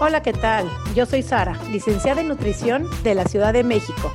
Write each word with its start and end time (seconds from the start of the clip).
Hola, 0.00 0.22
¿qué 0.22 0.32
tal? 0.32 0.68
Yo 0.96 1.06
soy 1.06 1.22
Sara, 1.22 1.56
licenciada 1.70 2.20
en 2.20 2.26
nutrición 2.26 2.90
de 3.04 3.14
la 3.14 3.26
Ciudad 3.26 3.52
de 3.52 3.62
México. 3.62 4.12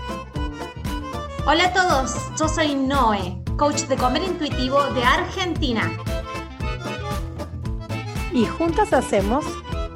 Hola 1.47 1.67
a 1.67 1.73
todos, 1.73 2.15
yo 2.37 2.49
soy 2.49 2.75
Noé, 2.75 3.41
coach 3.57 3.83
de 3.83 3.95
comer 3.95 4.23
intuitivo 4.23 4.83
de 4.93 5.03
Argentina. 5.03 5.89
Y 8.33 8.45
juntas 8.45 8.91
hacemos 8.91 9.45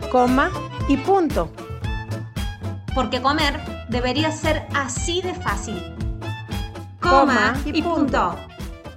coma 0.10 0.52
y 0.88 0.96
punto. 0.96 1.52
Porque 2.96 3.22
comer 3.22 3.60
debería 3.90 4.32
ser 4.32 4.66
así 4.74 5.22
de 5.22 5.34
fácil. 5.34 5.96
Coma, 7.02 7.62
y, 7.66 7.82
punto. 7.82 8.38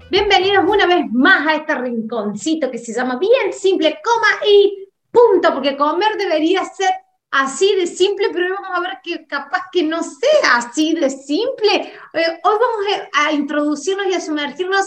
Bienvenidos 0.09 0.65
una 0.69 0.87
vez 0.87 1.05
más 1.11 1.45
a 1.49 1.57
este 1.57 1.75
rinconcito 1.75 2.71
que 2.71 2.79
se 2.79 2.95
llama 2.95 3.19
bien 3.19 3.53
simple, 3.53 3.99
coma 4.05 4.29
y 4.49 4.86
punto, 5.17 5.55
porque 5.55 5.77
comer 5.77 6.17
debería 6.19 6.65
ser 6.65 6.91
así 7.31 7.75
de 7.75 7.87
simple, 7.87 8.29
pero 8.33 8.55
vamos 8.55 8.71
a 8.73 8.81
ver 8.81 8.99
que 9.03 9.27
capaz 9.27 9.63
que 9.73 9.83
no 9.83 10.03
sea 10.03 10.57
así 10.57 10.95
de 10.95 11.11
simple. 11.11 11.93
Eh, 12.13 12.41
hoy 12.45 12.55
vamos 12.61 13.09
a 13.13 13.33
introducirnos 13.33 14.07
y 14.07 14.15
a 14.15 14.21
sumergirnos 14.21 14.87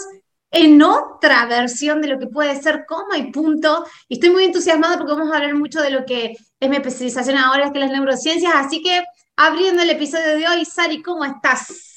en 0.52 0.82
otra 0.82 1.46
versión 1.46 2.00
de 2.00 2.08
lo 2.08 2.18
que 2.18 2.26
puede 2.26 2.60
ser 2.60 2.84
coma 2.86 3.18
y 3.18 3.30
punto. 3.30 3.84
Y 4.08 4.14
estoy 4.14 4.30
muy 4.30 4.44
entusiasmada 4.44 4.96
porque 4.96 5.12
vamos 5.12 5.32
a 5.32 5.36
hablar 5.36 5.54
mucho 5.54 5.80
de 5.80 5.90
lo 5.90 6.04
que 6.04 6.36
es 6.58 6.68
mi 6.68 6.76
especialización 6.76 7.36
ahora, 7.36 7.72
que 7.72 7.78
es 7.78 7.84
las 7.84 7.92
neurociencias. 7.92 8.52
Así 8.54 8.82
que 8.82 9.02
abriendo 9.36 9.82
el 9.82 9.90
episodio 9.90 10.36
de 10.36 10.48
hoy, 10.48 10.64
Sari, 10.64 11.02
¿cómo 11.02 11.24
estás? 11.24 11.89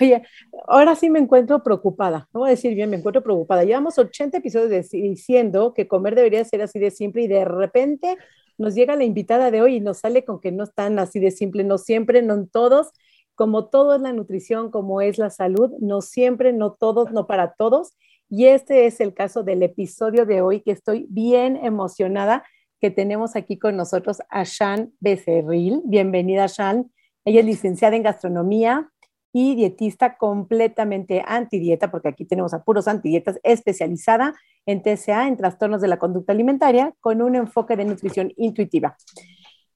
Oye, 0.00 0.22
ahora 0.66 0.94
sí 0.94 1.10
me 1.10 1.18
encuentro 1.18 1.62
preocupada. 1.62 2.28
No 2.32 2.40
voy 2.40 2.48
a 2.48 2.50
decir 2.50 2.74
bien, 2.74 2.90
me 2.90 2.96
encuentro 2.96 3.22
preocupada. 3.22 3.64
Llevamos 3.64 3.98
80 3.98 4.38
episodios 4.38 4.90
diciendo 4.90 5.74
que 5.74 5.86
comer 5.86 6.14
debería 6.14 6.44
ser 6.44 6.62
así 6.62 6.78
de 6.78 6.90
simple 6.90 7.22
y 7.22 7.28
de 7.28 7.44
repente 7.44 8.16
nos 8.56 8.74
llega 8.74 8.96
la 8.96 9.04
invitada 9.04 9.50
de 9.50 9.60
hoy 9.60 9.76
y 9.76 9.80
nos 9.80 9.98
sale 9.98 10.24
con 10.24 10.40
que 10.40 10.52
no 10.52 10.64
están 10.64 10.98
así 10.98 11.20
de 11.20 11.30
simple, 11.30 11.64
no 11.64 11.76
siempre, 11.76 12.22
no 12.22 12.34
en 12.34 12.48
todos. 12.48 12.92
Como 13.34 13.68
todo 13.68 13.96
es 13.96 14.00
la 14.00 14.12
nutrición, 14.12 14.70
como 14.70 15.00
es 15.00 15.18
la 15.18 15.28
salud, 15.28 15.72
no 15.80 16.00
siempre, 16.00 16.52
no 16.52 16.72
todos, 16.72 17.10
no 17.10 17.26
para 17.26 17.54
todos. 17.54 17.94
Y 18.30 18.46
este 18.46 18.86
es 18.86 19.00
el 19.00 19.12
caso 19.12 19.42
del 19.42 19.62
episodio 19.62 20.24
de 20.24 20.40
hoy 20.40 20.60
que 20.60 20.70
estoy 20.70 21.06
bien 21.10 21.56
emocionada 21.56 22.44
que 22.80 22.90
tenemos 22.90 23.36
aquí 23.36 23.58
con 23.58 23.76
nosotros 23.76 24.22
a 24.30 24.44
Shan 24.44 24.92
Becerril. 25.00 25.82
Bienvenida, 25.84 26.46
Shan. 26.46 26.90
Ella 27.24 27.40
es 27.40 27.46
licenciada 27.46 27.96
en 27.96 28.02
gastronomía, 28.02 28.90
y 29.36 29.56
dietista 29.56 30.16
completamente 30.16 31.24
antidieta, 31.26 31.90
porque 31.90 32.06
aquí 32.06 32.24
tenemos 32.24 32.54
a 32.54 32.62
puros 32.62 32.86
antidietas, 32.86 33.40
especializada 33.42 34.32
en 34.64 34.80
TCA, 34.80 35.26
en 35.26 35.36
trastornos 35.36 35.80
de 35.80 35.88
la 35.88 35.98
conducta 35.98 36.32
alimentaria, 36.32 36.94
con 37.00 37.20
un 37.20 37.34
enfoque 37.34 37.74
de 37.74 37.84
nutrición 37.84 38.32
intuitiva. 38.36 38.96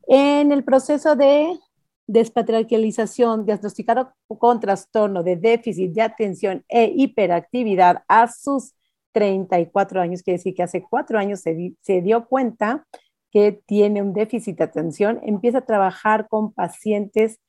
En 0.06 0.53
el 0.53 0.62
proceso 0.62 1.17
de 1.17 1.59
despatriarcalización 2.06 3.47
diagnosticado 3.47 4.12
con 4.29 4.61
trastorno 4.61 5.25
de 5.25 5.34
déficit 5.34 5.92
de 5.92 6.03
atención 6.03 6.64
e 6.69 6.92
hiperactividad 6.95 8.05
a 8.06 8.29
sus 8.29 8.75
34 9.11 10.01
años, 10.01 10.23
quiere 10.23 10.39
decir 10.39 10.55
que 10.55 10.62
hace 10.62 10.84
cuatro 10.89 11.19
años 11.19 11.41
se, 11.41 11.75
se 11.81 12.01
dio 12.01 12.27
cuenta 12.29 12.86
que 13.33 13.61
tiene 13.67 14.03
un 14.03 14.12
déficit 14.12 14.59
de 14.59 14.64
atención, 14.64 15.19
empieza 15.25 15.59
a 15.59 15.67
trabajar 15.67 16.29
con 16.29 16.53
pacientes 16.53 17.41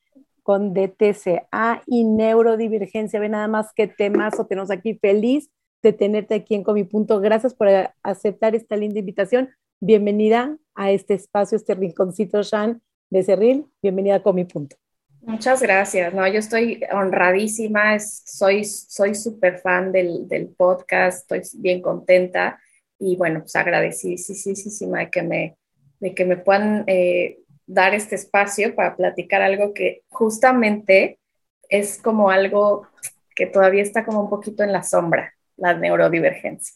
con 0.42 0.74
DTCA 0.74 1.82
y 1.86 2.04
neurodivergencia. 2.04 3.20
Ve 3.20 3.28
nada 3.28 3.48
más 3.48 3.72
que 3.74 3.86
temazo 3.86 4.46
tenemos 4.46 4.70
aquí. 4.70 4.94
Feliz 4.94 5.50
de 5.82 5.92
tenerte 5.92 6.34
aquí 6.34 6.54
en 6.54 6.62
Comi 6.62 6.84
Punto. 6.84 7.20
Gracias 7.20 7.54
por 7.54 7.68
aceptar 8.02 8.54
esta 8.54 8.76
linda 8.76 8.98
invitación. 8.98 9.50
Bienvenida 9.80 10.56
a 10.74 10.90
este 10.90 11.14
espacio, 11.14 11.56
este 11.56 11.74
rinconcito, 11.74 12.42
Shan 12.42 12.82
de 13.08 13.22
Cerril. 13.22 13.66
Bienvenida 13.82 14.16
a 14.16 14.22
Comi 14.22 14.44
Punto. 14.44 14.76
Muchas 15.22 15.60
gracias. 15.60 16.14
No, 16.14 16.26
yo 16.26 16.38
estoy 16.38 16.82
honradísima. 16.92 17.98
soy 17.98 18.64
soy 18.64 19.14
súper 19.14 19.58
fan 19.58 19.92
del, 19.92 20.26
del, 20.28 20.48
podcast. 20.48 21.30
Estoy 21.30 21.60
bien 21.60 21.82
contenta 21.82 22.58
y 22.98 23.16
bueno, 23.16 23.40
pues 23.40 23.54
agradecidísima 23.56 25.00
de 25.00 25.10
que 25.10 25.22
me, 25.22 25.56
de 26.00 26.14
que 26.14 26.24
me 26.24 26.36
puedan 26.36 26.84
eh, 26.86 27.39
dar 27.70 27.94
este 27.94 28.16
espacio 28.16 28.74
para 28.74 28.96
platicar 28.96 29.42
algo 29.42 29.72
que 29.72 30.02
justamente 30.08 31.20
es 31.68 32.02
como 32.02 32.30
algo 32.30 32.88
que 33.36 33.46
todavía 33.46 33.82
está 33.82 34.04
como 34.04 34.20
un 34.22 34.28
poquito 34.28 34.64
en 34.64 34.72
la 34.72 34.82
sombra, 34.82 35.32
la 35.56 35.74
neurodivergencia. 35.74 36.74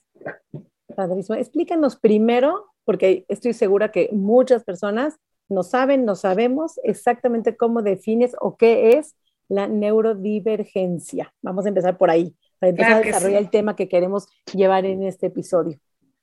Padrísimo. 0.94 1.36
Explícanos 1.36 1.96
primero, 1.96 2.66
porque 2.84 3.24
estoy 3.26 3.54
segura 3.54 3.90
que 3.90 4.08
muchas 4.12 4.62
personas 4.62 5.16
no 5.48 5.64
saben, 5.64 6.04
no 6.04 6.14
sabemos 6.14 6.78
exactamente 6.84 7.56
cómo 7.56 7.82
defines 7.82 8.36
o 8.40 8.56
qué 8.56 8.90
es 8.90 9.16
la 9.48 9.66
neurodivergencia. 9.66 11.34
Vamos 11.42 11.66
a 11.66 11.70
empezar 11.70 11.98
por 11.98 12.08
ahí, 12.08 12.36
para 12.60 12.70
empezar 12.70 12.92
a 12.92 13.00
desarrollar 13.00 13.42
el 13.42 13.50
tema 13.50 13.74
que 13.74 13.88
queremos 13.88 14.28
llevar 14.54 14.86
en 14.86 15.02
este 15.02 15.26
episodio. 15.26 15.76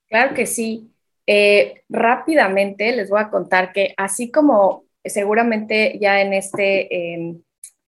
Claro 0.07 0.33
que 0.33 0.45
sí. 0.45 0.90
Eh, 1.27 1.83
rápidamente 1.89 2.91
les 2.95 3.09
voy 3.09 3.21
a 3.21 3.29
contar 3.29 3.71
que 3.73 3.93
así 3.97 4.31
como 4.31 4.85
seguramente 5.03 5.97
ya 5.99 6.21
en 6.21 6.33
este, 6.33 7.13
em, 7.13 7.41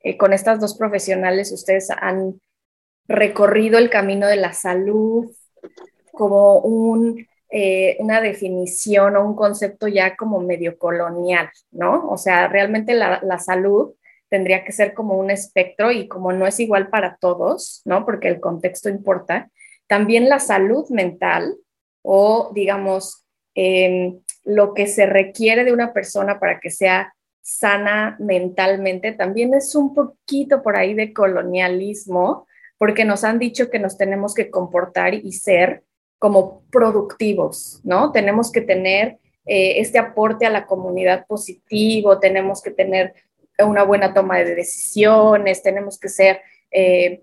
eh, 0.00 0.16
con 0.16 0.32
estas 0.32 0.60
dos 0.60 0.76
profesionales, 0.76 1.52
ustedes 1.52 1.90
han 1.90 2.40
recorrido 3.08 3.78
el 3.78 3.90
camino 3.90 4.26
de 4.26 4.36
la 4.36 4.52
salud 4.52 5.30
como 6.12 6.58
un, 6.58 7.26
eh, 7.50 7.96
una 8.00 8.20
definición 8.20 9.16
o 9.16 9.24
un 9.24 9.34
concepto 9.34 9.88
ya 9.88 10.16
como 10.16 10.40
medio 10.40 10.78
colonial, 10.78 11.50
¿no? 11.72 12.08
O 12.08 12.16
sea, 12.16 12.48
realmente 12.48 12.94
la, 12.94 13.20
la 13.22 13.38
salud 13.38 13.94
tendría 14.28 14.64
que 14.64 14.72
ser 14.72 14.94
como 14.94 15.18
un 15.18 15.30
espectro 15.30 15.90
y 15.90 16.08
como 16.08 16.32
no 16.32 16.46
es 16.46 16.60
igual 16.60 16.88
para 16.88 17.16
todos, 17.20 17.82
¿no? 17.84 18.04
Porque 18.04 18.28
el 18.28 18.40
contexto 18.40 18.88
importa. 18.88 19.50
También 19.88 20.28
la 20.28 20.38
salud 20.38 20.88
mental 20.90 21.56
o 22.02 22.52
digamos 22.54 23.19
lo 24.44 24.74
que 24.74 24.86
se 24.86 25.06
requiere 25.06 25.64
de 25.64 25.72
una 25.72 25.92
persona 25.92 26.38
para 26.38 26.60
que 26.60 26.70
sea 26.70 27.14
sana 27.42 28.16
mentalmente, 28.18 29.12
también 29.12 29.54
es 29.54 29.74
un 29.74 29.94
poquito 29.94 30.62
por 30.62 30.76
ahí 30.76 30.94
de 30.94 31.12
colonialismo, 31.12 32.46
porque 32.78 33.04
nos 33.04 33.24
han 33.24 33.38
dicho 33.38 33.70
que 33.70 33.78
nos 33.78 33.98
tenemos 33.98 34.34
que 34.34 34.50
comportar 34.50 35.14
y 35.14 35.32
ser 35.32 35.82
como 36.18 36.62
productivos, 36.70 37.80
¿no? 37.82 38.12
Tenemos 38.12 38.52
que 38.52 38.60
tener 38.60 39.18
eh, 39.46 39.80
este 39.80 39.98
aporte 39.98 40.46
a 40.46 40.50
la 40.50 40.66
comunidad 40.66 41.26
positivo, 41.26 42.20
tenemos 42.20 42.62
que 42.62 42.70
tener 42.70 43.14
una 43.58 43.82
buena 43.82 44.14
toma 44.14 44.38
de 44.38 44.54
decisiones, 44.54 45.62
tenemos 45.62 45.98
que 45.98 46.08
ser, 46.08 46.40
eh, 46.70 47.22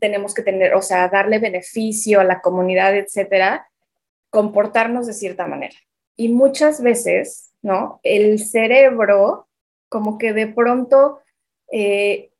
tenemos 0.00 0.34
que 0.34 0.42
tener, 0.42 0.74
o 0.74 0.82
sea, 0.82 1.08
darle 1.08 1.38
beneficio 1.38 2.20
a 2.20 2.24
la 2.24 2.40
comunidad, 2.40 2.96
etcétera 2.96 3.69
comportarnos 4.30 5.06
de 5.06 5.12
cierta 5.12 5.46
manera. 5.46 5.76
Y 6.16 6.28
muchas 6.28 6.82
veces, 6.82 7.52
¿no? 7.62 8.00
El 8.02 8.38
cerebro 8.38 9.48
como 9.88 10.18
que 10.18 10.32
de 10.32 10.46
pronto 10.46 11.20
eh, 11.70 12.30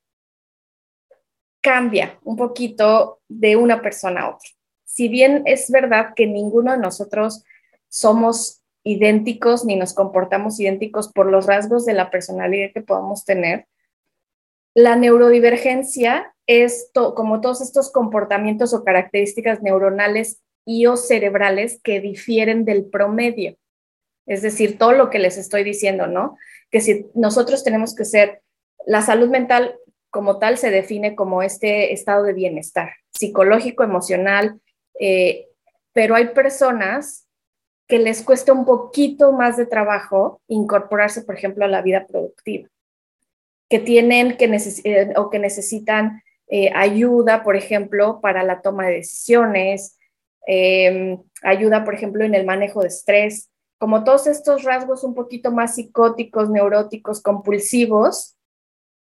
cambia 1.61 2.19
un 2.25 2.37
poquito 2.37 3.21
de 3.28 3.56
una 3.56 3.83
persona 3.83 4.23
a 4.23 4.31
otra. 4.31 4.49
Si 4.84 5.09
bien 5.09 5.43
es 5.47 5.71
verdad 5.71 6.15
que 6.15 6.27
ninguno 6.27 6.73
de 6.73 6.78
nosotros 6.78 7.45
somos 7.89 8.62
idénticos 8.83 9.65
ni 9.65 9.77
nos 9.77 9.93
comportamos 9.93 10.59
idénticos 10.59 11.12
por 11.12 11.31
los 11.31 11.47
rasgos 11.47 11.84
de 11.84 11.95
la 11.95 12.11
personalidad 12.11 12.72
que 12.72 12.81
podamos 12.81 13.25
tener, 13.25 13.67
la 14.75 14.97
neurodivergencia 14.97 16.34
es 16.47 16.91
como 16.95 17.41
todos 17.41 17.61
estos 17.61 17.93
comportamientos 17.93 18.72
o 18.72 18.84
características 18.84 19.62
neuronales 19.62 20.41
o 20.66 20.97
cerebrales 20.97 21.80
que 21.83 22.01
difieren 22.01 22.65
del 22.65 22.84
promedio. 22.84 23.57
Es 24.27 24.42
decir, 24.42 24.78
todo 24.78 24.92
lo 24.92 25.10
que 25.10 25.18
les 25.18 25.36
estoy 25.36 25.65
diciendo, 25.65 26.07
¿no? 26.07 26.36
Que 26.71 26.80
si 26.80 27.07
nosotros 27.15 27.65
tenemos 27.65 27.95
que 27.95 28.04
ser, 28.04 28.42
la 28.86 29.03
salud 29.03 29.28
mental 29.28 29.74
como 30.10 30.39
tal 30.39 30.59
se 30.59 30.71
define 30.71 31.15
como 31.15 31.42
este 31.42 31.92
estado 31.92 32.24
de 32.24 32.33
bienestar 32.33 32.91
psicológico, 33.12 33.83
emocional, 33.83 34.60
eh, 34.98 35.48
pero 35.92 36.15
hay 36.15 36.28
personas 36.28 37.27
que 37.86 37.98
les 37.98 38.22
cuesta 38.22 38.53
un 38.53 38.65
poquito 38.65 39.33
más 39.33 39.57
de 39.57 39.66
trabajo 39.66 40.41
incorporarse, 40.47 41.22
por 41.22 41.36
ejemplo, 41.36 41.65
a 41.65 41.68
la 41.68 41.83
vida 41.83 42.07
productiva, 42.07 42.68
que 43.68 43.80
tienen 43.80 44.36
que 44.36 44.45
eh, 44.84 45.12
o 45.16 45.28
que 45.28 45.39
necesitan 45.39 46.22
eh, 46.48 46.71
ayuda, 46.74 47.42
por 47.42 47.57
ejemplo, 47.57 48.21
para 48.21 48.42
la 48.42 48.62
toma 48.62 48.86
de 48.86 48.97
decisiones, 48.97 49.98
Em, 50.47 51.19
ayuda, 51.42 51.84
por 51.84 51.95
ejemplo, 51.95 52.25
en 52.25 52.34
el 52.34 52.47
manejo 52.47 52.81
de 52.81 52.89
estrés, 52.89 53.51
como 53.78 54.04
todos 54.04 54.27
estos 54.27 54.65
rasgos 54.65 55.04
un 55.04 55.15
poquito 55.15 55.51
más 55.51 55.77
psicóticos, 55.77 56.51
neuróticos, 56.51 57.22
compulsivos, 57.22 58.37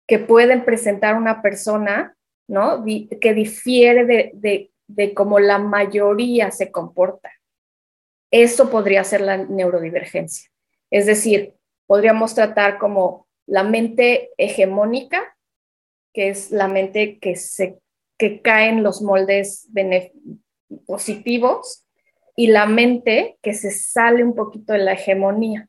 que 0.07 0.19
pueden 0.19 0.65
presentar 0.65 1.15
una 1.15 1.41
persona, 1.41 2.15
¿no? 2.47 2.83
que 3.21 3.33
difiere 3.33 4.05
de, 4.05 4.31
de, 4.33 4.71
de 4.87 5.13
cómo 5.13 5.39
la 5.39 5.59
mayoría 5.59 6.51
se 6.51 6.71
comporta. 6.71 7.31
Eso 8.31 8.69
podría 8.69 9.03
ser 9.03 9.21
la 9.21 9.37
neurodivergencia. 9.37 10.49
Es 10.91 11.05
decir, 11.05 11.55
podríamos 11.87 12.35
tratar 12.35 12.77
como 12.77 13.27
la 13.47 13.63
mente 13.63 14.31
hegemónica, 14.37 15.35
que 16.13 16.29
es 16.29 16.51
la 16.51 16.67
mente 16.67 17.19
que, 17.19 17.35
se, 17.35 17.79
que 18.17 18.41
cae 18.41 18.69
en 18.69 18.83
los 18.83 19.01
moldes 19.01 19.67
positivos, 20.85 21.85
y 22.35 22.47
la 22.47 22.65
mente 22.65 23.37
que 23.41 23.53
se 23.53 23.71
sale 23.71 24.23
un 24.23 24.33
poquito 24.33 24.73
de 24.73 24.79
la 24.79 24.93
hegemonía. 24.93 25.67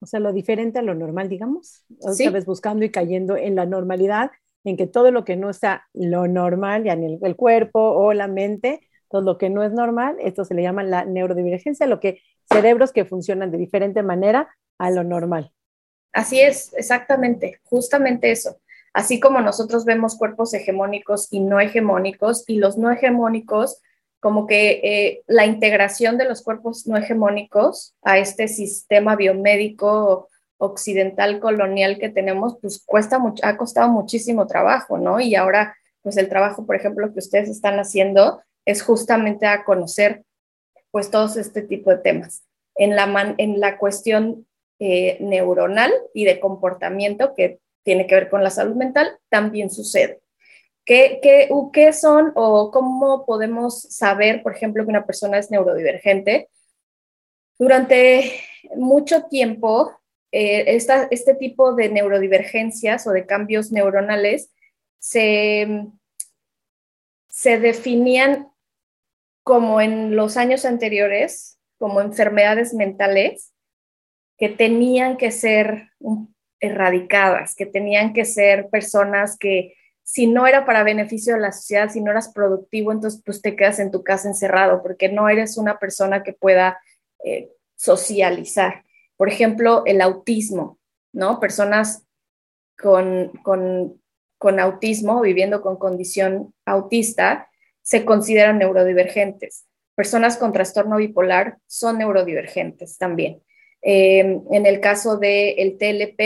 O 0.00 0.06
sea, 0.06 0.20
lo 0.20 0.32
diferente 0.32 0.78
a 0.78 0.82
lo 0.82 0.94
normal, 0.94 1.28
digamos. 1.28 1.84
Otra 2.00 2.30
vez 2.30 2.44
buscando 2.44 2.84
y 2.84 2.90
cayendo 2.90 3.36
en 3.36 3.56
la 3.56 3.66
normalidad, 3.66 4.30
en 4.64 4.76
que 4.76 4.86
todo 4.86 5.10
lo 5.10 5.24
que 5.24 5.36
no 5.36 5.50
está 5.50 5.88
lo 5.94 6.28
normal, 6.28 6.84
ya 6.84 6.92
en 6.92 7.04
el, 7.04 7.18
el, 7.22 7.36
cuerpo 7.36 7.80
o 7.80 8.12
la 8.12 8.28
mente, 8.28 8.80
todo 9.08 9.22
lo 9.22 9.38
que 9.38 9.50
no 9.50 9.62
es 9.62 9.72
normal, 9.72 10.16
esto 10.20 10.44
se 10.44 10.54
le 10.54 10.62
llama 10.62 10.82
la 10.82 11.04
neurodivergencia, 11.04 11.86
lo 11.86 12.00
que 12.00 12.20
cerebros 12.50 12.92
que 12.92 13.04
funcionan 13.04 13.50
de 13.50 13.58
diferente 13.58 14.02
manera 14.02 14.48
a 14.78 14.90
lo 14.90 15.04
normal. 15.04 15.52
Así 16.12 16.40
es, 16.40 16.74
exactamente, 16.74 17.60
justamente 17.64 18.30
eso. 18.30 18.60
Así 18.92 19.20
como 19.20 19.40
nosotros 19.40 19.84
vemos 19.84 20.16
cuerpos 20.16 20.54
hegemónicos 20.54 21.28
y 21.30 21.40
no 21.40 21.60
hegemónicos, 21.60 22.44
y 22.46 22.58
los 22.58 22.78
no 22.78 22.90
hegemónicos, 22.90 23.80
como 24.20 24.46
que 24.46 24.80
eh, 24.82 25.22
la 25.26 25.46
integración 25.46 26.18
de 26.18 26.24
los 26.24 26.42
cuerpos 26.42 26.86
no 26.86 26.96
hegemónicos 26.96 27.94
a 28.02 28.18
este 28.18 28.48
sistema 28.48 29.16
biomédico 29.16 30.28
occidental 30.58 31.38
colonial 31.38 31.98
que 31.98 32.08
tenemos, 32.08 32.58
pues 32.60 32.82
cuesta 32.84 33.20
ha 33.42 33.56
costado 33.56 33.88
muchísimo 33.90 34.46
trabajo, 34.46 34.98
¿no? 34.98 35.20
Y 35.20 35.36
ahora, 35.36 35.76
pues 36.02 36.16
el 36.16 36.28
trabajo, 36.28 36.66
por 36.66 36.74
ejemplo, 36.74 37.12
que 37.12 37.20
ustedes 37.20 37.48
están 37.48 37.78
haciendo 37.78 38.42
es 38.64 38.82
justamente 38.82 39.46
a 39.46 39.64
conocer, 39.64 40.24
pues, 40.90 41.10
todos 41.10 41.36
este 41.36 41.62
tipo 41.62 41.90
de 41.90 41.98
temas. 41.98 42.42
En 42.74 42.96
la, 42.96 43.34
en 43.38 43.60
la 43.60 43.78
cuestión 43.78 44.46
eh, 44.80 45.16
neuronal 45.20 45.92
y 46.12 46.24
de 46.24 46.40
comportamiento 46.40 47.34
que 47.34 47.60
tiene 47.84 48.06
que 48.06 48.14
ver 48.14 48.28
con 48.28 48.42
la 48.44 48.50
salud 48.50 48.74
mental, 48.74 49.16
también 49.28 49.70
sucede. 49.70 50.20
¿Qué, 50.88 51.18
qué, 51.22 51.50
¿Qué, 51.74 51.92
son 51.92 52.32
o 52.34 52.70
cómo 52.70 53.26
podemos 53.26 53.82
saber, 53.82 54.42
por 54.42 54.56
ejemplo, 54.56 54.84
que 54.84 54.90
una 54.90 55.04
persona 55.04 55.36
es 55.36 55.50
neurodivergente? 55.50 56.48
Durante 57.58 58.40
mucho 58.74 59.24
tiempo, 59.24 59.92
eh, 60.32 60.64
esta, 60.68 61.06
este 61.10 61.34
tipo 61.34 61.74
de 61.74 61.90
neurodivergencias 61.90 63.06
o 63.06 63.10
de 63.10 63.26
cambios 63.26 63.70
neuronales 63.70 64.50
se, 64.98 65.88
se 67.28 67.60
definían 67.60 68.48
como 69.42 69.82
en 69.82 70.16
los 70.16 70.38
años 70.38 70.64
anteriores, 70.64 71.58
como 71.76 72.00
enfermedades 72.00 72.72
mentales 72.72 73.52
que 74.38 74.48
tenían 74.48 75.18
que 75.18 75.32
ser 75.32 75.90
erradicadas, 76.60 77.54
que 77.54 77.66
tenían 77.66 78.14
que 78.14 78.24
ser 78.24 78.70
personas 78.70 79.36
que 79.36 79.74
si 80.10 80.26
no 80.26 80.46
era 80.46 80.64
para 80.64 80.84
beneficio 80.84 81.34
de 81.34 81.40
la 81.40 81.52
sociedad, 81.52 81.90
si 81.90 82.00
no 82.00 82.10
eras 82.10 82.32
productivo, 82.32 82.92
entonces 82.92 83.20
pues 83.22 83.42
te 83.42 83.54
quedas 83.54 83.78
en 83.78 83.90
tu 83.90 84.02
casa 84.02 84.26
encerrado 84.26 84.82
porque 84.82 85.10
no 85.10 85.28
eres 85.28 85.58
una 85.58 85.78
persona 85.78 86.22
que 86.22 86.32
pueda 86.32 86.80
eh, 87.22 87.50
socializar. 87.76 88.84
Por 89.18 89.28
ejemplo, 89.28 89.82
el 89.84 90.00
autismo, 90.00 90.78
¿no? 91.12 91.38
Personas 91.40 92.06
con, 92.78 93.32
con, 93.42 94.00
con 94.38 94.58
autismo, 94.60 95.20
viviendo 95.20 95.60
con 95.60 95.76
condición 95.76 96.54
autista, 96.64 97.50
se 97.82 98.06
consideran 98.06 98.56
neurodivergentes. 98.56 99.66
Personas 99.94 100.38
con 100.38 100.54
trastorno 100.54 100.96
bipolar 100.96 101.58
son 101.66 101.98
neurodivergentes 101.98 102.96
también. 102.96 103.42
Eh, 103.82 104.40
en 104.50 104.64
el 104.64 104.80
caso 104.80 105.18
del 105.18 105.76
TLP 105.76 106.20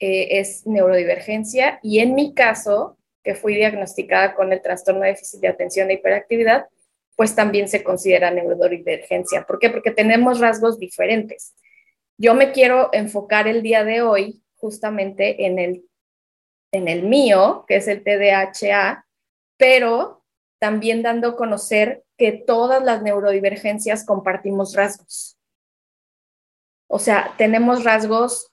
eh, 0.00 0.40
es 0.40 0.66
neurodivergencia 0.66 1.78
y 1.80 2.00
en 2.00 2.16
mi 2.16 2.34
caso, 2.34 2.96
que 3.22 3.34
fui 3.34 3.54
diagnosticada 3.54 4.34
con 4.34 4.52
el 4.52 4.62
trastorno 4.62 5.02
de 5.02 5.08
déficit 5.08 5.40
de 5.40 5.48
atención 5.48 5.90
e 5.90 5.94
hiperactividad, 5.94 6.66
pues 7.16 7.34
también 7.34 7.68
se 7.68 7.84
considera 7.84 8.30
neurodivergencia. 8.30 9.44
¿Por 9.46 9.58
qué? 9.58 9.70
Porque 9.70 9.90
tenemos 9.90 10.40
rasgos 10.40 10.78
diferentes. 10.78 11.54
Yo 12.16 12.34
me 12.34 12.52
quiero 12.52 12.90
enfocar 12.92 13.46
el 13.46 13.62
día 13.62 13.84
de 13.84 14.02
hoy 14.02 14.42
justamente 14.56 15.46
en 15.46 15.58
el, 15.58 15.84
en 16.72 16.88
el 16.88 17.02
mío, 17.02 17.64
que 17.66 17.76
es 17.76 17.88
el 17.88 18.02
TDAHA, 18.02 19.06
pero 19.56 20.22
también 20.58 21.02
dando 21.02 21.28
a 21.28 21.36
conocer 21.36 22.04
que 22.16 22.32
todas 22.32 22.82
las 22.82 23.02
neurodivergencias 23.02 24.04
compartimos 24.04 24.74
rasgos. 24.74 25.38
O 26.86 26.98
sea, 26.98 27.34
tenemos 27.38 27.84
rasgos 27.84 28.52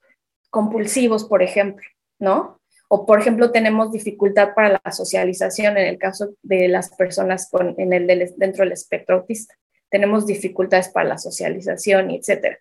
compulsivos, 0.50 1.26
por 1.26 1.44
ejemplo, 1.44 1.86
¿no? 2.20 2.57
O, 2.90 3.06
por 3.06 3.20
ejemplo, 3.20 3.52
tenemos 3.52 3.92
dificultad 3.92 4.54
para 4.56 4.80
la 4.84 4.92
socialización 4.92 5.78
en 5.78 5.88
el 5.88 5.98
caso 5.98 6.30
de 6.42 6.68
las 6.70 6.90
personas 6.96 7.50
con, 7.50 7.76
en 7.78 7.92
el 7.92 8.08
dentro 8.38 8.64
del 8.64 8.72
espectro 8.72 9.18
autista. 9.18 9.56
Tenemos 9.90 10.26
dificultades 10.26 10.90
para 10.90 11.10
la 11.10 11.18
socialización, 11.18 12.12
etc. 12.12 12.58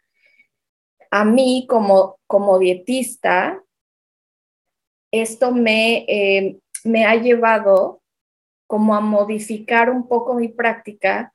A 1.10 1.24
mí, 1.24 1.66
como, 1.68 2.18
como 2.26 2.58
dietista, 2.58 3.62
esto 5.12 5.52
me, 5.52 6.04
eh, 6.08 6.58
me 6.84 7.04
ha 7.04 7.14
llevado 7.14 8.02
como 8.66 8.96
a 8.96 9.00
modificar 9.00 9.90
un 9.90 10.08
poco 10.08 10.34
mi 10.34 10.48
práctica 10.48 11.32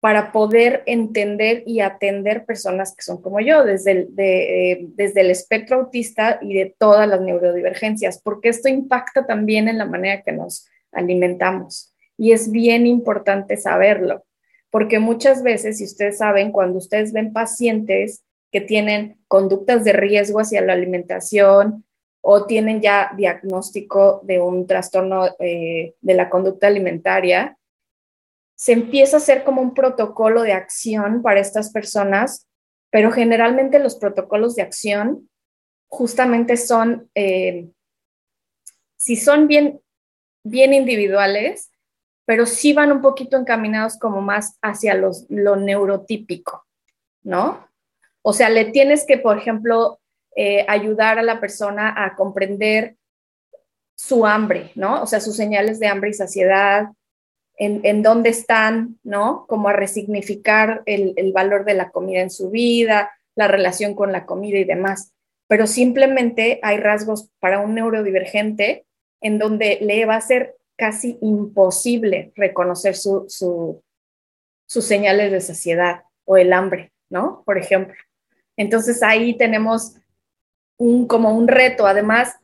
para 0.00 0.32
poder 0.32 0.82
entender 0.86 1.62
y 1.66 1.80
atender 1.80 2.46
personas 2.46 2.96
que 2.96 3.02
son 3.02 3.20
como 3.20 3.38
yo, 3.40 3.64
desde 3.64 3.92
el, 3.92 4.08
desde 4.96 5.20
el 5.20 5.30
espectro 5.30 5.76
autista 5.76 6.38
y 6.40 6.54
de 6.54 6.74
todas 6.78 7.06
las 7.06 7.20
neurodivergencias, 7.20 8.20
porque 8.22 8.48
esto 8.48 8.68
impacta 8.70 9.26
también 9.26 9.68
en 9.68 9.76
la 9.76 9.84
manera 9.84 10.22
que 10.22 10.32
nos 10.32 10.66
alimentamos. 10.90 11.94
Y 12.16 12.32
es 12.32 12.50
bien 12.50 12.86
importante 12.86 13.58
saberlo, 13.58 14.24
porque 14.70 14.98
muchas 14.98 15.42
veces, 15.42 15.78
si 15.78 15.84
ustedes 15.84 16.18
saben, 16.18 16.50
cuando 16.50 16.78
ustedes 16.78 17.12
ven 17.12 17.34
pacientes 17.34 18.24
que 18.50 18.62
tienen 18.62 19.18
conductas 19.28 19.84
de 19.84 19.92
riesgo 19.92 20.40
hacia 20.40 20.62
la 20.62 20.72
alimentación 20.72 21.84
o 22.22 22.46
tienen 22.46 22.80
ya 22.80 23.12
diagnóstico 23.16 24.20
de 24.24 24.40
un 24.40 24.66
trastorno 24.66 25.28
eh, 25.38 25.94
de 26.00 26.14
la 26.14 26.30
conducta 26.30 26.66
alimentaria, 26.66 27.58
se 28.60 28.72
empieza 28.72 29.16
a 29.16 29.20
hacer 29.20 29.42
como 29.42 29.62
un 29.62 29.72
protocolo 29.72 30.42
de 30.42 30.52
acción 30.52 31.22
para 31.22 31.40
estas 31.40 31.72
personas, 31.72 32.46
pero 32.90 33.10
generalmente 33.10 33.78
los 33.78 33.96
protocolos 33.96 34.54
de 34.54 34.60
acción 34.60 35.30
justamente 35.88 36.58
son, 36.58 37.08
eh, 37.14 37.70
si 38.98 39.16
son 39.16 39.48
bien, 39.48 39.80
bien 40.44 40.74
individuales, 40.74 41.70
pero 42.26 42.44
sí 42.44 42.74
van 42.74 42.92
un 42.92 43.00
poquito 43.00 43.38
encaminados 43.38 43.98
como 43.98 44.20
más 44.20 44.58
hacia 44.60 44.92
los, 44.92 45.24
lo 45.30 45.56
neurotípico, 45.56 46.66
¿no? 47.22 47.66
O 48.20 48.34
sea, 48.34 48.50
le 48.50 48.66
tienes 48.66 49.06
que, 49.06 49.16
por 49.16 49.38
ejemplo, 49.38 50.00
eh, 50.36 50.66
ayudar 50.68 51.18
a 51.18 51.22
la 51.22 51.40
persona 51.40 51.94
a 51.96 52.14
comprender 52.14 52.98
su 53.96 54.26
hambre, 54.26 54.70
¿no? 54.74 55.02
O 55.02 55.06
sea, 55.06 55.18
sus 55.18 55.34
señales 55.34 55.80
de 55.80 55.86
hambre 55.86 56.10
y 56.10 56.12
saciedad, 56.12 56.90
en, 57.60 58.02
dónde 58.02 58.30
están, 58.30 58.98
¿no? 59.02 59.44
Como 59.46 59.68
a 59.68 59.74
resignificar 59.74 60.82
el, 60.86 61.32
valor 61.34 61.66
de 61.66 61.74
la 61.74 61.90
comida 61.90 62.22
en 62.22 62.30
su 62.30 62.50
vida, 62.50 63.10
la 63.36 63.48
relación 63.48 63.94
con 63.94 64.12
la 64.12 64.24
comida 64.24 64.58
y 64.58 64.64
demás. 64.64 65.12
Pero 65.46 65.66
simplemente 65.66 66.58
hay 66.62 66.78
rasgos 66.78 67.28
para 67.38 67.60
un 67.60 67.74
neurodivergente 67.74 68.86
en 69.20 69.38
donde 69.38 69.78
le 69.82 70.06
va 70.06 70.16
a 70.16 70.20
ser 70.22 70.56
casi 70.76 71.18
imposible 71.20 72.32
reconocer 72.34 72.96
su, 72.96 73.26
sus 73.28 74.84
señales 74.84 75.30
de 75.30 75.42
saciedad 75.42 76.04
o 76.24 76.38
el 76.38 76.54
hambre, 76.54 76.92
¿no? 77.10 77.42
Por 77.44 77.58
ejemplo. 77.58 77.94
Entonces 78.56 79.02
ahí 79.02 79.36
tenemos 79.36 79.96
un, 80.78 81.06
como 81.06 81.36
un 81.36 81.46
reto. 81.46 81.86
Además, 81.86 82.36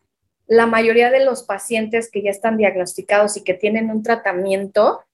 la 0.47 0.67
mayoría 0.67 1.11
de 1.11 1.25
los 1.25 1.43
pacientes 1.43 2.11
que 2.11 2.23
ya 2.23 2.31
están 2.31 2.57
diagnosticados 2.57 3.37
y 3.37 3.45
que 3.45 3.55
tienen 3.55 3.91
un 3.91 4.03
tratamiento, 4.03 5.05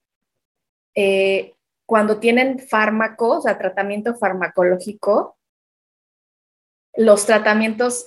eh, 0.94 1.54
cuando 1.86 2.18
tienen 2.18 2.58
fármacos, 2.58 3.38
o 3.38 3.40
sea, 3.42 3.58
tratamiento 3.58 4.14
farmacológico, 4.14 5.36
los 6.94 7.24
tratamientos, 7.24 8.06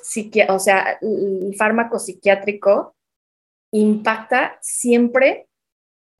o 0.50 0.60
sea, 0.60 1.00
el 1.02 1.56
fármaco 1.58 1.98
psiquiátrico 1.98 2.96
impacta 3.72 4.60
siempre 4.62 5.48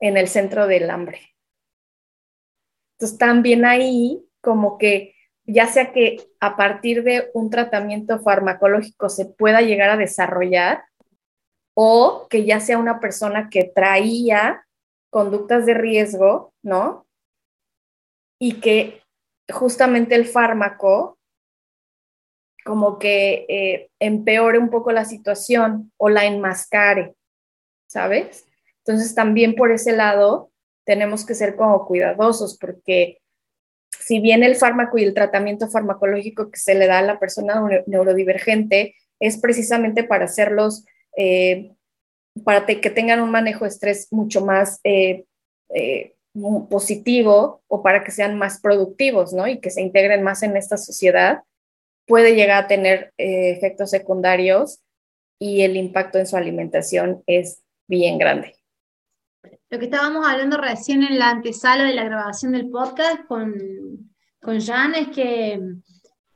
en 0.00 0.16
el 0.16 0.28
centro 0.28 0.66
del 0.66 0.90
hambre. 0.90 1.20
Entonces, 2.94 3.18
también 3.18 3.64
ahí 3.64 4.26
como 4.40 4.78
que 4.78 5.14
ya 5.44 5.68
sea 5.68 5.92
que 5.92 6.18
a 6.40 6.56
partir 6.56 7.04
de 7.04 7.30
un 7.32 7.50
tratamiento 7.50 8.18
farmacológico 8.20 9.08
se 9.08 9.26
pueda 9.26 9.60
llegar 9.60 9.90
a 9.90 9.96
desarrollar 9.96 10.82
o 11.78 12.26
que 12.30 12.46
ya 12.46 12.58
sea 12.58 12.78
una 12.78 13.00
persona 13.00 13.50
que 13.50 13.64
traía 13.64 14.66
conductas 15.10 15.66
de 15.66 15.74
riesgo, 15.74 16.54
¿no? 16.62 17.06
Y 18.40 18.60
que 18.60 19.02
justamente 19.52 20.14
el 20.14 20.24
fármaco 20.24 21.18
como 22.64 22.98
que 22.98 23.46
eh, 23.48 23.90
empeore 24.00 24.58
un 24.58 24.70
poco 24.70 24.90
la 24.90 25.04
situación 25.04 25.92
o 25.98 26.08
la 26.08 26.24
enmascare, 26.24 27.14
¿sabes? 27.86 28.46
Entonces 28.78 29.14
también 29.14 29.54
por 29.54 29.70
ese 29.70 29.92
lado 29.92 30.50
tenemos 30.84 31.26
que 31.26 31.34
ser 31.34 31.56
como 31.56 31.86
cuidadosos 31.86 32.56
porque 32.58 33.20
si 33.90 34.20
bien 34.20 34.42
el 34.42 34.56
fármaco 34.56 34.96
y 34.96 35.04
el 35.04 35.14
tratamiento 35.14 35.68
farmacológico 35.68 36.50
que 36.50 36.58
se 36.58 36.74
le 36.74 36.86
da 36.86 36.98
a 36.98 37.02
la 37.02 37.18
persona 37.18 37.62
neurodivergente 37.86 38.96
es 39.20 39.38
precisamente 39.38 40.04
para 40.04 40.24
hacerlos, 40.24 40.84
eh, 41.16 41.72
para 42.44 42.66
que 42.66 42.90
tengan 42.90 43.20
un 43.20 43.30
manejo 43.30 43.64
de 43.64 43.70
estrés 43.70 44.08
mucho 44.10 44.44
más 44.44 44.78
eh, 44.84 45.24
eh, 45.74 46.14
positivo 46.68 47.62
o 47.66 47.82
para 47.82 48.04
que 48.04 48.10
sean 48.10 48.38
más 48.38 48.60
productivos, 48.60 49.32
¿no? 49.32 49.48
Y 49.48 49.58
que 49.58 49.70
se 49.70 49.80
integren 49.80 50.22
más 50.22 50.42
en 50.42 50.56
esta 50.56 50.76
sociedad, 50.76 51.42
puede 52.06 52.34
llegar 52.34 52.64
a 52.64 52.68
tener 52.68 53.12
efectos 53.16 53.90
secundarios 53.90 54.80
y 55.40 55.62
el 55.62 55.76
impacto 55.76 56.18
en 56.18 56.26
su 56.26 56.36
alimentación 56.36 57.22
es 57.26 57.62
bien 57.88 58.18
grande. 58.18 58.54
Lo 59.70 59.78
que 59.78 59.86
estábamos 59.86 60.26
hablando 60.26 60.58
recién 60.58 61.02
en 61.02 61.18
la 61.18 61.30
antesala 61.30 61.84
de 61.84 61.94
la 61.94 62.04
grabación 62.04 62.52
del 62.52 62.70
podcast 62.70 63.24
con, 63.26 63.54
con 64.40 64.60
Jan 64.60 64.94
es 64.94 65.08
que 65.08 65.60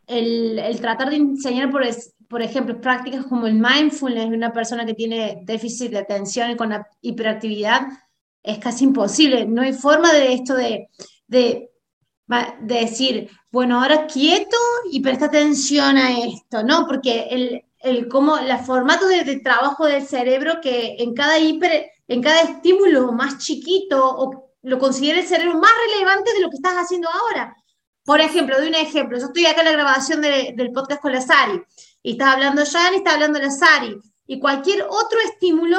el, 0.07 0.59
el 0.59 0.81
tratar 0.81 1.11
de 1.11 1.17
enseñar, 1.17 1.71
por, 1.71 1.85
por 2.31 2.43
ejemplo, 2.43 2.81
prácticas 2.81 3.27
como 3.27 3.49
el 3.49 3.55
mindfulness 3.55 4.31
de 4.31 4.37
una 4.37 4.53
persona 4.53 4.87
que 4.87 4.95
tiene 4.95 5.41
déficit 5.43 5.91
de 5.91 5.99
atención 5.99 6.49
y 6.49 6.57
con 6.57 6.73
hiperactividad 7.01 7.89
es 8.41 8.59
casi 8.59 8.85
imposible. 8.85 9.47
No 9.47 9.63
hay 9.63 9.73
forma 9.73 10.13
de 10.13 10.35
esto 10.35 10.55
de, 10.55 10.89
de, 11.27 11.73
de 12.61 12.75
decir, 12.75 13.29
bueno, 13.51 13.83
ahora 13.83 14.07
quieto 14.07 14.57
y 14.93 15.01
presta 15.01 15.25
atención 15.25 15.97
a 15.97 16.21
esto, 16.21 16.63
¿no? 16.63 16.87
Porque 16.87 17.27
el, 17.31 17.65
el, 17.81 18.07
como, 18.07 18.37
la 18.37 18.59
formato 18.59 19.09
de, 19.09 19.25
de 19.25 19.41
trabajo 19.41 19.87
del 19.87 20.07
cerebro 20.07 20.61
que 20.63 20.99
en 21.01 21.15
cada 21.15 21.37
hiper 21.37 21.91
en 22.07 22.23
cada 22.23 22.43
estímulo 22.43 23.11
más 23.11 23.39
chiquito 23.39 24.05
o 24.05 24.53
lo 24.63 24.79
considera 24.79 25.19
el 25.19 25.27
cerebro 25.27 25.59
más 25.59 25.73
relevante 25.93 26.33
de 26.33 26.41
lo 26.41 26.49
que 26.49 26.57
estás 26.57 26.75
haciendo 26.75 27.09
ahora. 27.09 27.57
Por 28.05 28.21
ejemplo, 28.21 28.57
doy 28.57 28.69
un 28.69 28.75
ejemplo. 28.75 29.19
Yo 29.19 29.27
estoy 29.27 29.47
acá 29.47 29.61
en 29.63 29.67
la 29.67 29.73
grabación 29.73 30.21
del 30.21 30.71
podcast 30.73 31.03
con 31.03 31.13
la 31.13 31.21
Sari 31.21 31.61
y 32.03 32.13
está 32.13 32.33
hablando 32.33 32.65
Jan 32.65 32.95
y 32.95 32.99
está 32.99 33.15
hablando 33.15 33.39
la 33.39 33.51
Sari. 33.51 34.01
Y 34.27 34.39
cualquier 34.39 34.83
otro 34.89 35.19
estímulo, 35.21 35.79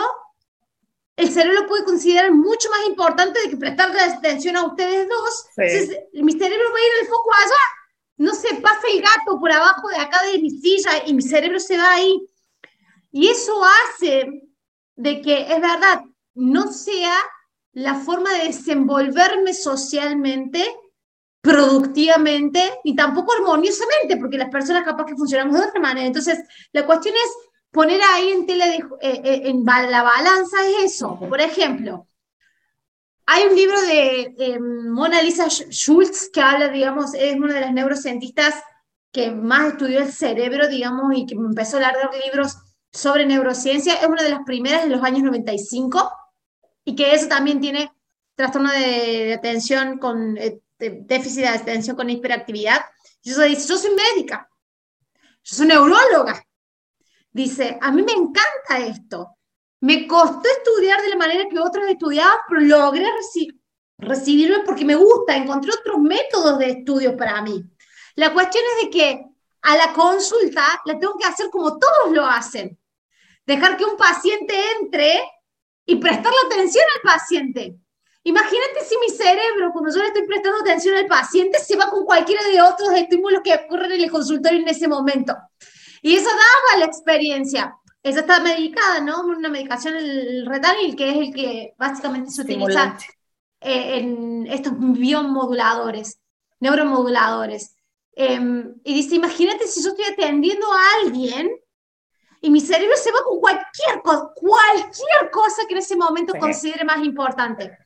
el 1.16 1.32
cerebro 1.32 1.68
puede 1.68 1.84
considerar 1.84 2.32
mucho 2.32 2.70
más 2.70 2.88
importante 2.88 3.40
de 3.42 3.50
que 3.50 3.58
prestarle 3.58 4.00
atención 4.02 4.58
a 4.58 4.66
ustedes 4.66 5.08
dos. 5.08 5.46
Entonces, 5.58 6.00
mi 6.14 6.34
cerebro 6.34 6.66
va 6.72 6.78
a 6.78 6.86
ir 6.86 7.02
al 7.02 7.08
foco 7.08 7.32
allá. 7.34 7.64
No 8.18 8.34
se 8.36 8.56
pasa 8.56 8.82
el 8.94 9.02
gato 9.02 9.40
por 9.40 9.52
abajo 9.52 9.88
de 9.88 9.98
acá 9.98 10.24
de 10.26 10.40
mi 10.40 10.52
silla 10.52 11.04
y 11.06 11.14
mi 11.14 11.22
cerebro 11.22 11.60
se 11.60 11.78
va 11.78 11.94
ahí. 11.94 12.22
Y 13.12 13.28
eso 13.28 13.54
hace 13.64 14.44
de 14.96 15.22
que, 15.22 15.42
es 15.42 15.62
verdad, 15.62 16.02
no 16.36 16.72
sea 16.72 17.14
la 17.74 17.96
forma 17.96 18.32
de 18.34 18.48
desenvolverme 18.48 19.54
socialmente, 19.54 20.64
productivamente, 21.42 22.62
ni 22.84 22.96
tampoco 22.96 23.34
armoniosamente, 23.34 24.18
porque 24.18 24.38
las 24.38 24.50
personas 24.50 24.84
capaz 24.84 25.06
que 25.06 25.16
funcionamos 25.16 25.60
de 25.60 25.66
otra 25.68 25.82
manera. 25.82 26.08
Entonces, 26.08 26.40
la 26.72 26.86
cuestión 26.86 27.16
es 27.16 27.50
poner 27.72 28.00
ahí 28.14 28.30
en 28.30 28.46
tela 28.46 28.68
de, 28.68 28.76
eh, 29.02 29.22
eh, 29.24 29.42
en 29.46 29.66
la 29.66 30.04
balanza 30.04 30.58
es 30.68 30.94
eso. 30.94 31.18
Por 31.20 31.42
ejemplo, 31.42 32.08
hay 33.26 33.44
un 33.46 33.56
libro 33.56 33.82
de 33.82 34.60
Mona 34.60 35.22
Lisa 35.22 35.48
Schultz 35.48 36.30
que 36.32 36.42
habla, 36.42 36.68
digamos, 36.70 37.14
es 37.14 37.36
una 37.36 37.54
de 37.54 37.62
las 37.62 37.74
neurocientistas 37.74 38.56
que 39.12 39.32
más 39.32 39.74
estudió 39.74 40.00
el 40.00 40.12
cerebro, 40.12 40.68
digamos, 40.68 41.16
y 41.16 41.26
que 41.26 41.36
empezó 41.36 41.78
a 41.78 41.80
leer 41.80 42.10
libros 42.26 42.58
sobre 42.92 43.26
neurociencia. 43.26 43.96
Es 43.96 44.08
una 44.08 44.24
de 44.24 44.30
las 44.30 44.44
primeras 44.46 44.84
en 44.84 44.92
los 44.92 45.04
años 45.04 45.24
95 45.24 46.12
y 46.86 46.96
que 46.96 47.14
eso 47.14 47.28
también 47.28 47.60
tiene 47.60 47.92
trastorno 48.36 48.72
de, 48.72 49.34
atención 49.34 49.98
con 49.98 50.38
eh, 50.38 50.62
déficit 50.90 51.42
de 51.42 51.48
atención 51.48 51.96
con 51.96 52.10
hiperactividad. 52.10 52.82
Yo 53.24 53.36
soy, 53.36 53.56
yo 53.56 53.78
soy 53.78 53.92
médica, 53.96 54.50
yo 55.44 55.56
soy 55.56 55.68
neuróloga. 55.68 56.44
Dice, 57.32 57.78
a 57.82 57.92
mí 57.92 58.04
me 58.04 58.12
encanta 58.12 58.80
esto. 58.80 59.38
Me 59.82 60.08
costó 60.08 60.48
estudiar 60.50 61.02
de 61.02 61.10
la 61.10 61.16
manera 61.16 61.48
que 61.50 61.60
otros 61.60 61.88
estudiaban, 61.88 62.38
pero 62.48 62.62
logré 62.62 63.06
recibirme 63.98 64.60
porque 64.66 64.86
me 64.86 64.96
gusta, 64.96 65.36
encontré 65.36 65.72
otros 65.72 66.00
métodos 66.00 66.60
de 66.60 66.72
estudio 66.72 67.16
para 67.16 67.42
mí. 67.42 67.64
La 68.16 68.34
cuestión 68.34 68.64
es 68.76 68.86
de 68.86 68.90
que 68.92 69.26
a 69.62 69.78
la 69.78 69.94
consulta 69.94 70.82
la 70.86 71.00
tengo 71.00 71.18
que 71.18 71.28
hacer 71.28 71.50
como 71.50 71.78
todos 71.78 72.12
lo 72.12 72.26
hacen. 72.26 72.78
Dejar 73.46 73.78
que 73.78 73.86
un 73.86 73.98
paciente 73.98 74.56
entre 74.80 75.22
y 75.86 75.96
prestarle 75.96 76.38
atención 76.46 76.86
al 76.96 77.02
paciente. 77.02 77.76
Imagínate 78.24 78.86
si 78.88 78.96
mi 79.00 79.10
cerebro, 79.10 79.72
cuando 79.74 79.92
yo 79.94 80.02
le 80.02 80.08
estoy 80.08 80.28
prestando 80.28 80.60
atención 80.60 80.96
al 80.96 81.08
paciente, 81.08 81.58
se 81.60 81.76
va 81.76 81.90
con 81.90 82.06
cualquiera 82.06 82.44
de 82.48 82.62
otros 82.62 82.92
estímulos 82.94 83.42
que 83.44 83.56
ocurren 83.56 83.94
en 83.94 84.02
el 84.02 84.12
consultorio 84.12 84.60
en 84.60 84.68
ese 84.68 84.88
momento. 84.88 85.36
Y 86.02 86.16
eso 86.16 86.30
daba 86.30 86.80
la 86.80 86.86
experiencia. 86.86 87.76
Esa 88.04 88.22
está 88.22 88.40
medicada, 88.40 89.02
¿no? 89.02 89.22
Una 89.22 89.50
medicación, 89.50 89.96
el 89.96 90.46
Retanil, 90.46 90.96
que 90.96 91.10
es 91.10 91.16
el 91.18 91.34
que 91.34 91.74
básicamente 91.78 92.32
se 92.32 92.42
utiliza 92.42 92.98
eh, 93.60 93.98
en 93.98 94.48
estos 94.48 94.74
biomoduladores, 94.78 96.20
neuromoduladores. 96.60 97.76
Em, 98.14 98.76
y 98.84 98.94
dice, 98.94 99.16
imagínate 99.16 99.68
si 99.68 99.84
yo 99.84 99.90
estoy 99.90 100.06
atendiendo 100.06 100.68
a 100.72 100.80
alguien 101.04 101.52
y 102.42 102.50
mi 102.50 102.60
cerebro 102.60 102.96
se 102.98 103.12
va 103.12 103.24
con 103.24 103.40
cualquier 103.40 104.02
cosa, 104.04 104.32
cualquier 104.36 105.32
cosa 105.32 105.64
que 105.68 105.74
en 105.74 105.80
ese 105.80 105.96
momento 105.96 106.34
considere 106.40 106.84
más 106.84 107.04
importante. 107.04 107.78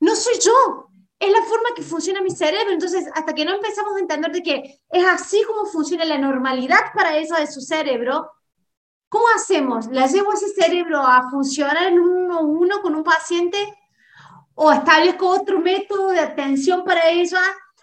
No 0.00 0.16
soy 0.16 0.34
yo, 0.40 0.88
es 1.18 1.30
la 1.30 1.42
forma 1.42 1.70
que 1.76 1.82
funciona 1.82 2.22
mi 2.22 2.30
cerebro. 2.30 2.72
Entonces, 2.72 3.06
hasta 3.14 3.34
que 3.34 3.44
no 3.44 3.54
empezamos 3.54 3.96
a 3.96 4.00
entender 4.00 4.32
de 4.32 4.42
que 4.42 4.80
es 4.90 5.06
así 5.06 5.42
como 5.44 5.66
funciona 5.66 6.04
la 6.04 6.18
normalidad 6.18 6.92
para 6.94 7.16
eso 7.16 7.34
de 7.36 7.46
su 7.46 7.60
cerebro, 7.60 8.30
¿cómo 9.08 9.24
hacemos? 9.36 9.86
¿La 9.88 10.06
llevo 10.06 10.32
ese 10.32 10.48
cerebro 10.48 10.98
a 10.98 11.30
funcionar 11.30 11.88
en 11.88 12.00
uno 12.00 12.38
a 12.38 12.42
uno 12.42 12.80
con 12.80 12.94
un 12.94 13.04
paciente? 13.04 13.58
¿O 14.54 14.72
establezco 14.72 15.28
otro 15.28 15.60
método 15.60 16.08
de 16.08 16.20
atención 16.20 16.84
para 16.84 17.08
ella? 17.08 17.40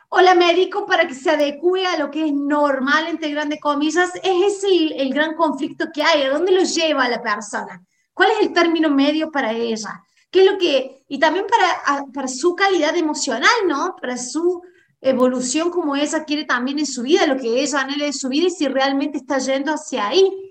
o 0.10 0.22
la 0.22 0.36
médico 0.36 0.86
para 0.86 1.08
que 1.08 1.13
se 1.13 1.32
adecue 1.32 1.86
a 1.86 1.98
lo 1.98 2.10
que 2.10 2.25
es 2.25 2.34
normal, 2.34 3.08
entre 3.08 3.32
grandes 3.32 3.60
comillas, 3.60 4.12
es 4.24 4.63
ese 4.63 4.67
el, 5.01 5.13
gran 5.13 5.36
conflicto 5.36 5.88
que 5.94 6.01
hay, 6.01 6.24
¿a 6.24 6.29
dónde 6.29 6.51
lo 6.51 6.63
lleva 6.63 7.10
la 7.10 7.22
persona? 7.22 7.84
¿Cuál 8.13 8.32
es 8.32 8.39
el 8.41 8.53
término 8.53 8.89
medio 8.89 9.29
para 9.32 9.51
ella? 9.51 10.01
¿Qué 10.30 10.46
es 10.46 10.52
lo 10.52 10.58
que, 10.58 11.06
y 11.08 11.20
también 11.20 11.46
para, 11.48 12.06
para 12.14 12.28
su 12.28 12.56
calidad 12.56 12.96
emocional, 12.96 13.50
¿no? 13.68 13.96
Para 14.00 14.18
su 14.18 14.62
evolución 15.02 15.70
como 15.70 15.96
ella 15.96 16.24
quiere 16.26 16.46
también 16.46 16.80
en 16.80 16.86
su 16.86 17.04
vida, 17.04 17.28
lo 17.28 17.38
que 17.38 17.62
ella 17.62 17.82
anhela 17.82 18.08
en 18.08 18.14
su 18.14 18.30
vida 18.30 18.48
y 18.48 18.52
si 18.52 18.68
realmente 18.68 19.20
está 19.20 19.38
yendo 19.38 19.72
hacia 19.72 20.08
ahí, 20.08 20.50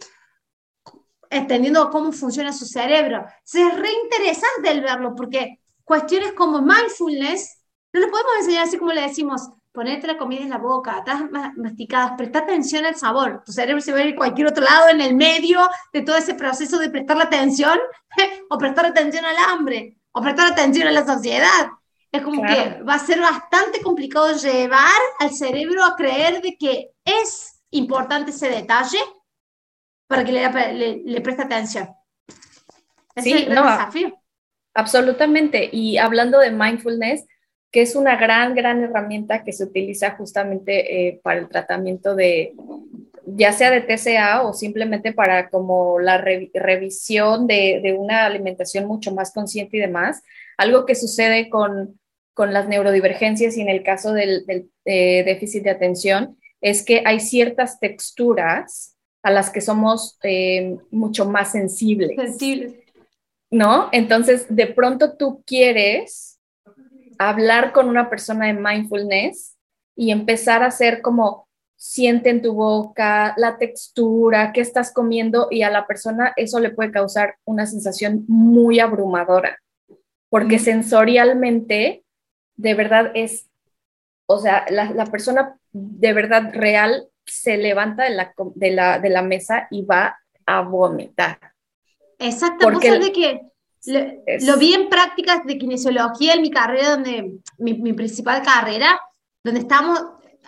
entendiendo 1.30 1.90
cómo 1.90 2.12
funciona 2.12 2.52
su 2.52 2.64
cerebro. 2.64 3.24
es 3.44 3.78
re 3.78 3.90
interesante 4.04 4.70
el 4.70 4.80
verlo 4.80 5.14
porque 5.14 5.60
cuestiones 5.84 6.32
como 6.32 6.60
mindfulness 6.62 7.58
no 7.92 8.00
le 8.00 8.08
podemos 8.08 8.32
enseñar 8.40 8.66
así 8.66 8.78
como 8.78 8.92
le 8.92 9.02
decimos, 9.02 9.50
ponete 9.76 10.06
la 10.06 10.16
comida 10.16 10.40
en 10.40 10.48
la 10.48 10.56
boca, 10.56 10.98
estás 10.98 11.20
masticadas, 11.54 12.12
presta 12.16 12.38
atención 12.38 12.86
al 12.86 12.96
sabor. 12.96 13.42
Tu 13.44 13.52
cerebro 13.52 13.82
se 13.82 13.92
va 13.92 13.98
a 13.98 14.04
ir 14.04 14.14
a 14.14 14.16
cualquier 14.16 14.46
otro 14.46 14.64
lado 14.64 14.88
en 14.88 15.02
el 15.02 15.14
medio 15.14 15.68
de 15.92 16.00
todo 16.00 16.16
ese 16.16 16.32
proceso 16.32 16.78
de 16.78 16.88
prestar 16.88 17.18
la 17.18 17.24
atención, 17.24 17.78
o 18.50 18.56
prestar 18.56 18.86
atención 18.86 19.26
al 19.26 19.36
hambre, 19.36 19.98
o 20.12 20.22
prestar 20.22 20.50
atención 20.50 20.88
a 20.88 20.92
la 20.92 21.04
sociedad. 21.04 21.68
Es 22.10 22.22
como 22.22 22.40
que 22.40 22.82
va 22.88 22.94
a 22.94 22.98
ser 22.98 23.20
bastante 23.20 23.82
complicado 23.82 24.34
llevar 24.34 24.98
al 25.20 25.30
cerebro 25.30 25.84
a 25.84 25.94
creer 25.94 26.40
de 26.40 26.56
que 26.56 26.92
es 27.04 27.60
importante 27.70 28.30
ese 28.30 28.48
detalle 28.48 28.98
para 30.06 30.24
que 30.24 30.32
le, 30.32 31.02
le, 31.04 31.20
preste 31.20 31.42
atención. 31.42 31.90
sí, 33.16 33.32
es 33.32 33.46
el 33.46 33.54
no, 33.54 33.62
desafío. 33.62 34.18
Absolutamente. 34.72 35.68
Y 35.70 35.98
hablando 35.98 36.38
de 36.38 36.50
mindfulness, 36.50 37.26
que 37.76 37.82
es 37.82 37.94
una 37.94 38.16
gran, 38.16 38.54
gran 38.54 38.82
herramienta 38.82 39.44
que 39.44 39.52
se 39.52 39.64
utiliza 39.64 40.12
justamente 40.12 41.08
eh, 41.08 41.20
para 41.22 41.40
el 41.40 41.46
tratamiento 41.46 42.14
de, 42.14 42.54
ya 43.26 43.52
sea 43.52 43.70
de 43.70 43.82
TCA 43.82 44.44
o 44.44 44.54
simplemente 44.54 45.12
para 45.12 45.50
como 45.50 46.00
la 46.00 46.16
revisión 46.16 47.46
de, 47.46 47.94
una 47.98 48.24
alimentación 48.24 48.86
mucho 48.86 49.14
más 49.14 49.30
consciente 49.30 49.76
y 49.76 49.80
demás. 49.80 50.22
Algo 50.56 50.86
que 50.86 50.94
sucede 50.94 51.50
con, 51.50 52.00
las 52.38 52.66
neurodivergencias 52.66 53.58
y 53.58 53.60
en 53.60 53.68
el 53.68 53.82
caso 53.82 54.14
del, 54.14 54.46
eh, 54.86 55.22
déficit 55.24 55.64
de 55.64 55.70
atención 55.70 56.38
es 56.62 56.82
que 56.82 57.02
hay 57.04 57.20
ciertas 57.20 57.78
texturas 57.78 58.96
a 59.22 59.30
las 59.30 59.50
que 59.50 59.60
somos 59.60 60.18
eh, 60.22 60.78
mucho 60.90 61.26
más 61.26 61.52
sensibles. 61.52 62.16
Sensibles. 62.16 62.72
¿No? 63.50 63.90
Entonces, 63.92 64.46
de 64.48 64.66
pronto 64.66 65.18
tú 65.18 65.42
quieres 65.44 66.35
hablar 67.18 67.72
con 67.72 67.88
una 67.88 68.08
persona 68.08 68.46
de 68.46 68.54
mindfulness 68.54 69.56
y 69.94 70.10
empezar 70.10 70.62
a 70.62 70.66
hacer 70.66 71.02
como 71.02 71.46
siente 71.76 72.30
en 72.30 72.42
tu 72.42 72.54
boca, 72.54 73.34
la 73.36 73.58
textura, 73.58 74.52
qué 74.52 74.60
estás 74.60 74.92
comiendo 74.92 75.48
y 75.50 75.62
a 75.62 75.70
la 75.70 75.86
persona 75.86 76.32
eso 76.36 76.58
le 76.58 76.70
puede 76.70 76.90
causar 76.90 77.36
una 77.44 77.66
sensación 77.66 78.24
muy 78.28 78.80
abrumadora, 78.80 79.58
porque 80.30 80.58
sensorialmente 80.58 82.04
de 82.56 82.74
verdad 82.74 83.12
es, 83.14 83.48
o 84.26 84.38
sea, 84.38 84.64
la, 84.70 85.06
persona 85.06 85.58
de 85.72 86.12
verdad 86.14 86.50
real 86.52 87.08
se 87.26 87.58
levanta 87.58 88.04
de 88.04 88.10
la, 88.10 88.32
de 88.54 88.70
la, 88.70 88.98
de 88.98 89.10
la 89.10 89.22
mesa 89.22 89.68
y 89.70 89.82
va 89.82 90.18
a 90.46 90.62
vomitar. 90.62 91.38
Exacto, 92.18 92.66
porque 92.70 92.98
de 92.98 93.12
que 93.12 93.40
lo, 93.84 94.56
vi 94.56 94.74
en 94.74 94.88
prácticas 94.88 95.44
de 95.44 95.58
kinesiología 95.58 96.34
en 96.34 96.42
mi 96.42 96.50
carrera, 96.50 96.90
donde 96.90 97.38
mi, 97.58 97.74
mi 97.74 97.92
principal 97.92 98.42
carrera, 98.42 99.00
donde 99.42 99.60
estamos 99.60 100.00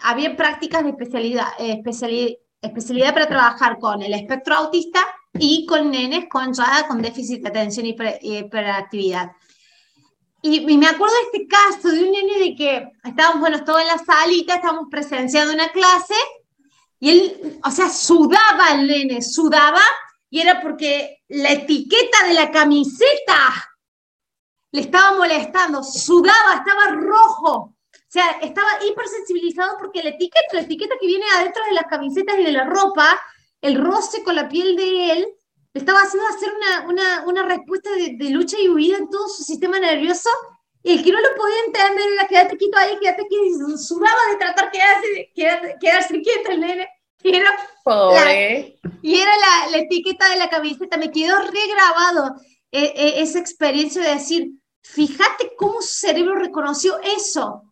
había 0.02 0.36
prácticas 0.36 0.84
de 0.84 0.90
especialidad, 0.90 1.48
eh, 1.58 1.72
especialidad, 1.72 2.36
especialidad 2.60 3.14
para 3.14 3.28
trabajar 3.28 3.78
con 3.78 4.02
el 4.02 4.14
espectro 4.14 4.54
autista 4.54 5.00
y 5.38 5.66
con 5.66 5.90
nenes 5.90 6.26
con, 6.28 6.52
ya, 6.52 6.86
con 6.88 7.00
déficit 7.02 7.42
de 7.42 7.48
atención 7.48 7.86
y 7.86 7.96
hiperactividad. 8.38 9.30
Y, 10.42 10.70
y, 10.70 10.78
me 10.78 10.86
acuerdo 10.86 11.14
de 11.14 11.38
este 11.38 11.48
caso 11.48 11.88
de 11.88 12.04
un 12.04 12.12
nene 12.12 12.38
de 12.38 12.54
que 12.54 12.88
estábamos, 13.04 13.40
bueno, 13.40 13.64
todos 13.64 13.80
en 13.80 13.88
la 13.88 13.98
salita, 13.98 14.54
estábamos 14.54 14.86
presenciando 14.88 15.52
una 15.52 15.68
clase 15.70 16.14
y 17.00 17.10
él, 17.10 17.58
o 17.64 17.70
sea, 17.70 17.88
sudaba 17.88 18.72
el 18.74 18.86
nene, 18.86 19.20
sudaba 19.20 19.82
y 20.30 20.40
era 20.40 20.60
porque 20.60 21.17
la 21.28 21.52
etiqueta 21.52 22.26
de 22.26 22.34
la 22.34 22.50
camiseta 22.50 23.68
le 24.72 24.80
estaba 24.82 25.16
molestando, 25.16 25.82
sudaba, 25.82 26.54
estaba 26.54 26.94
rojo. 26.94 27.74
O 28.08 28.10
sea, 28.10 28.38
estaba 28.42 28.68
hipersensibilizado 28.86 29.76
porque 29.78 30.02
la 30.02 30.10
etiqueta, 30.10 30.46
la 30.54 30.60
etiqueta 30.60 30.94
que 30.98 31.06
viene 31.06 31.24
adentro 31.36 31.62
de 31.64 31.74
las 31.74 31.84
camisetas 31.84 32.38
y 32.38 32.44
de 32.44 32.52
la 32.52 32.64
ropa, 32.64 33.20
el 33.60 33.76
roce 33.76 34.22
con 34.22 34.34
la 34.34 34.48
piel 34.48 34.76
de 34.76 35.10
él, 35.12 35.28
le 35.74 35.80
estaba 35.80 36.00
haciendo 36.00 36.26
hacer 36.28 36.50
una, 36.54 36.88
una, 36.88 37.24
una 37.26 37.42
respuesta 37.42 37.90
de, 37.90 38.30
lucha 38.30 38.56
y 38.58 38.68
huida 38.68 38.96
en 38.96 39.10
todo 39.10 39.28
su 39.28 39.42
sistema 39.42 39.78
nervioso. 39.78 40.30
Y 40.82 40.92
el 40.92 41.04
que 41.04 41.12
no 41.12 41.20
lo 41.20 41.34
podía 41.34 41.64
entender 41.66 42.12
era 42.14 42.26
quédate 42.26 42.56
quieto 42.56 42.78
ahí, 42.78 42.98
quédate 42.98 43.26
quieto, 43.26 43.76
sudaba 43.76 44.18
de 44.30 44.36
tratar 44.36 44.70
de 44.70 45.30
quedarse, 45.34 45.76
quedarse 45.78 46.22
quieto 46.22 46.50
el 46.50 46.60
nene. 46.60 46.88
Y 47.22 47.34
era, 47.34 47.50
Pobre. 47.84 48.78
La, 48.82 48.90
y 49.02 49.18
era 49.18 49.32
la, 49.36 49.70
la, 49.70 49.78
etiqueta 49.78 50.30
de 50.30 50.36
la 50.36 50.48
camiseta, 50.48 50.96
me 50.96 51.10
quedó 51.10 51.36
regrabado 51.38 52.36
eh, 52.70 52.92
eh, 52.94 53.14
esa 53.16 53.38
experiencia 53.38 54.02
de 54.02 54.14
decir, 54.14 54.50
fíjate 54.82 55.52
cómo 55.56 55.82
su 55.82 55.98
cerebro 55.98 56.34
reconoció 56.36 56.98
eso 57.00 57.68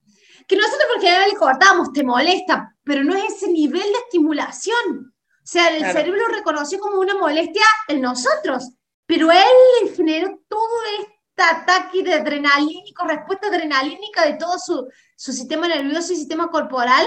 que 0.47 0.57
nosotros 0.57 0.85
porque 0.95 1.11
le 1.11 1.37
cortamos, 1.37 1.93
te 1.93 2.05
molesta, 2.05 2.75
pero 2.85 3.03
no 3.03 3.15
es 3.17 3.35
ese 3.35 3.50
nivel 3.50 3.83
de 3.83 3.99
estimulación. 4.05 5.12
O 5.43 5.49
sea, 5.49 5.69
el 5.69 5.85
cerebro 5.93 6.29
lo 6.29 6.35
reconoció 6.35 6.79
como 6.79 7.00
una 7.00 7.15
molestia 7.15 7.65
en 7.88 8.00
nosotros, 8.00 8.71
pero 9.07 9.31
él 9.31 9.38
le 9.83 9.95
generó 9.95 10.41
todo 10.49 10.83
este 10.99 11.43
ataque 11.43 12.03
de 12.03 12.15
adrenalínico, 12.15 13.07
respuesta 13.07 13.49
adrenalínica 13.49 14.25
de 14.25 14.35
todo 14.35 14.59
su, 14.59 14.88
su 15.17 15.33
sistema 15.33 15.69
nervioso 15.69 16.12
y 16.12 16.17
sistema 16.17 16.49
corporal, 16.50 17.07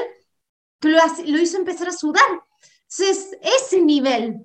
que 0.80 0.90
lo, 0.90 0.98
lo 1.26 1.40
hizo 1.40 1.58
empezar 1.58 1.88
a 1.88 1.94
sudar. 1.94 2.26
Entonces, 2.82 3.38
ese 3.42 3.82
nivel. 3.82 4.42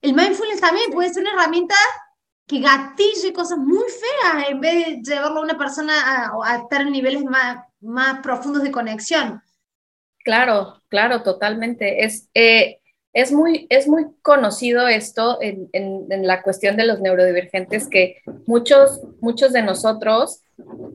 El 0.00 0.14
mindfulness 0.14 0.60
también 0.60 0.90
puede 0.90 1.12
ser 1.12 1.22
una 1.22 1.32
herramienta 1.32 1.74
que 2.46 2.60
gatille 2.60 3.32
cosas 3.32 3.58
muy 3.58 3.84
feas 3.84 4.48
en 4.48 4.60
vez 4.60 4.86
de 4.86 5.02
llevarlo 5.02 5.40
a 5.40 5.44
una 5.44 5.58
persona 5.58 5.94
a, 5.94 6.32
a 6.44 6.56
estar 6.56 6.80
en 6.82 6.92
niveles 6.92 7.24
más, 7.24 7.64
más 7.80 8.20
profundos 8.20 8.62
de 8.62 8.72
conexión. 8.72 9.40
Claro, 10.24 10.80
claro, 10.88 11.22
totalmente. 11.22 12.04
Es, 12.04 12.28
eh, 12.34 12.80
es, 13.12 13.32
muy, 13.32 13.66
es 13.70 13.88
muy 13.88 14.06
conocido 14.22 14.88
esto 14.88 15.38
en, 15.40 15.68
en, 15.72 16.26
la 16.26 16.42
cuestión 16.42 16.76
de 16.76 16.86
los 16.86 17.00
neurodivergentes, 17.00 17.88
que 17.88 18.18
muchos, 18.46 19.00
muchos 19.20 19.52
de 19.52 19.62
nosotros 19.62 20.42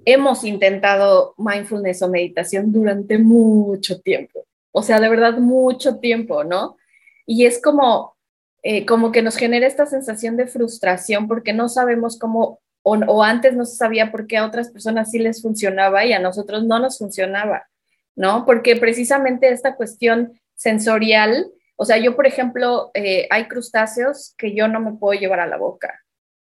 hemos 0.06 0.44
intentado 0.44 1.34
mindfulness 1.38 2.02
o 2.02 2.10
meditación 2.10 2.72
durante 2.72 3.18
mucho 3.18 4.00
tiempo. 4.00 4.46
O 4.72 4.82
sea, 4.84 5.00
de 5.00 5.10
verdad, 5.10 5.38
mucho 5.38 6.00
tiempo, 6.00 6.44
¿no? 6.44 6.78
Y 7.26 7.46
es 7.46 7.62
como, 7.62 8.16
eh, 8.64 8.86
como 8.86 9.12
que 9.12 9.22
nos 9.22 9.38
genera 9.38 9.68
esta 9.68 9.86
sensación 9.86 10.38
de 10.38 10.48
frustración 10.48 11.28
porque 11.28 11.54
no 11.54 11.70
sabemos 11.70 12.18
cómo 12.20 12.60
o, 12.88 13.24
antes 13.24 13.54
no 13.54 13.66
se 13.66 13.76
sabía 13.76 14.12
por 14.12 14.28
qué 14.28 14.38
a 14.38 14.46
otras 14.46 14.70
personas 14.70 15.12
sí 15.12 15.20
les 15.20 15.42
funcionaba 15.42 16.06
y 16.06 16.14
a 16.14 16.20
nosotros 16.20 16.64
no 16.64 16.80
nos 16.80 16.98
funcionaba, 16.98 17.68
¿no? 18.16 18.46
Porque 18.46 18.78
precisamente 18.78 19.50
esta 19.50 19.76
cuestión 19.76 20.40
sensorial, 20.56 21.52
o 21.76 21.84
sea, 21.84 21.98
yo, 21.98 22.16
por 22.16 22.26
ejemplo, 22.26 22.92
eh, 22.94 23.28
hay 23.30 23.48
crustáceos 23.50 24.34
que 24.38 24.56
yo 24.56 24.70
no 24.70 24.80
me 24.80 24.94
puedo 24.94 25.20
llevar 25.20 25.42
a 25.42 25.48
la 25.48 25.58
boca 25.58 26.02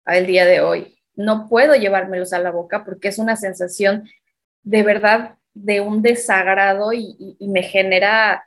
al 0.06 0.26
día 0.26 0.46
de 0.46 0.62
hoy. 0.62 0.98
No 1.14 1.50
puedo 1.50 1.76
llevármelos 1.76 2.32
a 2.32 2.40
la 2.40 2.52
boca 2.52 2.86
porque 2.86 3.10
es 3.10 3.20
una 3.20 3.36
sensación 3.36 4.10
de 4.64 4.84
verdad 4.84 5.36
de 5.54 5.82
un 5.82 6.02
desagrado 6.02 6.94
y, 6.94 7.36
me 7.40 7.64
genera, 7.64 8.44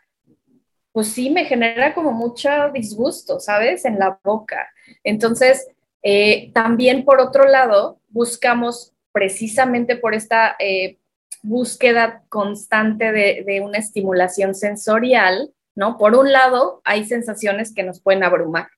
pues 0.92 1.08
sí, 1.08 1.30
me 1.30 1.44
genera 1.44 1.94
como 1.94 2.12
mucho 2.12 2.48
disgusto, 2.72 3.40
¿sabes? 3.40 3.84
En 3.84 3.98
la 3.98 4.18
boca. 4.22 4.68
Entonces, 5.04 5.66
eh, 6.02 6.50
también, 6.52 7.04
por 7.04 7.20
otro 7.20 7.48
lado, 7.48 8.00
buscamos 8.08 8.92
precisamente 9.12 9.96
por 9.96 10.14
esta 10.14 10.56
eh, 10.58 10.98
búsqueda 11.42 12.24
constante 12.28 13.12
de, 13.12 13.60
una 13.60 13.78
estimulación 13.78 14.54
sensorial, 14.54 15.52
¿no? 15.74 15.98
Por 15.98 16.14
un 16.14 16.32
lado, 16.32 16.80
hay 16.84 17.04
sensaciones 17.04 17.74
que 17.74 17.82
nos 17.82 18.00
pueden 18.00 18.24
abrumar. 18.24 18.68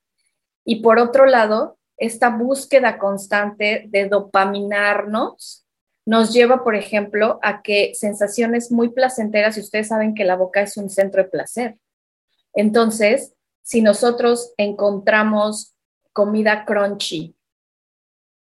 Y 0.64 0.76
por 0.82 0.98
otro 0.98 1.26
lado, 1.26 1.78
esta 1.96 2.30
búsqueda 2.30 2.98
constante 2.98 3.84
de 3.88 4.08
dopaminarnos 4.08 5.63
nos 6.07 6.33
lleva, 6.33 6.62
por 6.62 6.75
ejemplo, 6.75 7.38
a 7.43 7.62
que 7.62 7.95
sensaciones 7.95 8.71
muy 8.71 8.90
placenteras, 8.90 9.57
y 9.57 9.61
ustedes 9.61 9.88
saben 9.88 10.14
que 10.14 10.25
la 10.25 10.37
boca 10.37 10.61
es 10.61 10.77
un 10.77 10.90
centro 10.90 11.23
de 11.23 11.31
placer. 11.31 11.79
Entonces, 12.53 13.35
si 13.62 13.81
nosotros 13.81 14.53
encontramos 14.59 15.75
comida 16.12 16.64
crunchy, 16.64 17.35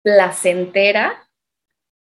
placentera, 0.03 1.29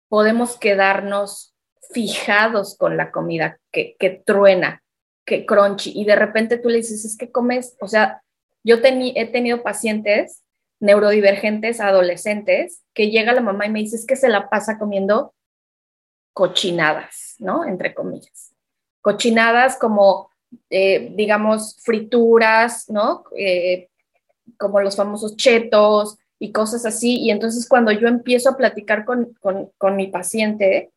podemos 0.09 0.59
quedarnos 0.59 1.55
fijados 1.93 2.77
con 2.77 2.97
la 2.97 3.11
comida 3.11 3.59
que, 3.73 4.23
truena, 4.25 4.83
que 5.25 5.47
crunchy, 5.47 5.93
y 5.95 6.05
de 6.05 6.17
repente 6.17 6.59
tú 6.59 6.69
le 6.69 6.77
dices, 6.77 7.05
es 7.05 7.17
que 7.17 7.33
comes, 7.33 7.77
o 7.81 7.89
sea, 7.89 8.23
yo 8.63 8.77
he 8.77 9.27
tenido 9.27 9.63
pacientes 9.63 10.43
neurodivergentes, 10.81 11.81
adolescentes, 11.81 12.83
que 12.95 13.11
llega 13.11 13.35
la 13.35 13.43
mamá 13.43 13.67
y 13.67 13.71
me 13.71 13.81
dice, 13.81 13.97
es 13.97 14.07
que 14.07 14.17
se 14.17 14.29
la 14.29 14.49
pasa 14.49 14.79
comiendo 14.79 15.35
cochinadas, 16.33 17.37
¿no? 17.39 17.65
Entre 17.65 17.95
comillas. 17.95 18.55
Cochinadas 19.03 19.77
como, 19.77 20.31
eh, 20.71 21.13
digamos, 21.15 21.77
frituras, 21.83 22.89
¿no? 22.89 23.25
Eh, 23.37 23.89
como 24.57 24.81
los 24.81 24.97
famosos 24.97 25.37
chetos 25.37 26.17
y 26.39 26.53
cosas 26.53 26.87
así. 26.87 27.19
Y 27.21 27.31
entonces 27.31 27.69
cuando 27.69 27.93
yo 27.93 28.09
empiezo 28.09 28.51
a 28.51 28.57
platicar 28.57 29.05
con, 29.05 29.35
con, 29.41 29.97
mi 29.97 30.07
paciente, 30.07 30.93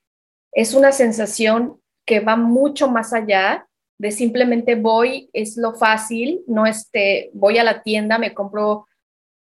es 0.53 0.73
una 0.73 0.91
sensación 0.91 1.79
que 2.05 2.19
va 2.19 2.35
mucho 2.35 2.89
más 2.89 3.13
allá 3.13 3.67
de 3.97 4.11
simplemente 4.11 4.75
voy, 4.75 5.29
es 5.33 5.55
lo 5.57 5.75
fácil, 5.75 6.41
no 6.47 6.65
este, 6.65 7.29
voy 7.33 7.57
a 7.57 7.63
la 7.63 7.83
tienda, 7.83 8.17
me 8.17 8.33
compro 8.33 8.87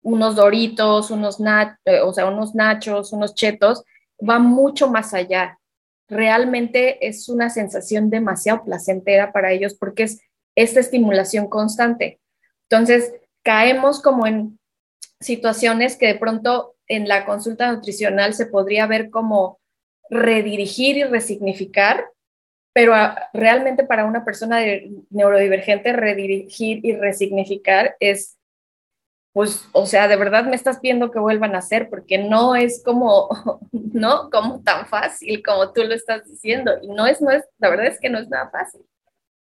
unos 0.07 0.37
doritos, 0.37 1.11
unos, 1.11 1.37
eh, 1.83 1.99
o 1.99 2.13
sea, 2.13 2.27
unos 2.27 2.55
nachos, 2.55 3.11
unos 3.11 3.35
chetos, 3.35 3.83
va 4.17 4.39
mucho 4.39 4.89
más 4.89 5.13
allá. 5.13 5.59
Realmente 6.07 7.05
es 7.05 7.27
una 7.27 7.49
sensación 7.49 8.09
demasiado 8.09 8.63
placentera 8.63 9.33
para 9.33 9.51
ellos 9.51 9.73
porque 9.73 10.03
es 10.03 10.21
esta 10.55 10.79
estimulación 10.79 11.49
constante. 11.49 12.21
Entonces, 12.69 13.15
caemos 13.43 14.01
como 14.01 14.25
en 14.25 14.57
situaciones 15.19 15.97
que 15.97 16.07
de 16.07 16.15
pronto 16.15 16.75
en 16.87 17.09
la 17.09 17.25
consulta 17.25 17.69
nutricional 17.69 18.33
se 18.33 18.45
podría 18.45 18.87
ver 18.87 19.09
como 19.09 19.59
redirigir 20.09 20.95
y 20.95 21.03
resignificar, 21.03 22.05
pero 22.73 22.93
realmente 23.33 23.83
para 23.83 24.05
una 24.05 24.23
persona 24.23 24.61
neurodivergente 25.09 25.91
redirigir 25.91 26.79
y 26.85 26.95
resignificar 26.95 27.97
es, 27.99 28.36
pues, 29.37 29.69
o 29.71 29.85
sea, 29.85 30.07
de 30.07 30.15
verdad 30.15 30.45
me 30.45 30.55
estás 30.55 30.81
viendo 30.81 31.11
que 31.11 31.19
vuelvan 31.19 31.53
a 31.53 31.59
hacer, 31.59 31.91
porque 31.91 32.17
no 32.17 32.55
es 32.55 32.81
como, 32.83 33.29
no, 33.71 34.31
como 34.31 34.63
tan 34.63 34.87
fácil 34.87 35.43
como 35.45 35.71
tú 35.73 35.83
lo 35.83 35.93
estás 35.93 36.27
diciendo, 36.27 36.71
y 36.81 36.87
no 36.87 37.05
es, 37.05 37.21
no 37.21 37.29
es, 37.29 37.43
la 37.59 37.69
verdad 37.69 37.85
es 37.85 37.99
que 37.99 38.09
no 38.09 38.17
es 38.17 38.27
nada 38.29 38.49
fácil. 38.49 38.81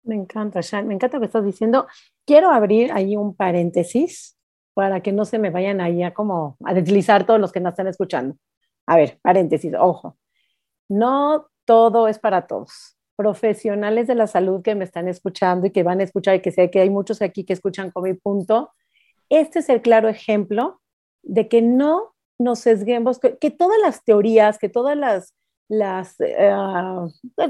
Me 0.03 0.16
encanta, 0.16 0.61
Shan, 0.61 0.87
me 0.87 0.93
encanta 0.93 1.16
lo 1.16 1.23
que 1.23 1.29
estás 1.29 1.47
diciendo. 1.47 1.87
Quiero 2.27 2.51
abrir 2.51 2.93
ahí 2.93 3.16
un 3.16 3.35
paréntesis 3.35 4.37
para 4.75 5.01
que 5.01 5.12
no 5.12 5.25
se 5.25 5.38
me 5.38 5.49
vayan 5.49 5.81
ahí 5.81 6.03
a 6.03 6.12
como 6.12 6.59
a 6.62 6.75
deslizar 6.75 7.25
todos 7.25 7.40
los 7.40 7.51
que 7.51 7.61
nos 7.61 7.73
están 7.73 7.88
escuchando. 7.88 8.37
A 8.85 8.97
ver, 8.97 9.19
paréntesis, 9.23 9.73
ojo. 9.79 10.19
No 10.90 11.49
todo 11.64 12.07
es 12.07 12.19
para 12.19 12.47
todos. 12.47 12.99
profesionales 13.16 14.09
de 14.09 14.14
la 14.14 14.27
salud 14.27 14.61
que 14.61 14.75
me 14.75 14.85
están 14.85 15.09
escuchando 15.09 15.66
y 15.66 15.71
que 15.71 15.83
van 15.83 16.01
a 16.01 16.05
escuchar 16.05 16.35
y 16.35 16.40
que 16.40 16.53
sé 16.53 16.71
que 16.71 16.81
hay 16.81 16.90
muchos 16.90 17.23
aquí 17.23 17.47
que 17.47 17.55
escuchan 17.55 17.90
con 17.90 18.03
mi 18.03 18.12
punto, 18.12 18.75
este 19.31 19.61
es 19.61 19.69
el 19.69 19.81
claro 19.81 20.09
ejemplo 20.09 20.81
de 21.23 21.49
que 21.49 21.62
no 21.62 22.14
nos 22.38 22.61
sesguemos, 22.61 23.19
que, 23.19 23.51
todas 23.51 23.79
las 23.83 24.05
teorías, 24.05 24.59
que 24.59 24.69
todas 24.69 24.97
las, 24.97 25.35
las 25.69 26.16
eh, 26.21 26.53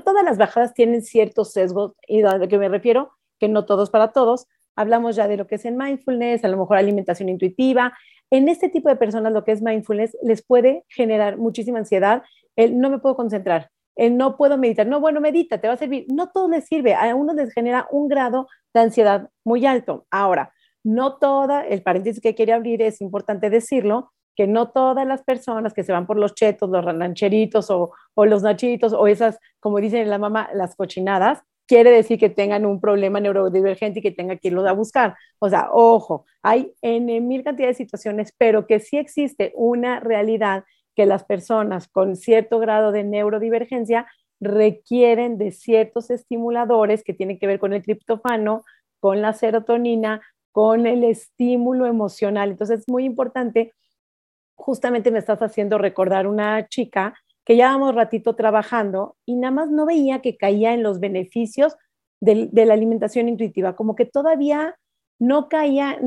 todas 0.05 0.25
las 0.25 0.37
bajadas 0.37 0.75
tienen 0.75 1.03
ciertos 1.03 1.53
sesgos 1.53 1.95
y 2.07 2.23
a 2.23 2.39
lo 2.39 2.49
que 2.49 2.59
me 2.59 2.69
refiero, 2.69 3.13
que 3.39 3.49
no 3.49 3.65
todos 3.65 3.91
para 3.91 4.13
todos. 4.13 4.47
Hablamos 4.77 5.17
ya 5.17 5.29
de 5.29 5.37
lo 5.37 5.47
que 5.47 5.57
es 5.57 5.65
el 5.65 5.77
mindfulness, 5.77 6.45
a 6.45 6.49
lo 6.49 6.59
mejor 6.59 6.77
alimentación 6.77 7.29
intuitiva. 7.29 7.93
En 8.31 8.49
este 8.49 8.69
tipo 8.69 8.89
de 8.89 8.97
personas 8.97 9.33
lo 9.33 9.45
que 9.45 9.53
es 9.53 9.63
mindfulness 9.63 10.17
les 10.23 10.43
puede 10.43 10.85
generar 10.89 11.39
muchísima 11.39 11.79
ansiedad. 11.79 12.23
El 12.57 12.79
no 12.79 12.91
me 12.91 12.99
puedo 12.99 13.17
concentrar, 13.17 13.71
el 13.97 14.17
no 14.17 14.37
puedo 14.37 14.59
meditar. 14.59 14.87
No, 14.87 15.01
bueno, 15.01 15.21
medita, 15.21 15.61
te 15.61 15.69
va 15.69 15.75
a 15.75 15.77
servir. 15.77 16.07
No 16.13 16.31
todo 16.31 16.49
les 16.49 16.67
sirve. 16.67 16.95
A 16.95 17.15
uno 17.15 17.33
les 17.33 17.53
genera 17.53 17.87
un 17.91 18.09
grado 18.09 18.49
de 18.75 18.81
ansiedad 18.81 19.31
muy 19.45 19.67
alto. 19.67 20.07
Ahora, 20.11 20.53
no 20.85 21.19
toda, 21.19 21.67
el 21.67 21.83
paréntesis 21.83 22.23
que 22.23 22.35
quería 22.35 22.57
abrir 22.57 22.83
es 22.83 23.01
importante 23.01 23.51
decirlo, 23.51 24.13
que 24.37 24.47
no 24.47 24.71
todas 24.71 25.07
las 25.07 25.23
personas 25.23 25.75
que 25.75 25.85
se 25.85 25.93
van 25.93 26.07
por 26.07 26.17
los 26.17 26.35
chetos, 26.35 26.71
los 26.71 26.85
rancheritos 26.85 27.71
o, 27.71 27.93
los 28.17 28.43
nachitos 28.43 28.93
o 28.93 29.07
esas, 29.07 29.39
como 29.59 29.81
dicen 29.81 30.09
la 30.09 30.19
mamá, 30.19 30.49
las 30.55 30.77
cochinadas, 30.77 31.43
quiere 31.67 31.91
decir 31.91 32.19
que 32.19 32.31
tengan 32.31 32.65
un 32.65 32.81
problema 32.81 33.21
neurodivergente 33.21 33.99
y 33.99 34.03
que 34.03 34.11
tenga 34.11 34.37
que 34.37 34.49
irlo 34.49 34.67
a 34.67 34.73
buscar. 34.73 35.17
O 35.39 35.49
sea, 35.49 35.69
ojo, 35.73 36.25
hay 36.43 36.75
en 36.81 37.07
mil 37.29 37.45
cantidad 37.45 37.69
de 37.69 37.75
situaciones, 37.75 38.33
pero 38.39 38.67
que 38.67 38.81
sí 38.81 38.97
existe 38.97 39.53
una 39.57 40.01
realidad 40.01 40.65
que 40.97 41.07
las 41.07 41.25
personas 41.25 41.87
con 41.89 42.17
cierto 42.17 42.59
grado 42.59 42.93
de 42.93 43.05
neurodivergencia 43.05 44.07
requieren 44.41 45.37
de 45.37 45.53
ciertos 45.53 46.11
estimuladores 46.11 47.05
que 47.05 47.15
tienen 47.15 47.39
que 47.39 47.47
ver 47.47 47.59
con 47.61 47.73
el 47.73 47.83
triptofano, 47.83 48.65
con 49.01 49.23
la 49.23 49.33
serotonina, 49.33 50.23
con 50.53 50.87
el 50.87 51.05
estímulo 51.05 51.87
emocional. 51.87 52.51
Entonces 52.51 52.81
es 52.81 52.89
muy 52.89 53.05
importante, 53.05 53.73
justamente 54.55 55.11
me 55.11 55.19
estás 55.19 55.41
haciendo 55.41 55.79
recordar 55.79 56.27
una 56.27 56.67
chica 56.69 57.15
que 57.45 57.57
llevábamos 57.57 57.95
ratito 57.95 58.37
trabajando 58.37 59.17
y 59.25 59.35
nada 59.35 59.53
más 59.53 59.71
no 59.71 59.87
veía 59.87 60.21
que 60.21 60.37
caía 60.37 60.75
en 60.75 60.83
los 60.83 61.01
beneficios 61.01 61.77
de, 62.21 62.49
la 62.53 62.75
alimentación 62.75 63.29
intuitiva, 63.29 63.75
como 63.75 63.97
que 63.97 64.05
todavía 64.05 64.77
no 65.19 65.49
caía, 65.49 65.99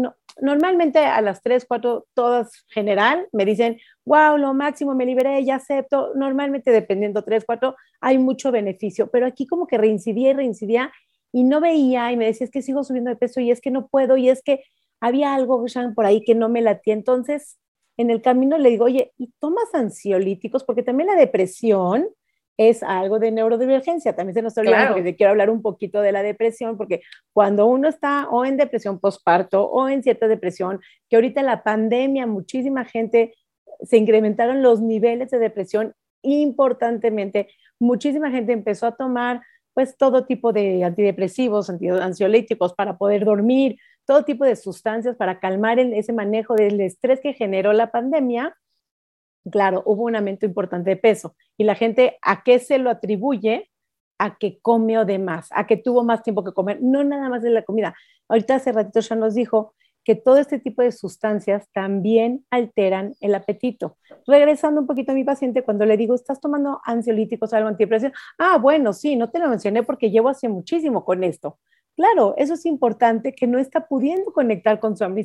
normalmente 0.41 0.99
a 0.99 1.21
las 1.21 1.41
3, 1.41 1.65
4, 1.67 2.05
todas 2.13 2.65
general, 2.67 3.27
me 3.31 3.45
dicen, 3.45 3.79
wow, 4.05 4.37
lo 4.37 4.53
máximo, 4.53 4.95
me 4.95 5.05
liberé, 5.05 5.43
ya 5.43 5.55
acepto, 5.55 6.13
normalmente 6.15 6.71
dependiendo 6.71 7.23
3, 7.23 7.43
4, 7.45 7.75
hay 8.01 8.17
mucho 8.17 8.51
beneficio, 8.51 9.07
pero 9.07 9.25
aquí 9.25 9.45
como 9.45 9.67
que 9.67 9.77
reincidía 9.77 10.31
y 10.31 10.33
reincidía 10.33 10.91
y 11.33 11.43
no 11.43 11.59
veía 11.59 12.11
y 12.11 12.17
me 12.17 12.25
decía, 12.25 12.45
es 12.45 12.51
que 12.51 12.61
sigo 12.61 12.83
subiendo 12.83 13.09
de 13.09 13.17
peso 13.17 13.41
y 13.41 13.51
es 13.51 13.59
que 13.59 13.71
no 13.71 13.87
puedo 13.87 14.15
y 14.15 14.29
es 14.29 14.41
que 14.41 14.63
había 15.01 15.33
algo 15.33 15.65
por 15.95 16.05
ahí 16.05 16.23
que 16.23 16.35
no 16.35 16.47
me 16.47 16.61
latía. 16.61 16.93
Entonces, 16.93 17.59
en 17.97 18.11
el 18.11 18.21
camino 18.21 18.57
le 18.57 18.69
digo, 18.69 18.85
oye, 18.85 19.11
¿y 19.17 19.33
tomas 19.39 19.73
ansiolíticos? 19.73 20.63
Porque 20.63 20.83
también 20.83 21.07
la 21.07 21.15
depresión 21.15 22.07
es 22.57 22.83
algo 22.83 23.19
de 23.19 23.31
neurodivergencia. 23.31 24.15
También 24.15 24.35
se 24.35 24.41
nos 24.43 24.57
olvida 24.57 24.75
claro. 24.75 24.93
porque 24.93 25.15
quiero 25.15 25.31
hablar 25.31 25.49
un 25.49 25.63
poquito 25.63 26.01
de 26.01 26.11
la 26.11 26.21
depresión, 26.21 26.77
porque 26.77 27.01
cuando 27.33 27.65
uno 27.65 27.89
está 27.89 28.29
o 28.29 28.45
en 28.45 28.55
depresión 28.55 28.99
postparto 28.99 29.65
o 29.65 29.89
en 29.89 30.03
cierta 30.03 30.27
depresión, 30.27 30.79
que 31.09 31.15
ahorita 31.15 31.41
la 31.41 31.63
pandemia, 31.63 32.27
muchísima 32.27 32.85
gente 32.85 33.33
se 33.81 33.97
incrementaron 33.97 34.61
los 34.61 34.81
niveles 34.81 35.31
de 35.31 35.39
depresión 35.39 35.93
importantemente, 36.21 37.49
muchísima 37.79 38.31
gente 38.31 38.53
empezó 38.53 38.85
a 38.87 38.95
tomar 38.95 39.41
pues 39.73 39.97
todo 39.97 40.25
tipo 40.25 40.53
de 40.53 40.83
antidepresivos, 40.83 41.69
ansiolíticos 41.69 42.73
para 42.73 42.97
poder 42.97 43.25
dormir, 43.25 43.77
todo 44.05 44.23
tipo 44.23 44.45
de 44.45 44.55
sustancias 44.55 45.15
para 45.15 45.39
calmar 45.39 45.79
ese 45.79 46.13
manejo 46.13 46.55
del 46.55 46.79
estrés 46.81 47.19
que 47.21 47.33
generó 47.33 47.73
la 47.73 47.91
pandemia, 47.91 48.55
claro, 49.49 49.83
hubo 49.85 50.03
un 50.03 50.15
aumento 50.15 50.45
importante 50.45 50.91
de 50.91 50.97
peso. 50.97 51.35
¿Y 51.57 51.63
la 51.63 51.75
gente 51.75 52.17
a 52.21 52.43
qué 52.43 52.59
se 52.59 52.77
lo 52.77 52.89
atribuye? 52.89 53.69
A 54.19 54.37
que 54.37 54.59
comió 54.61 55.05
de 55.05 55.19
más, 55.19 55.49
a 55.51 55.65
que 55.65 55.77
tuvo 55.77 56.03
más 56.03 56.23
tiempo 56.23 56.43
que 56.43 56.53
comer, 56.53 56.79
no 56.81 57.03
nada 57.03 57.29
más 57.29 57.41
de 57.41 57.49
la 57.49 57.63
comida. 57.63 57.95
Ahorita 58.27 58.55
hace 58.55 58.71
ratito 58.71 58.99
ya 58.99 59.15
nos 59.15 59.33
dijo 59.33 59.73
que 60.03 60.15
todo 60.15 60.37
este 60.37 60.59
tipo 60.59 60.81
de 60.81 60.91
sustancias 60.91 61.67
también 61.71 62.45
alteran 62.49 63.15
el 63.21 63.35
apetito. 63.35 63.97
Regresando 64.27 64.81
un 64.81 64.87
poquito 64.87 65.11
a 65.11 65.15
mi 65.15 65.23
paciente, 65.23 65.63
cuando 65.63 65.85
le 65.85 65.97
digo, 65.97 66.15
¿estás 66.15 66.39
tomando 66.39 66.81
ansiolíticos 66.83 67.53
o 67.53 67.55
algo 67.55 67.69
antidepresivo? 67.69 68.13
Ah, 68.37 68.57
bueno, 68.57 68.93
sí, 68.93 69.15
no 69.15 69.29
te 69.29 69.39
lo 69.39 69.49
mencioné 69.49 69.83
porque 69.83 70.11
llevo 70.11 70.29
hace 70.29 70.49
muchísimo 70.49 71.05
con 71.05 71.23
esto. 71.23 71.59
Claro, 71.95 72.33
eso 72.37 72.55
es 72.55 72.65
importante 72.65 73.33
que 73.33 73.45
no 73.45 73.59
está 73.59 73.87
pudiendo 73.87 74.33
conectar 74.33 74.79
con 74.79 74.97
su 74.97 75.03
hambre 75.03 75.23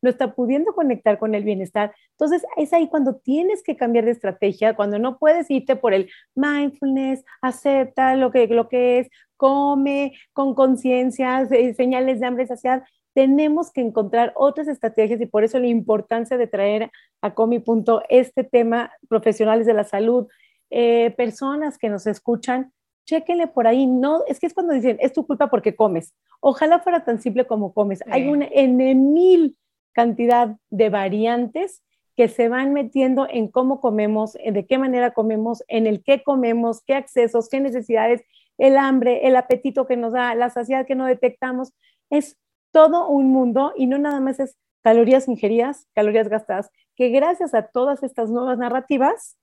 no 0.00 0.08
está 0.08 0.34
pudiendo 0.34 0.72
conectar 0.72 1.18
con 1.18 1.34
el 1.34 1.42
bienestar. 1.42 1.92
Entonces, 2.12 2.44
es 2.56 2.72
ahí 2.72 2.88
cuando 2.88 3.16
tienes 3.16 3.62
que 3.64 3.76
cambiar 3.76 4.04
de 4.04 4.12
estrategia, 4.12 4.76
cuando 4.76 5.00
no 5.00 5.18
puedes 5.18 5.50
irte 5.50 5.74
por 5.74 5.92
el 5.92 6.08
mindfulness, 6.36 7.24
acepta 7.42 8.14
lo 8.14 8.30
que, 8.30 8.46
lo 8.46 8.68
que 8.68 9.00
es, 9.00 9.08
come 9.36 10.12
con 10.32 10.54
conciencia, 10.54 11.48
señales 11.74 12.20
de 12.20 12.26
hambre 12.26 12.46
saciedad 12.46 12.84
tenemos 13.14 13.72
que 13.72 13.80
encontrar 13.80 14.32
otras 14.36 14.68
estrategias 14.68 15.20
y 15.20 15.26
por 15.26 15.44
eso 15.44 15.58
la 15.58 15.66
importancia 15.66 16.36
de 16.36 16.46
traer 16.46 16.90
a 17.20 17.34
Comi 17.34 17.58
Punto 17.58 18.02
este 18.08 18.44
tema, 18.44 18.92
profesionales 19.08 19.66
de 19.66 19.74
la 19.74 19.84
salud, 19.84 20.28
eh, 20.70 21.10
personas 21.16 21.78
que 21.78 21.88
nos 21.88 22.06
escuchan, 22.06 22.72
chéquenle 23.04 23.48
por 23.48 23.66
ahí, 23.66 23.86
no, 23.86 24.22
es 24.26 24.38
que 24.38 24.46
es 24.46 24.54
cuando 24.54 24.72
dicen, 24.72 24.96
es 25.00 25.12
tu 25.12 25.26
culpa 25.26 25.48
porque 25.48 25.74
comes. 25.74 26.14
Ojalá 26.40 26.78
fuera 26.78 27.04
tan 27.04 27.20
simple 27.20 27.46
como 27.46 27.74
comes. 27.74 28.02
Hay 28.06 28.28
una 28.28 28.46
en 28.50 28.76
mil 29.12 29.56
cantidad 29.92 30.56
de 30.70 30.90
variantes 30.90 31.82
que 32.16 32.28
se 32.28 32.48
van 32.48 32.72
metiendo 32.72 33.26
en 33.28 33.48
cómo 33.48 33.80
comemos, 33.80 34.34
de 34.34 34.66
qué 34.66 34.78
manera 34.78 35.12
comemos, 35.12 35.64
en 35.68 35.86
el 35.86 36.02
qué 36.04 36.22
comemos, 36.22 36.82
qué 36.82 36.94
accesos, 36.94 37.48
qué 37.48 37.60
necesidades, 37.60 38.22
el 38.58 38.76
hambre, 38.76 39.26
el 39.26 39.36
apetito 39.36 39.86
que 39.86 39.96
nos 39.96 40.12
da, 40.12 40.34
la 40.34 40.50
saciedad 40.50 40.86
que 40.86 40.94
no 40.94 41.06
detectamos. 41.06 41.72
Es 42.10 42.36
todo 42.72 43.08
un 43.08 43.32
mundo 43.32 43.72
y 43.76 43.86
no 43.86 43.98
nada 43.98 44.20
más 44.20 44.40
es 44.40 44.56
calorías 44.82 45.28
ingeridas, 45.28 45.86
calorías 45.94 46.28
gastadas, 46.28 46.70
que 46.96 47.08
gracias 47.10 47.54
a 47.54 47.66
todas 47.68 48.02
estas 48.02 48.30
nuevas 48.30 48.58
narrativas 48.58 49.36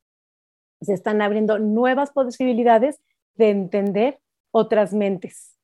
se 0.82 0.94
están 0.94 1.22
abriendo 1.22 1.60
nuevas 1.60 2.12
posibilidades 2.12 3.00
de 3.36 3.50
entender 3.50 4.20
otras 4.52 4.94
mentes, 4.94 5.56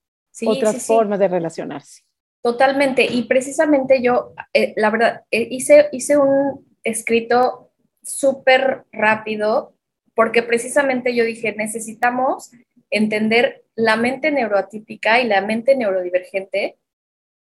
otras 0.45 0.86
formas 0.86 1.19
de 1.19 1.28
relacionarse. 1.28 2.04
Totalmente. 2.41 3.06
Y 3.06 3.23
precisamente 3.23 4.02
yo, 4.02 4.34
eh, 4.54 4.73
la 4.76 4.89
verdad, 4.89 5.23
eh, 5.32 5.47
hice, 5.49 5.88
hice 5.91 6.17
un 6.17 6.65
escrito 6.84 7.71
súper 8.02 8.84
rápido 8.91 9.76
porque 10.15 10.43
precisamente 10.43 11.15
yo 11.15 11.23
dije, 11.23 11.56
necesitamos 11.56 12.52
entender 12.89 13.63
la 13.76 13.95
mente 13.95 14.32
neuroatípica 14.32 15.21
y 15.21 15.28
la 15.28 15.41
mente 15.41 15.76
neurodivergente 15.76 16.78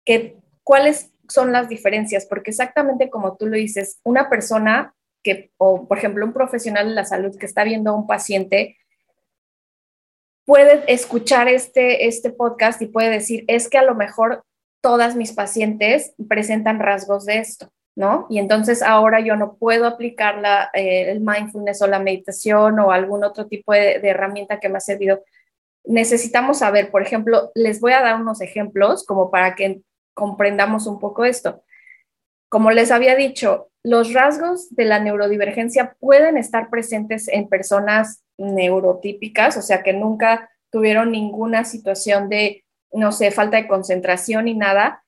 que, 0.04 0.36
cuáles 0.64 1.12
son 1.28 1.52
las 1.52 1.68
diferencias, 1.68 2.26
porque 2.26 2.50
exactamente 2.50 3.10
como 3.10 3.36
tú 3.36 3.46
lo 3.46 3.56
dices, 3.56 4.00
una 4.04 4.28
persona 4.28 4.94
que, 5.22 5.52
o 5.56 5.86
por 5.86 5.98
ejemplo, 5.98 6.26
un 6.26 6.32
profesional 6.32 6.88
de 6.88 6.94
la 6.94 7.04
salud 7.04 7.36
que 7.38 7.46
está 7.46 7.64
viendo 7.64 7.90
a 7.90 7.94
un 7.94 8.06
paciente, 8.06 8.76
puede 10.44 10.82
escuchar 10.92 11.48
este, 11.48 12.06
este 12.06 12.30
podcast 12.30 12.82
y 12.82 12.86
puede 12.86 13.10
decir, 13.10 13.44
es 13.46 13.68
que 13.68 13.78
a 13.78 13.84
lo 13.84 13.94
mejor 13.94 14.44
todas 14.80 15.14
mis 15.14 15.32
pacientes 15.32 16.14
presentan 16.28 16.80
rasgos 16.80 17.24
de 17.24 17.38
esto, 17.38 17.72
¿no? 17.94 18.26
Y 18.28 18.38
entonces 18.38 18.82
ahora 18.82 19.20
yo 19.20 19.36
no 19.36 19.54
puedo 19.54 19.86
aplicar 19.86 20.38
la, 20.38 20.70
eh, 20.74 21.10
el 21.12 21.20
mindfulness 21.20 21.82
o 21.82 21.86
la 21.86 22.00
meditación 22.00 22.80
o 22.80 22.90
algún 22.90 23.22
otro 23.22 23.46
tipo 23.46 23.72
de, 23.72 24.00
de 24.00 24.08
herramienta 24.08 24.58
que 24.58 24.68
me 24.68 24.78
ha 24.78 24.80
servido. 24.80 25.22
Necesitamos 25.84 26.58
saber, 26.58 26.90
por 26.90 27.02
ejemplo, 27.02 27.52
les 27.54 27.80
voy 27.80 27.92
a 27.92 28.02
dar 28.02 28.20
unos 28.20 28.40
ejemplos 28.40 29.06
como 29.06 29.30
para 29.30 29.54
que 29.54 29.82
comprendamos 30.14 30.86
un 30.86 30.98
poco 30.98 31.24
esto. 31.24 31.62
Como 32.48 32.70
les 32.70 32.90
había 32.90 33.16
dicho, 33.16 33.70
los 33.82 34.12
rasgos 34.12 34.74
de 34.74 34.84
la 34.84 35.00
neurodivergencia 35.00 35.96
pueden 35.98 36.36
estar 36.36 36.70
presentes 36.70 37.28
en 37.28 37.48
personas 37.48 38.22
neurotípicas, 38.38 39.56
o 39.56 39.62
sea, 39.62 39.82
que 39.82 39.92
nunca 39.92 40.50
tuvieron 40.70 41.12
ninguna 41.12 41.64
situación 41.64 42.28
de, 42.28 42.64
no 42.92 43.12
sé, 43.12 43.30
falta 43.30 43.56
de 43.56 43.68
concentración 43.68 44.46
ni 44.46 44.54
nada. 44.54 45.04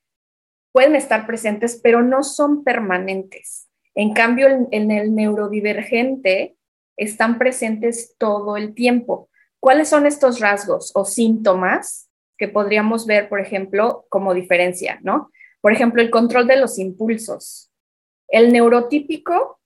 Pueden 0.72 0.96
estar 0.96 1.26
presentes, 1.26 1.80
pero 1.82 2.02
no 2.02 2.22
son 2.22 2.64
permanentes. 2.64 3.68
En 3.94 4.12
cambio, 4.12 4.48
en, 4.70 4.90
el 4.90 5.14
neurodivergente 5.14 6.56
están 6.96 7.38
presentes 7.38 8.14
todo 8.18 8.56
el 8.56 8.74
tiempo. 8.74 9.28
¿Cuáles 9.60 9.88
son 9.88 10.06
estos 10.06 10.40
rasgos 10.40 10.90
o 10.94 11.04
síntomas? 11.04 12.10
Que 12.38 12.48
podríamos 12.48 13.06
ver, 13.06 13.28
por 13.28 13.40
ejemplo, 13.40 14.06
como 14.08 14.34
diferencia, 14.34 14.98
¿no? 15.02 15.30
Por 15.60 15.72
ejemplo, 15.72 16.02
el 16.02 16.10
control 16.10 16.46
de 16.46 16.56
los 16.56 16.78
impulsos. 16.78 17.70
El 18.28 18.52
neurotípico 18.52 19.60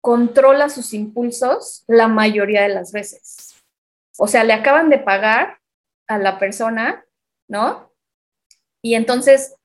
controla 0.00 0.68
sus 0.68 0.94
impulsos 0.94 1.84
la 1.86 2.08
mayoría 2.08 2.62
de 2.62 2.68
las 2.68 2.92
veces. 2.92 3.56
O 4.18 4.28
sea, 4.28 4.44
le 4.44 4.52
acaban 4.52 4.88
de 4.88 4.98
pagar 4.98 5.58
a 6.06 6.18
la 6.18 6.38
persona, 6.38 7.04
¿no? 7.48 7.92
Y 8.82 8.94
entonces 8.94 9.56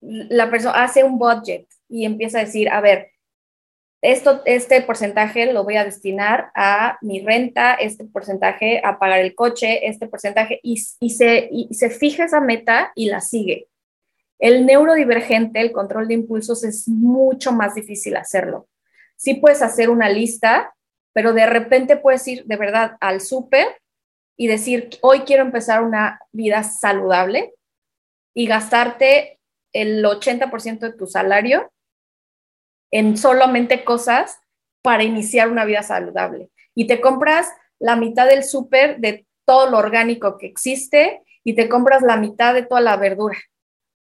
la 0.00 0.50
persona 0.50 0.84
hace 0.84 1.04
un 1.04 1.18
budget 1.18 1.66
y 1.88 2.04
empieza 2.04 2.38
a 2.38 2.44
decir, 2.44 2.68
a 2.68 2.80
ver, 2.80 3.12
esto, 4.00 4.42
este 4.44 4.80
porcentaje 4.82 5.52
lo 5.52 5.64
voy 5.64 5.76
a 5.76 5.84
destinar 5.84 6.50
a 6.54 6.98
mi 7.00 7.20
renta, 7.20 7.74
este 7.74 8.04
porcentaje 8.04 8.80
a 8.84 8.98
pagar 8.98 9.20
el 9.20 9.34
coche, 9.34 9.88
este 9.88 10.06
porcentaje, 10.06 10.60
y, 10.62 10.76
se, 10.76 11.48
y 11.50 11.74
se 11.74 11.90
fija 11.90 12.24
esa 12.24 12.40
meta 12.40 12.92
y 12.94 13.08
la 13.08 13.20
sigue. 13.20 13.68
El 14.38 14.66
neurodivergente, 14.66 15.60
el 15.60 15.72
control 15.72 16.06
de 16.06 16.14
impulsos, 16.14 16.62
es 16.62 16.86
mucho 16.86 17.50
más 17.50 17.74
difícil 17.74 18.16
hacerlo. 18.16 18.68
Sí 19.16 19.34
puedes 19.34 19.62
hacer 19.62 19.90
una 19.90 20.08
lista, 20.08 20.74
pero 21.12 21.32
de 21.32 21.46
repente 21.46 21.96
puedes 21.96 22.26
ir 22.28 22.44
de 22.44 22.56
verdad 22.56 22.96
al 23.00 23.20
súper 23.20 23.66
y 24.36 24.46
decir, 24.46 24.90
hoy 25.02 25.20
quiero 25.20 25.42
empezar 25.42 25.82
una 25.82 26.20
vida 26.30 26.62
saludable 26.62 27.54
y 28.32 28.46
gastarte 28.46 29.40
el 29.72 30.04
80% 30.04 30.78
de 30.78 30.92
tu 30.92 31.08
salario 31.08 31.68
en 32.90 33.16
solamente 33.16 33.84
cosas 33.84 34.38
para 34.82 35.02
iniciar 35.02 35.50
una 35.50 35.64
vida 35.64 35.82
saludable. 35.82 36.50
Y 36.74 36.86
te 36.86 37.00
compras 37.00 37.52
la 37.78 37.96
mitad 37.96 38.26
del 38.28 38.44
súper 38.44 38.98
de 38.98 39.26
todo 39.44 39.70
lo 39.70 39.78
orgánico 39.78 40.38
que 40.38 40.46
existe 40.46 41.22
y 41.44 41.54
te 41.54 41.68
compras 41.68 42.02
la 42.02 42.16
mitad 42.16 42.54
de 42.54 42.62
toda 42.62 42.80
la 42.80 42.96
verdura, 42.96 43.38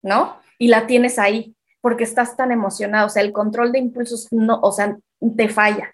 ¿no? 0.02 0.40
Y 0.58 0.68
la 0.68 0.88
tienes 0.88 1.18
ahí 1.20 1.56
porque 1.80 2.04
estás 2.04 2.38
tan 2.38 2.52
emocionado, 2.52 3.08
o 3.08 3.10
sea, 3.10 3.24
el 3.24 3.32
control 3.32 3.72
de 3.72 3.80
impulsos 3.80 4.28
no, 4.32 4.60
o 4.62 4.72
sea, 4.72 4.98
te 5.36 5.50
falla, 5.50 5.94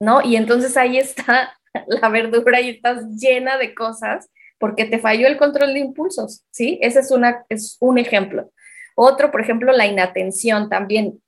¿no? 0.00 0.22
Y 0.22 0.36
entonces 0.36 0.76
ahí 0.76 0.96
está 0.98 1.58
la 1.86 2.08
verdura 2.08 2.60
y 2.60 2.70
estás 2.70 3.04
llena 3.16 3.58
de 3.58 3.74
cosas 3.74 4.30
porque 4.58 4.84
te 4.84 4.98
falló 4.98 5.26
el 5.26 5.36
control 5.36 5.74
de 5.74 5.80
impulsos, 5.80 6.44
¿sí? 6.50 6.78
Ese 6.82 7.00
es, 7.00 7.10
una, 7.10 7.44
es 7.48 7.76
un 7.80 7.98
ejemplo. 7.98 8.50
Otro, 8.96 9.30
por 9.30 9.40
ejemplo, 9.40 9.72
la 9.72 9.86
inatención 9.86 10.68
también. 10.68 11.22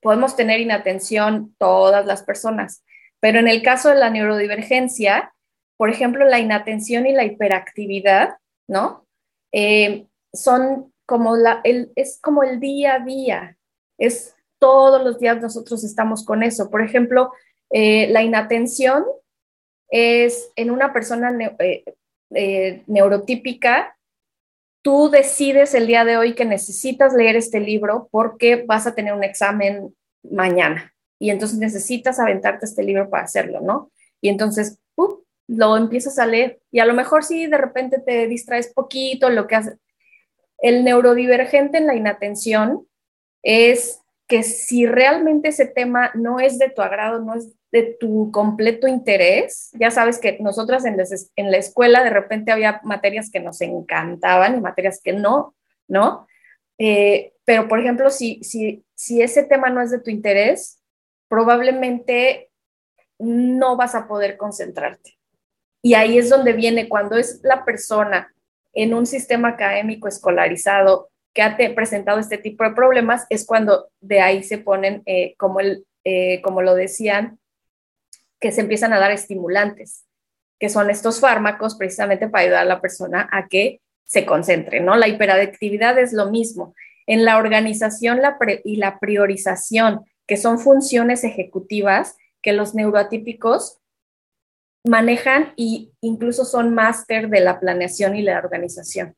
Podemos 0.00 0.36
tener 0.36 0.60
inatención 0.60 1.54
todas 1.58 2.06
las 2.06 2.22
personas, 2.22 2.84
pero 3.20 3.38
en 3.38 3.48
el 3.48 3.62
caso 3.62 3.90
de 3.90 3.96
la 3.96 4.10
neurodivergencia, 4.10 5.32
por 5.76 5.90
ejemplo, 5.90 6.24
la 6.26 6.38
inatención 6.38 7.06
y 7.06 7.12
la 7.12 7.24
hiperactividad, 7.24 8.36
¿no? 8.68 9.06
Eh, 9.52 10.06
son 10.32 10.92
como 11.06 11.36
la, 11.36 11.60
el, 11.64 11.92
es 11.96 12.18
como 12.22 12.42
el 12.42 12.60
día 12.60 12.94
a 12.94 12.98
día, 13.00 13.56
es 13.98 14.34
todos 14.58 15.02
los 15.02 15.18
días 15.18 15.40
nosotros 15.40 15.82
estamos 15.82 16.24
con 16.24 16.42
eso. 16.42 16.70
Por 16.70 16.82
ejemplo, 16.82 17.32
eh, 17.70 18.08
la 18.10 18.22
inatención 18.22 19.04
es 19.88 20.52
en 20.54 20.70
una 20.70 20.92
persona 20.92 21.36
eh, 21.58 22.84
neurotípica, 22.86 23.96
tú 24.82 25.10
decides 25.10 25.74
el 25.74 25.86
día 25.86 26.04
de 26.04 26.16
hoy 26.16 26.34
que 26.34 26.44
necesitas 26.44 27.14
leer 27.14 27.36
este 27.36 27.60
libro 27.60 28.08
porque 28.10 28.64
vas 28.66 28.86
a 28.86 28.94
tener 28.94 29.12
un 29.12 29.24
examen 29.24 29.94
mañana 30.22 30.94
y 31.18 31.30
entonces 31.30 31.58
necesitas 31.58 32.18
aventarte 32.18 32.66
este 32.66 32.82
libro 32.82 33.10
para 33.10 33.24
hacerlo, 33.24 33.60
¿no? 33.60 33.90
Y 34.20 34.28
entonces 34.28 34.78
lo 35.46 35.76
empiezas 35.76 36.18
a 36.20 36.26
leer 36.26 36.60
y 36.70 36.78
a 36.78 36.84
lo 36.84 36.94
mejor 36.94 37.24
sí 37.24 37.46
de 37.46 37.58
repente 37.58 37.98
te 37.98 38.28
distraes 38.28 38.72
poquito, 38.72 39.30
lo 39.30 39.48
que 39.48 39.56
hace. 39.56 39.76
El 40.58 40.84
neurodivergente 40.84 41.78
en 41.78 41.86
la 41.86 41.96
inatención 41.96 42.86
es 43.42 44.00
que 44.28 44.44
si 44.44 44.86
realmente 44.86 45.48
ese 45.48 45.66
tema 45.66 46.12
no 46.14 46.38
es 46.38 46.58
de 46.58 46.70
tu 46.70 46.82
agrado, 46.82 47.18
no 47.20 47.34
es 47.34 47.48
de 47.72 47.96
tu 47.98 48.30
completo 48.32 48.88
interés. 48.88 49.70
Ya 49.78 49.90
sabes 49.90 50.18
que 50.18 50.38
nosotras 50.40 50.84
en, 50.84 50.96
la 51.50 51.56
escuela 51.56 52.02
de 52.02 52.10
repente 52.10 52.52
había 52.52 52.80
materias 52.84 53.30
que 53.30 53.40
nos 53.40 53.60
encantaban 53.60 54.56
y 54.56 54.60
materias 54.60 55.00
que 55.02 55.12
no, 55.12 55.54
¿no? 55.88 56.26
Eh, 56.78 57.32
pero, 57.44 57.68
por 57.68 57.80
ejemplo, 57.80 58.10
si, 58.10 58.42
si, 58.42 58.84
si 58.94 59.22
ese 59.22 59.42
tema 59.42 59.70
no 59.70 59.80
es 59.82 59.90
de 59.90 60.00
tu 60.00 60.10
interés, 60.10 60.80
probablemente 61.28 62.50
no 63.18 63.76
vas 63.76 63.94
a 63.94 64.08
poder 64.08 64.36
concentrarte. 64.36 65.18
Y 65.82 65.94
ahí 65.94 66.18
es 66.18 66.30
donde 66.30 66.52
viene 66.52 66.88
cuando 66.88 67.16
es 67.16 67.40
la 67.42 67.64
persona 67.64 68.32
en 68.72 68.94
un 68.94 69.06
sistema 69.06 69.48
académico 69.48 70.08
escolarizado 70.08 71.10
que 71.32 71.42
ha 71.42 71.56
presentado 71.74 72.18
este 72.18 72.38
tipo 72.38 72.64
de 72.64 72.72
problemas, 72.72 73.26
es 73.30 73.46
cuando 73.46 73.88
de 74.00 74.20
ahí 74.20 74.42
se 74.42 74.58
ponen, 74.58 75.02
eh, 75.06 75.34
como, 75.36 75.60
el, 75.60 75.86
eh, 76.04 76.40
como 76.42 76.62
lo 76.62 76.74
decían, 76.74 77.39
que 78.40 78.52
se 78.52 78.62
empiezan 78.62 78.92
a 78.92 78.98
dar 78.98 79.12
estimulantes, 79.12 80.04
que 80.58 80.68
son 80.68 80.90
estos 80.90 81.20
fármacos 81.20 81.76
precisamente 81.76 82.28
para 82.28 82.44
ayudar 82.44 82.62
a 82.62 82.64
la 82.66 82.80
persona 82.80 83.28
a 83.30 83.48
que 83.48 83.80
se 84.04 84.26
concentre, 84.26 84.80
¿no? 84.80 84.96
La 84.96 85.08
hiperadictividad 85.08 85.98
es 85.98 86.12
lo 86.12 86.30
mismo. 86.30 86.74
En 87.06 87.24
la 87.24 87.38
organización 87.38 88.20
y 88.64 88.76
la 88.76 88.98
priorización, 88.98 90.04
que 90.26 90.36
son 90.36 90.58
funciones 90.58 91.22
ejecutivas 91.24 92.16
que 92.42 92.52
los 92.52 92.74
neuroatípicos 92.74 93.78
manejan 94.84 95.52
e 95.56 95.90
incluso 96.00 96.44
son 96.44 96.74
máster 96.74 97.28
de 97.28 97.40
la 97.40 97.60
planeación 97.60 98.16
y 98.16 98.22
la 98.22 98.38
organización. 98.38 99.14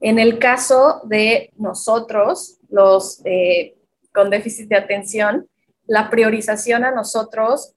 En 0.00 0.18
el 0.18 0.38
caso 0.38 1.02
de 1.04 1.52
nosotros, 1.56 2.58
los 2.68 3.20
eh, 3.24 3.76
con 4.12 4.30
déficit 4.30 4.68
de 4.68 4.76
atención, 4.76 5.48
la 5.86 6.10
priorización 6.10 6.84
a 6.84 6.90
nosotros 6.90 7.74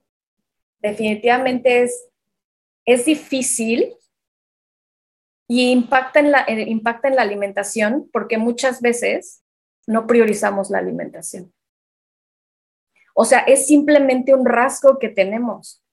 definitivamente 0.83 1.83
es, 1.83 2.09
es 2.85 3.05
difícil 3.05 3.95
y 5.47 5.71
impacta 5.71 6.19
en, 6.19 6.31
la, 6.31 6.41
eh, 6.47 6.65
impacta 6.67 7.07
en 7.07 7.15
la 7.15 7.23
alimentación 7.23 8.09
porque 8.11 8.37
muchas 8.37 8.81
veces 8.81 9.43
no 9.87 10.05
priorizamos 10.05 10.69
la 10.69 10.79
alimentación. 10.79 11.53
O 13.15 13.25
sea, 13.25 13.39
es 13.39 13.67
simplemente 13.67 14.33
un 14.33 14.45
rasgo 14.45 14.99
que 14.99 15.09
tenemos. 15.09 15.83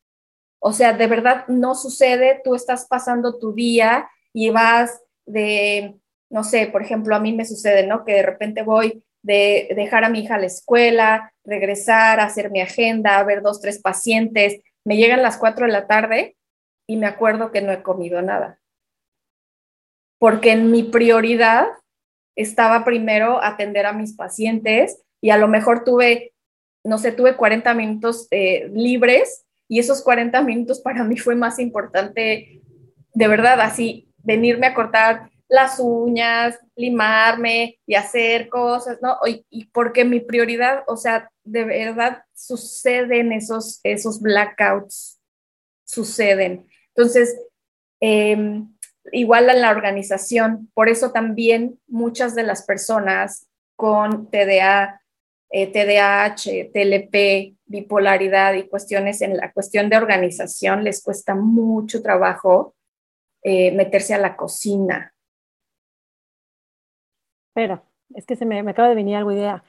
O 0.58 0.72
sea, 0.72 0.92
de 0.92 1.06
verdad 1.06 1.46
no 1.48 1.74
sucede, 1.74 2.40
tú 2.44 2.54
estás 2.54 2.86
pasando 2.86 3.38
tu 3.38 3.54
día 3.54 4.10
y 4.32 4.50
vas 4.50 5.02
de, 5.26 5.98
no 6.30 6.44
sé, 6.44 6.66
por 6.66 6.82
ejemplo, 6.82 7.14
a 7.14 7.20
mí 7.20 7.32
me 7.32 7.44
sucede, 7.44 7.86
¿no? 7.86 8.04
Que 8.04 8.14
de 8.14 8.22
repente 8.22 8.62
voy 8.62 9.02
de 9.22 9.68
dejar 9.76 10.04
a 10.04 10.08
mi 10.08 10.20
hija 10.20 10.36
a 10.36 10.38
la 10.38 10.46
escuela, 10.46 11.32
regresar, 11.44 12.20
hacer 12.20 12.50
mi 12.50 12.60
agenda, 12.60 13.22
ver 13.24 13.42
dos, 13.42 13.60
tres 13.60 13.80
pacientes, 13.80 14.60
me 14.84 14.96
llegan 14.96 15.22
las 15.22 15.36
4 15.38 15.66
de 15.66 15.72
la 15.72 15.86
tarde 15.86 16.36
y 16.86 16.96
me 16.96 17.06
acuerdo 17.06 17.52
que 17.52 17.62
no 17.62 17.72
he 17.72 17.82
comido 17.82 18.22
nada. 18.22 18.60
Porque 20.18 20.52
en 20.52 20.70
mi 20.70 20.82
prioridad 20.82 21.66
estaba 22.36 22.84
primero 22.84 23.42
atender 23.42 23.86
a 23.86 23.92
mis 23.92 24.14
pacientes 24.14 25.02
y 25.20 25.30
a 25.30 25.36
lo 25.36 25.48
mejor 25.48 25.84
tuve, 25.84 26.32
no 26.84 26.98
sé, 26.98 27.12
tuve 27.12 27.36
40 27.36 27.74
minutos 27.74 28.26
eh, 28.30 28.70
libres 28.72 29.44
y 29.68 29.78
esos 29.78 30.02
40 30.02 30.42
minutos 30.42 30.80
para 30.80 31.04
mí 31.04 31.16
fue 31.16 31.36
más 31.36 31.58
importante, 31.58 32.60
de 33.12 33.28
verdad, 33.28 33.60
así, 33.60 34.08
venirme 34.18 34.66
a 34.66 34.74
cortar 34.74 35.30
las 35.50 35.80
uñas, 35.80 36.58
limarme 36.76 37.78
y 37.86 37.94
hacer 37.94 38.48
cosas, 38.48 38.98
¿no? 39.02 39.16
Y, 39.50 39.66
porque 39.66 40.04
mi 40.04 40.20
prioridad, 40.20 40.84
o 40.86 40.96
sea, 40.96 41.30
de 41.50 41.64
verdad 41.64 42.24
suceden 42.34 43.32
esos, 43.32 43.80
esos 43.82 44.20
blackouts, 44.20 45.20
suceden. 45.84 46.66
Entonces, 46.94 47.38
em, 48.00 48.74
igual 49.12 49.50
en 49.50 49.60
la 49.60 49.70
organización, 49.70 50.70
por 50.74 50.88
eso 50.88 51.12
también 51.12 51.78
muchas 51.86 52.34
de 52.34 52.42
las 52.42 52.64
personas 52.64 53.48
con 53.76 54.30
TDA, 54.30 55.00
eh, 55.50 55.66
TDAH, 55.66 56.70
TLP, 56.72 57.56
bipolaridad 57.66 58.54
y 58.54 58.68
cuestiones 58.68 59.20
en 59.22 59.36
la 59.36 59.52
cuestión 59.52 59.88
de 59.88 59.96
organización 59.96 60.84
les 60.84 61.02
cuesta 61.02 61.34
mucho 61.34 62.02
trabajo 62.02 62.74
eh, 63.42 63.72
meterse 63.72 64.14
a 64.14 64.18
la 64.18 64.36
cocina, 64.36 65.12
Espera, 67.50 67.82
es 68.14 68.26
que 68.26 68.36
se 68.36 68.46
me, 68.46 68.60
acaba 68.60 68.88
de 68.88 68.94
venir 68.94 69.16
algo 69.16 69.32
idea. 69.32 69.64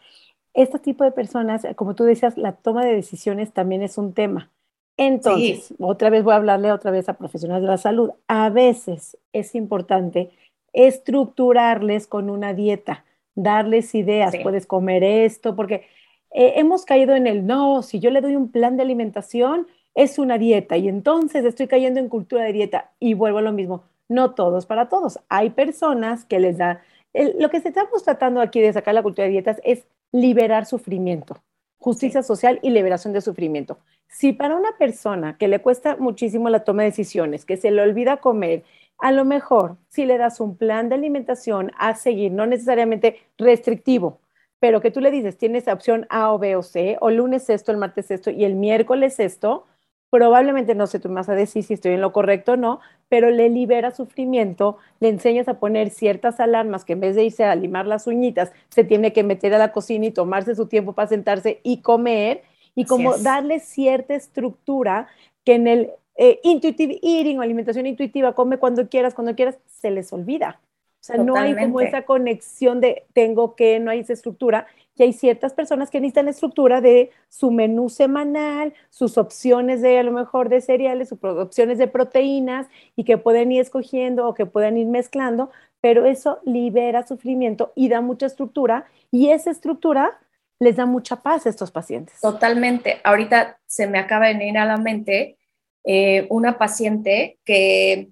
Este 0.53 0.79
tipo 0.79 1.03
de 1.03 1.11
personas, 1.11 1.65
como 1.75 1.95
tú 1.95 2.03
decías, 2.03 2.37
la 2.37 2.53
toma 2.53 2.85
de 2.85 2.93
decisiones 2.93 3.51
también 3.51 3.81
es 3.81 3.97
un 3.97 4.13
tema. 4.13 4.49
Entonces, 4.97 5.73
otra 5.79 6.09
vez 6.09 6.23
voy 6.23 6.33
a 6.33 6.37
hablarle 6.37 6.71
otra 6.71 6.91
vez 6.91 7.09
a 7.09 7.17
profesionales 7.17 7.63
de 7.63 7.69
la 7.69 7.77
salud. 7.77 8.11
A 8.27 8.49
veces 8.49 9.17
es 9.33 9.55
importante 9.55 10.31
estructurarles 10.73 12.07
con 12.07 12.29
una 12.29 12.53
dieta, 12.53 13.05
darles 13.35 13.95
ideas, 13.95 14.33
puedes 14.43 14.67
comer 14.67 15.03
esto, 15.03 15.55
porque 15.55 15.87
eh, 16.31 16.53
hemos 16.57 16.85
caído 16.85 17.15
en 17.15 17.27
el 17.27 17.45
no, 17.45 17.81
si 17.81 17.99
yo 17.99 18.09
le 18.09 18.21
doy 18.21 18.35
un 18.35 18.51
plan 18.51 18.77
de 18.77 18.83
alimentación, 18.83 19.67
es 19.95 20.19
una 20.19 20.37
dieta 20.37 20.77
y 20.77 20.87
entonces 20.87 21.43
estoy 21.43 21.67
cayendo 21.67 21.99
en 21.99 22.07
cultura 22.07 22.43
de 22.43 22.53
dieta 22.53 22.91
y 22.99 23.13
vuelvo 23.13 23.39
a 23.39 23.41
lo 23.41 23.51
mismo. 23.51 23.83
No 24.07 24.31
todos 24.35 24.65
para 24.65 24.89
todos. 24.89 25.19
Hay 25.29 25.51
personas 25.51 26.25
que 26.25 26.39
les 26.39 26.57
da 26.57 26.81
lo 27.13 27.49
que 27.49 27.57
estamos 27.57 28.03
tratando 28.03 28.39
aquí 28.39 28.61
de 28.61 28.71
sacar 28.71 28.93
la 28.93 29.03
cultura 29.03 29.25
de 29.25 29.31
dietas 29.31 29.59
es 29.63 29.85
liberar 30.11 30.65
sufrimiento, 30.65 31.37
justicia 31.77 32.23
social 32.23 32.59
y 32.61 32.69
liberación 32.69 33.13
de 33.13 33.21
sufrimiento. 33.21 33.79
Si 34.07 34.33
para 34.33 34.55
una 34.55 34.77
persona 34.77 35.37
que 35.37 35.47
le 35.47 35.61
cuesta 35.61 35.95
muchísimo 35.95 36.49
la 36.49 36.63
toma 36.63 36.83
de 36.83 36.89
decisiones, 36.89 37.45
que 37.45 37.57
se 37.57 37.71
le 37.71 37.81
olvida 37.81 38.17
comer, 38.17 38.63
a 38.97 39.11
lo 39.11 39.25
mejor 39.25 39.77
si 39.87 40.05
le 40.05 40.17
das 40.17 40.39
un 40.39 40.57
plan 40.57 40.89
de 40.89 40.95
alimentación 40.95 41.71
a 41.77 41.95
seguir, 41.95 42.31
no 42.31 42.45
necesariamente 42.45 43.19
restrictivo, 43.37 44.19
pero 44.59 44.79
que 44.79 44.91
tú 44.91 45.01
le 45.01 45.09
dices, 45.09 45.37
tienes 45.37 45.67
opción 45.67 46.05
A 46.09 46.31
o 46.31 46.37
B 46.37 46.55
o 46.55 46.61
C, 46.61 46.97
o 47.01 47.09
lunes 47.09 47.49
esto, 47.49 47.71
el 47.71 47.77
martes 47.77 48.11
esto 48.11 48.29
y 48.29 48.43
el 48.45 48.53
miércoles 48.55 49.19
esto, 49.19 49.65
probablemente 50.11 50.75
no 50.75 50.85
sé, 50.85 50.99
tú 50.99 51.09
me 51.09 51.15
vas 51.15 51.29
a 51.29 51.35
decir 51.35 51.63
si 51.63 51.73
estoy 51.73 51.93
en 51.93 52.01
lo 52.01 52.11
correcto 52.11 52.51
o 52.51 52.57
no, 52.57 52.81
pero 53.09 53.31
le 53.31 53.49
libera 53.49 53.91
sufrimiento, 53.91 54.77
le 54.99 55.07
enseñas 55.09 55.47
a 55.47 55.55
poner 55.55 55.89
ciertas 55.89 56.39
alarmas 56.39 56.85
que 56.85 56.93
en 56.93 56.99
vez 56.99 57.15
de 57.15 57.23
irse 57.23 57.45
a 57.45 57.55
limar 57.55 57.87
las 57.87 58.07
uñitas, 58.07 58.51
se 58.69 58.83
tiene 58.83 59.13
que 59.13 59.23
meter 59.23 59.53
a 59.53 59.57
la 59.57 59.71
cocina 59.71 60.05
y 60.05 60.11
tomarse 60.11 60.53
su 60.53 60.67
tiempo 60.67 60.93
para 60.93 61.07
sentarse 61.07 61.61
y 61.63 61.77
comer 61.77 62.43
y 62.75 62.85
como 62.85 63.17
darle 63.17 63.59
cierta 63.59 64.13
estructura 64.13 65.07
que 65.45 65.55
en 65.55 65.67
el 65.67 65.91
eh, 66.17 66.39
intuitive 66.43 66.99
eating 67.01 67.39
o 67.39 67.41
alimentación 67.41 67.87
intuitiva, 67.87 68.35
come 68.35 68.57
cuando 68.57 68.89
quieras, 68.89 69.13
cuando 69.13 69.33
quieras, 69.33 69.57
se 69.65 69.91
les 69.91 70.11
olvida. 70.11 70.59
O 71.01 71.03
sea, 71.03 71.17
no 71.17 71.35
hay 71.35 71.55
como 71.55 71.81
esa 71.81 72.03
conexión 72.03 72.79
de 72.79 73.05
tengo 73.13 73.55
que, 73.55 73.79
no 73.79 73.89
hay 73.89 74.01
esa 74.01 74.13
estructura. 74.13 74.67
Hay 75.05 75.13
ciertas 75.13 75.53
personas 75.53 75.89
que 75.89 75.99
necesitan 75.99 76.27
estructura 76.27 76.81
de 76.81 77.11
su 77.29 77.51
menú 77.51 77.89
semanal, 77.89 78.73
sus 78.89 79.17
opciones 79.17 79.81
de 79.81 79.99
a 79.99 80.03
lo 80.03 80.11
mejor 80.11 80.49
de 80.49 80.61
cereales, 80.61 81.09
sus 81.09 81.23
opciones 81.23 81.77
de 81.77 81.87
proteínas 81.87 82.67
y 82.95 83.03
que 83.03 83.17
pueden 83.17 83.51
ir 83.51 83.61
escogiendo 83.61 84.27
o 84.27 84.33
que 84.33 84.45
pueden 84.45 84.77
ir 84.77 84.87
mezclando, 84.87 85.51
pero 85.81 86.05
eso 86.05 86.39
libera 86.45 87.05
sufrimiento 87.05 87.73
y 87.75 87.89
da 87.89 88.01
mucha 88.01 88.25
estructura 88.27 88.85
y 89.11 89.29
esa 89.29 89.51
estructura 89.51 90.19
les 90.59 90.75
da 90.75 90.85
mucha 90.85 91.15
paz 91.17 91.45
a 91.45 91.49
estos 91.49 91.71
pacientes. 91.71 92.21
Totalmente. 92.21 93.01
Ahorita 93.03 93.59
se 93.65 93.87
me 93.87 93.97
acaba 93.97 94.27
de 94.27 94.33
venir 94.35 94.59
a 94.59 94.65
la 94.65 94.77
mente 94.77 95.39
eh, 95.83 96.27
una 96.29 96.59
paciente 96.59 97.39
que, 97.43 98.09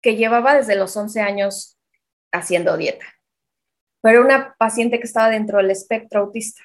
que 0.00 0.16
llevaba 0.16 0.54
desde 0.54 0.76
los 0.76 0.96
11 0.96 1.20
años 1.20 1.78
haciendo 2.32 2.76
dieta, 2.78 3.04
pero 4.04 4.20
una 4.20 4.54
paciente 4.58 4.98
que 4.98 5.06
estaba 5.06 5.30
dentro 5.30 5.56
del 5.56 5.70
espectro 5.70 6.20
autista. 6.20 6.60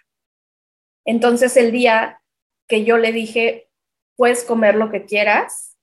Entonces 1.05 1.55
el 1.55 1.71
día 1.71 2.21
que 2.67 2.83
yo 2.83 2.97
le 2.97 3.13
dije, 3.13 3.69
puedes 4.17 4.43
comer 4.43 4.75
lo 4.75 4.91
que 4.91 5.05
quieras, 5.05 5.77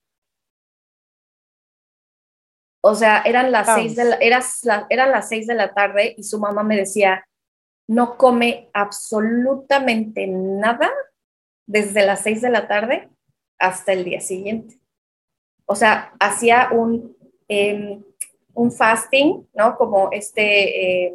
o 2.81 2.93
sea, 2.93 3.23
eran 3.23 3.51
las, 3.51 3.73
seis 3.73 3.95
de 3.95 4.17
eran 4.21 5.11
las 5.11 5.29
seis 5.29 5.47
de 5.47 5.55
la 5.55 5.73
tarde 5.73 6.13
y 6.15 6.21
su 6.21 6.39
mamá 6.39 6.61
me 6.61 6.77
decía, 6.77 7.27
no 7.87 8.17
come 8.17 8.69
absolutamente 8.71 10.27
nada 10.27 10.91
desde 11.65 12.05
las 12.05 12.21
6 12.21 12.41
de 12.41 12.49
la 12.49 12.67
tarde 12.67 13.09
hasta 13.57 13.93
el 13.93 14.03
día 14.03 14.21
siguiente. 14.21 14.79
O 15.65 15.75
sea, 15.75 16.13
hacía 16.19 16.69
un, 16.71 17.17
em, 17.47 18.03
un 18.53 18.71
fasting, 18.71 19.49
¿no? 19.53 19.75
Como 19.75 20.09
este, 20.11 21.13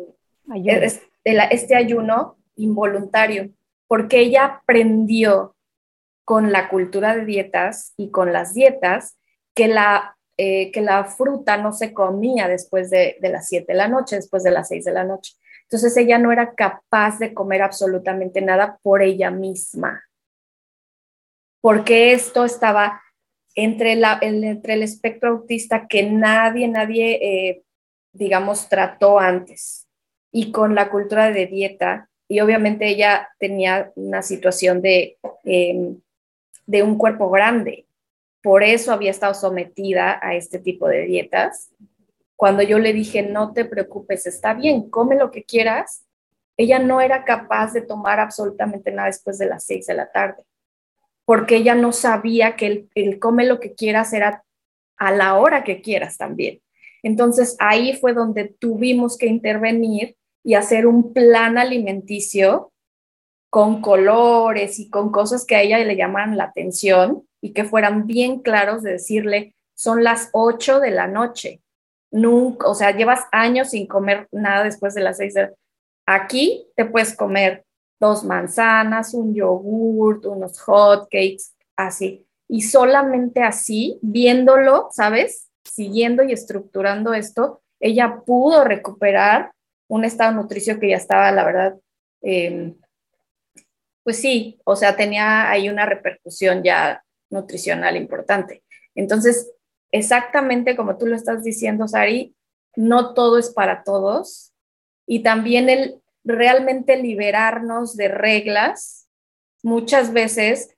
este 1.51 1.75
ayuno 1.75 2.37
involuntario, 2.57 3.51
porque 3.87 4.21
ella 4.21 4.45
aprendió 4.45 5.55
con 6.25 6.53
la 6.53 6.69
cultura 6.69 7.17
de 7.17 7.25
dietas 7.25 7.95
y 7.97 8.11
con 8.11 8.33
las 8.33 8.55
dietas 8.55 9.17
que 9.55 9.69
la, 9.69 10.17
eh, 10.37 10.71
que 10.73 10.81
la 10.81 11.05
fruta 11.05 11.57
no 11.57 11.73
se 11.73 11.93
comía 11.93 12.49
después 12.49 12.91
de, 12.91 13.17
de 13.21 13.29
las 13.29 13.49
7 13.49 13.67
de 13.69 13.79
la 13.79 13.89
noche, 13.89 14.17
después 14.17 14.43
de 14.43 14.51
las 14.51 14.69
6 14.69 14.85
de 14.85 14.93
la 14.93 15.05
noche. 15.05 15.35
Entonces 15.65 15.97
ella 15.97 16.19
no 16.19 16.33
era 16.33 16.55
capaz 16.55 17.19
de 17.19 17.35
comer 17.35 17.63
absolutamente 17.63 18.41
nada 18.41 18.79
por 18.83 19.03
ella 19.03 19.31
misma, 19.31 20.05
porque 21.61 22.13
esto 22.13 22.45
estaba 22.45 23.03
entre, 23.55 23.97
la, 23.97 24.19
entre 24.21 24.75
el 24.75 24.83
espectro 24.83 25.31
autista 25.31 25.87
que 25.87 26.03
nadie, 26.11 26.69
nadie, 26.69 27.19
eh, 27.23 27.63
digamos, 28.13 28.69
trató 28.69 29.19
antes 29.19 29.87
y 30.33 30.51
con 30.51 30.75
la 30.75 30.91
cultura 30.91 31.31
de 31.31 31.47
dieta. 31.47 32.09
Y 32.27 32.41
obviamente 32.41 32.89
ella 32.89 33.29
tenía 33.39 33.93
una 33.95 34.23
situación 34.23 34.83
de, 34.83 35.19
em, 35.45 36.01
de 36.67 36.83
un 36.83 36.99
cuerpo 36.99 37.31
grande. 37.31 37.87
Por 38.43 38.63
eso 38.65 38.93
había 38.93 39.11
estado 39.11 39.35
sometida 39.35 40.19
a 40.21 40.35
este 40.35 40.59
tipo 40.59 40.89
de 40.89 41.03
dietas 41.03 41.71
cuando 42.43 42.65
yo 42.65 42.81
le 42.81 42.93
dije, 42.93 43.23
no 43.23 43.53
te 43.53 43.65
preocupes, 43.65 44.27
está 44.27 44.53
bien, 44.53 44.91
come 44.91 45.15
lo 45.15 45.31
que 45.31 45.45
quieras, 45.45 46.05
ella 46.57 46.81
no 46.81 47.01
era 47.01 47.23
capaz 47.23 47.73
de 47.73 47.83
tomar 47.83 48.19
absolutamente 48.19 48.91
nada 48.91 49.07
después 49.07 49.39
de 49.39 49.47
las 49.47 49.63
seis 49.63 49.87
de 49.87 49.95
la 49.95 50.11
tarde, 50.11 50.43
porque 51.25 51.55
ella 51.55 51.77
no 51.77 51.93
sabía 51.93 52.57
que 52.57 52.89
el, 52.97 53.21
come 53.21 53.47
lo 53.47 53.61
que 53.61 53.75
quieras 53.75 54.13
era 54.13 54.43
a 54.97 55.13
la 55.13 55.37
hora 55.37 55.63
que 55.63 55.83
quieras 55.83 56.17
también. 56.19 56.61
Entonces 57.05 57.55
ahí 57.61 57.97
fue 57.97 58.13
donde 58.13 58.47
tuvimos 58.59 59.17
que 59.17 59.27
intervenir 59.27 60.17
y 60.45 60.55
hacer 60.55 60.87
un 60.87 61.13
plan 61.13 61.59
alimenticio 61.59 62.73
con 63.51 63.83
colores 63.83 64.79
y 64.79 64.89
con 64.89 65.13
cosas 65.13 65.45
que 65.45 65.57
a 65.57 65.63
ella 65.63 65.79
le 65.79 65.97
llamaran 65.97 66.37
la 66.37 66.45
atención 66.45 67.27
y 67.41 67.53
que 67.53 67.65
fueran 67.65 68.07
bien 68.07 68.41
claros 68.41 68.83
de 68.83 68.93
decirle, 68.93 69.55
son 69.75 70.05
las 70.05 70.31
ocho 70.33 70.81
de 70.81 70.91
la 70.91 71.07
noche, 71.07 71.61
nunca, 72.11 72.69
o 72.69 72.75
sea, 72.75 72.97
llevas 72.97 73.27
años 73.33 73.71
sin 73.71 73.87
comer 73.87 74.29
nada 74.33 74.65
después 74.65 74.95
de 74.95 75.03
las 75.03 75.19
seis 75.19 75.35
de 75.35 75.53
Aquí 76.07 76.67
te 76.77 76.85
puedes 76.85 77.17
comer 77.17 77.65
dos 78.01 78.25
manzanas, 78.25 79.15
un 79.15 79.35
yogurt, 79.35 80.27
unos 80.27 80.61
hot 80.63 81.05
cakes, 81.05 81.53
así. 81.77 82.27
Y 82.49 82.63
solamente 82.63 83.43
así, 83.43 83.99
viéndolo, 84.03 84.89
¿sabes? 84.91 85.49
Siguiendo 85.65 86.23
y 86.25 86.33
estructurando 86.33 87.15
esto, 87.15 87.63
ella 87.81 88.23
pudo 88.27 88.65
recuperar 88.65 89.53
un 89.93 90.07
estado 90.07 90.33
nutricio 90.33 90.81
que 90.81 90.89
ya 90.89 90.97
estaba, 90.97 91.31
la 91.33 91.45
verdad, 91.45 91.79
em, 92.23 92.77
pues 94.03 94.19
sí, 94.19 94.59
o 94.65 94.75
sea, 94.75 94.97
tenía 94.97 95.51
ahí 95.51 95.69
una 95.69 95.85
repercusión 95.85 96.63
ya 96.63 97.05
nutricional 97.29 97.95
importante. 97.97 98.63
Entonces, 98.95 99.53
exactamente 99.91 100.77
como 100.77 100.97
tú 100.97 101.07
lo 101.07 101.15
estás 101.15 101.45
diciendo, 101.45 101.87
Sari, 101.89 102.35
no 102.75 103.13
todo 103.13 103.37
es 103.37 103.51
para 103.51 103.85
todos. 103.85 104.55
Y 105.07 105.23
también 105.23 105.69
el 105.69 106.01
realmente 106.25 106.97
liberarnos 106.97 107.95
de 107.95 108.09
reglas, 108.09 109.11
muchas 109.63 110.15
veces, 110.15 110.75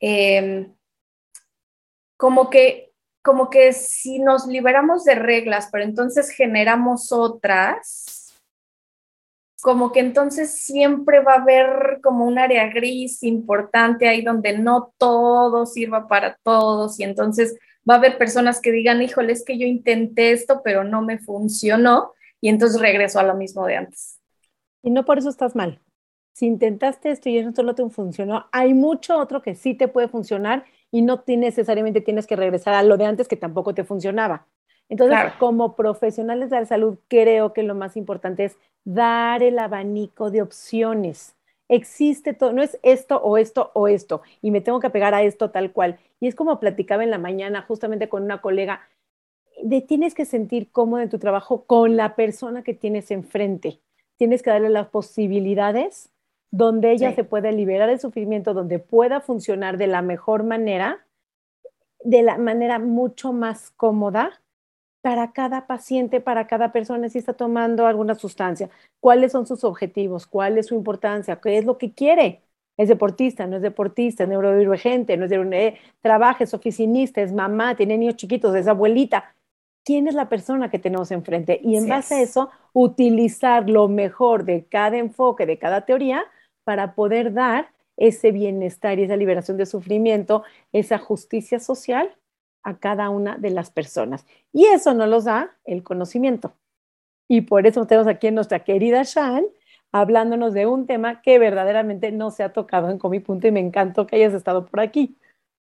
em, 0.00 0.74
como 2.16 2.48
que 2.48 2.94
como 3.22 3.48
que 3.48 3.72
si 3.72 4.18
nos 4.18 4.46
liberamos 4.46 5.04
de 5.04 5.14
reglas, 5.14 5.70
pero 5.72 5.82
entonces 5.82 6.28
generamos 6.28 7.10
otras, 7.10 8.23
como 9.64 9.92
que 9.92 10.00
entonces 10.00 10.62
siempre 10.62 11.20
va 11.20 11.36
a 11.36 11.40
haber 11.40 12.00
como 12.02 12.26
un 12.26 12.38
área 12.38 12.68
gris 12.68 13.22
importante 13.22 14.06
ahí 14.06 14.20
donde 14.20 14.58
no 14.58 14.92
todo 14.98 15.64
sirva 15.64 16.06
para 16.06 16.36
todos 16.42 17.00
y 17.00 17.04
entonces 17.04 17.56
va 17.88 17.94
a 17.94 17.96
haber 17.96 18.18
personas 18.18 18.60
que 18.60 18.72
digan, 18.72 19.00
híjole, 19.00 19.32
es 19.32 19.42
que 19.42 19.56
yo 19.56 19.66
intenté 19.66 20.32
esto, 20.32 20.60
pero 20.62 20.84
no 20.84 21.00
me 21.00 21.18
funcionó, 21.18 22.12
y 22.42 22.50
entonces 22.50 22.78
regreso 22.78 23.18
a 23.18 23.22
lo 23.22 23.36
mismo 23.36 23.64
de 23.64 23.76
antes. 23.76 24.20
Y 24.82 24.90
no 24.90 25.06
por 25.06 25.16
eso 25.16 25.30
estás 25.30 25.56
mal. 25.56 25.80
Si 26.34 26.44
intentaste 26.44 27.10
esto 27.10 27.30
y 27.30 27.42
no 27.42 27.54
solo 27.54 27.74
te 27.74 27.88
funcionó, 27.88 28.44
hay 28.52 28.74
mucho 28.74 29.16
otro 29.16 29.40
que 29.40 29.54
sí 29.54 29.72
te 29.72 29.88
puede 29.88 30.08
funcionar 30.08 30.66
y 30.90 31.00
no 31.00 31.24
necesariamente 31.26 32.02
tienes 32.02 32.26
que 32.26 32.36
regresar 32.36 32.74
a 32.74 32.82
lo 32.82 32.98
de 32.98 33.06
antes 33.06 33.28
que 33.28 33.36
tampoco 33.36 33.72
te 33.72 33.84
funcionaba. 33.84 34.46
Entonces, 34.88 35.18
como 35.38 35.76
profesionales 35.76 36.50
de 36.50 36.60
la 36.60 36.66
salud, 36.66 36.98
creo 37.08 37.52
que 37.52 37.62
lo 37.62 37.74
más 37.74 37.96
importante 37.96 38.44
es 38.44 38.56
dar 38.84 39.42
el 39.42 39.58
abanico 39.58 40.30
de 40.30 40.42
opciones 40.42 41.34
existe 41.68 42.34
todo, 42.34 42.52
no 42.52 42.62
es 42.62 42.78
esto 42.82 43.16
o 43.22 43.38
esto 43.38 43.70
o 43.74 43.88
esto, 43.88 44.22
y 44.42 44.50
me 44.50 44.60
tengo 44.60 44.80
que 44.80 44.90
pegar 44.90 45.14
a 45.14 45.22
esto 45.22 45.50
tal 45.50 45.72
cual. 45.72 45.98
Y 46.20 46.28
es 46.28 46.34
como 46.34 46.60
platicaba 46.60 47.04
en 47.04 47.10
la 47.10 47.18
mañana 47.18 47.62
justamente 47.62 48.08
con 48.08 48.22
una 48.22 48.40
colega, 48.40 48.80
de 49.62 49.80
tienes 49.80 50.14
que 50.14 50.24
sentir 50.24 50.70
cómodo 50.70 51.00
en 51.00 51.08
tu 51.08 51.18
trabajo 51.18 51.64
con 51.64 51.96
la 51.96 52.16
persona 52.16 52.62
que 52.62 52.74
tienes 52.74 53.10
enfrente. 53.10 53.80
Tienes 54.16 54.42
que 54.42 54.50
darle 54.50 54.68
las 54.68 54.88
posibilidades 54.88 56.10
donde 56.50 56.92
ella 56.92 57.14
se 57.14 57.24
pueda 57.24 57.50
liberar 57.50 57.88
del 57.88 57.98
sufrimiento, 57.98 58.54
donde 58.54 58.78
pueda 58.78 59.20
funcionar 59.20 59.76
de 59.76 59.88
la 59.88 60.02
mejor 60.02 60.44
manera, 60.44 61.04
de 62.04 62.22
la 62.22 62.38
manera 62.38 62.78
mucho 62.78 63.32
más 63.32 63.72
cómoda 63.72 64.40
para 65.04 65.32
cada 65.32 65.66
paciente, 65.66 66.22
para 66.22 66.46
cada 66.46 66.72
persona, 66.72 67.10
si 67.10 67.18
está 67.18 67.34
tomando 67.34 67.86
alguna 67.86 68.14
sustancia, 68.14 68.70
cuáles 69.00 69.32
son 69.32 69.46
sus 69.46 69.62
objetivos, 69.62 70.26
cuál 70.26 70.56
es 70.56 70.68
su 70.68 70.74
importancia, 70.74 71.36
qué 71.42 71.58
es 71.58 71.66
lo 71.66 71.76
que 71.76 71.92
quiere. 71.92 72.40
Es 72.78 72.88
deportista, 72.88 73.46
no 73.46 73.56
es 73.56 73.60
deportista, 73.60 74.22
es 74.22 74.30
neurodivergente, 74.30 75.18
no 75.18 75.26
es 75.26 75.30
de 75.30 75.76
trabaja, 76.00 76.44
es 76.44 76.54
oficinista, 76.54 77.20
es 77.20 77.34
mamá, 77.34 77.76
tiene 77.76 77.98
niños 77.98 78.16
chiquitos, 78.16 78.54
es 78.56 78.66
abuelita. 78.66 79.34
¿Quién 79.84 80.08
es 80.08 80.14
la 80.14 80.30
persona 80.30 80.70
que 80.70 80.78
tenemos 80.78 81.10
enfrente? 81.10 81.60
Y 81.62 81.76
en 81.76 81.86
base 81.86 82.14
a 82.14 82.22
eso, 82.22 82.48
utilizar 82.72 83.68
lo 83.68 83.88
mejor 83.88 84.46
de 84.46 84.64
cada 84.64 84.96
enfoque, 84.96 85.44
de 85.44 85.58
cada 85.58 85.82
teoría, 85.82 86.24
para 86.64 86.94
poder 86.94 87.34
dar 87.34 87.68
ese 87.98 88.32
bienestar 88.32 88.98
y 88.98 89.02
esa 89.02 89.16
liberación 89.16 89.58
de 89.58 89.66
sufrimiento, 89.66 90.44
esa 90.72 90.96
justicia 90.96 91.60
social 91.60 92.16
a 92.64 92.78
cada 92.78 93.10
una 93.10 93.36
de 93.36 93.50
las 93.50 93.70
personas. 93.70 94.26
Y 94.52 94.66
eso 94.66 94.94
nos 94.94 95.08
lo 95.08 95.20
da 95.20 95.56
el 95.64 95.82
conocimiento. 95.82 96.54
Y 97.28 97.42
por 97.42 97.66
eso 97.66 97.86
tenemos 97.86 98.08
aquí 98.08 98.28
a 98.28 98.32
nuestra 98.32 98.64
querida 98.64 99.02
Shan 99.04 99.44
hablándonos 99.92 100.54
de 100.54 100.66
un 100.66 100.86
tema 100.88 101.22
que 101.22 101.38
verdaderamente 101.38 102.10
no 102.10 102.32
se 102.32 102.42
ha 102.42 102.52
tocado 102.52 102.90
en 102.90 102.98
Comi 102.98 103.20
Punto 103.20 103.46
y 103.46 103.52
me 103.52 103.60
encantó 103.60 104.08
que 104.08 104.16
hayas 104.16 104.34
estado 104.34 104.66
por 104.66 104.80
aquí. 104.80 105.16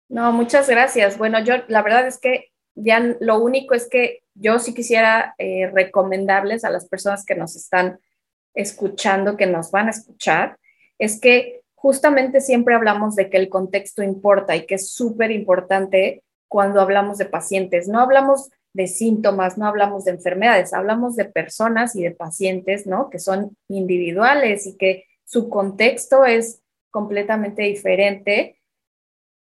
No, 0.08 0.32
muchas 0.32 0.68
gracias. 0.68 1.18
Bueno, 1.18 1.42
yo 1.42 1.54
la 1.66 1.82
verdad 1.82 2.06
es 2.06 2.20
que 2.20 2.52
ya 2.76 3.00
lo 3.18 3.40
único 3.40 3.74
es 3.74 3.88
que 3.88 4.22
yo 4.34 4.60
sí 4.60 4.74
quisiera 4.74 5.34
eh, 5.38 5.68
recomendarles 5.72 6.64
a 6.64 6.70
las 6.70 6.88
personas 6.88 7.24
que 7.26 7.34
nos 7.34 7.56
están 7.56 7.98
escuchando, 8.54 9.36
que 9.36 9.46
nos 9.46 9.72
van 9.72 9.88
a 9.88 9.90
escuchar, 9.90 10.56
es 10.98 11.20
que 11.20 11.62
justamente 11.74 12.40
siempre 12.40 12.76
hablamos 12.76 13.16
de 13.16 13.28
que 13.28 13.38
el 13.38 13.48
contexto 13.48 14.04
importa 14.04 14.54
y 14.54 14.66
que 14.66 14.76
es 14.76 14.92
súper 14.92 15.32
importante 15.32 16.22
cuando 16.52 16.82
hablamos 16.82 17.16
de 17.16 17.24
pacientes. 17.24 17.88
No 17.88 17.98
hablamos 17.98 18.50
de 18.74 18.86
síntomas, 18.86 19.56
no 19.56 19.66
hablamos 19.66 20.04
de 20.04 20.10
enfermedades, 20.10 20.74
hablamos 20.74 21.16
de 21.16 21.24
personas 21.24 21.96
y 21.96 22.02
de 22.02 22.10
pacientes, 22.10 22.86
¿no? 22.86 23.08
Que 23.08 23.18
son 23.18 23.56
individuales 23.68 24.66
y 24.66 24.76
que 24.76 25.06
su 25.24 25.48
contexto 25.48 26.26
es 26.26 26.60
completamente 26.90 27.62
diferente, 27.62 28.60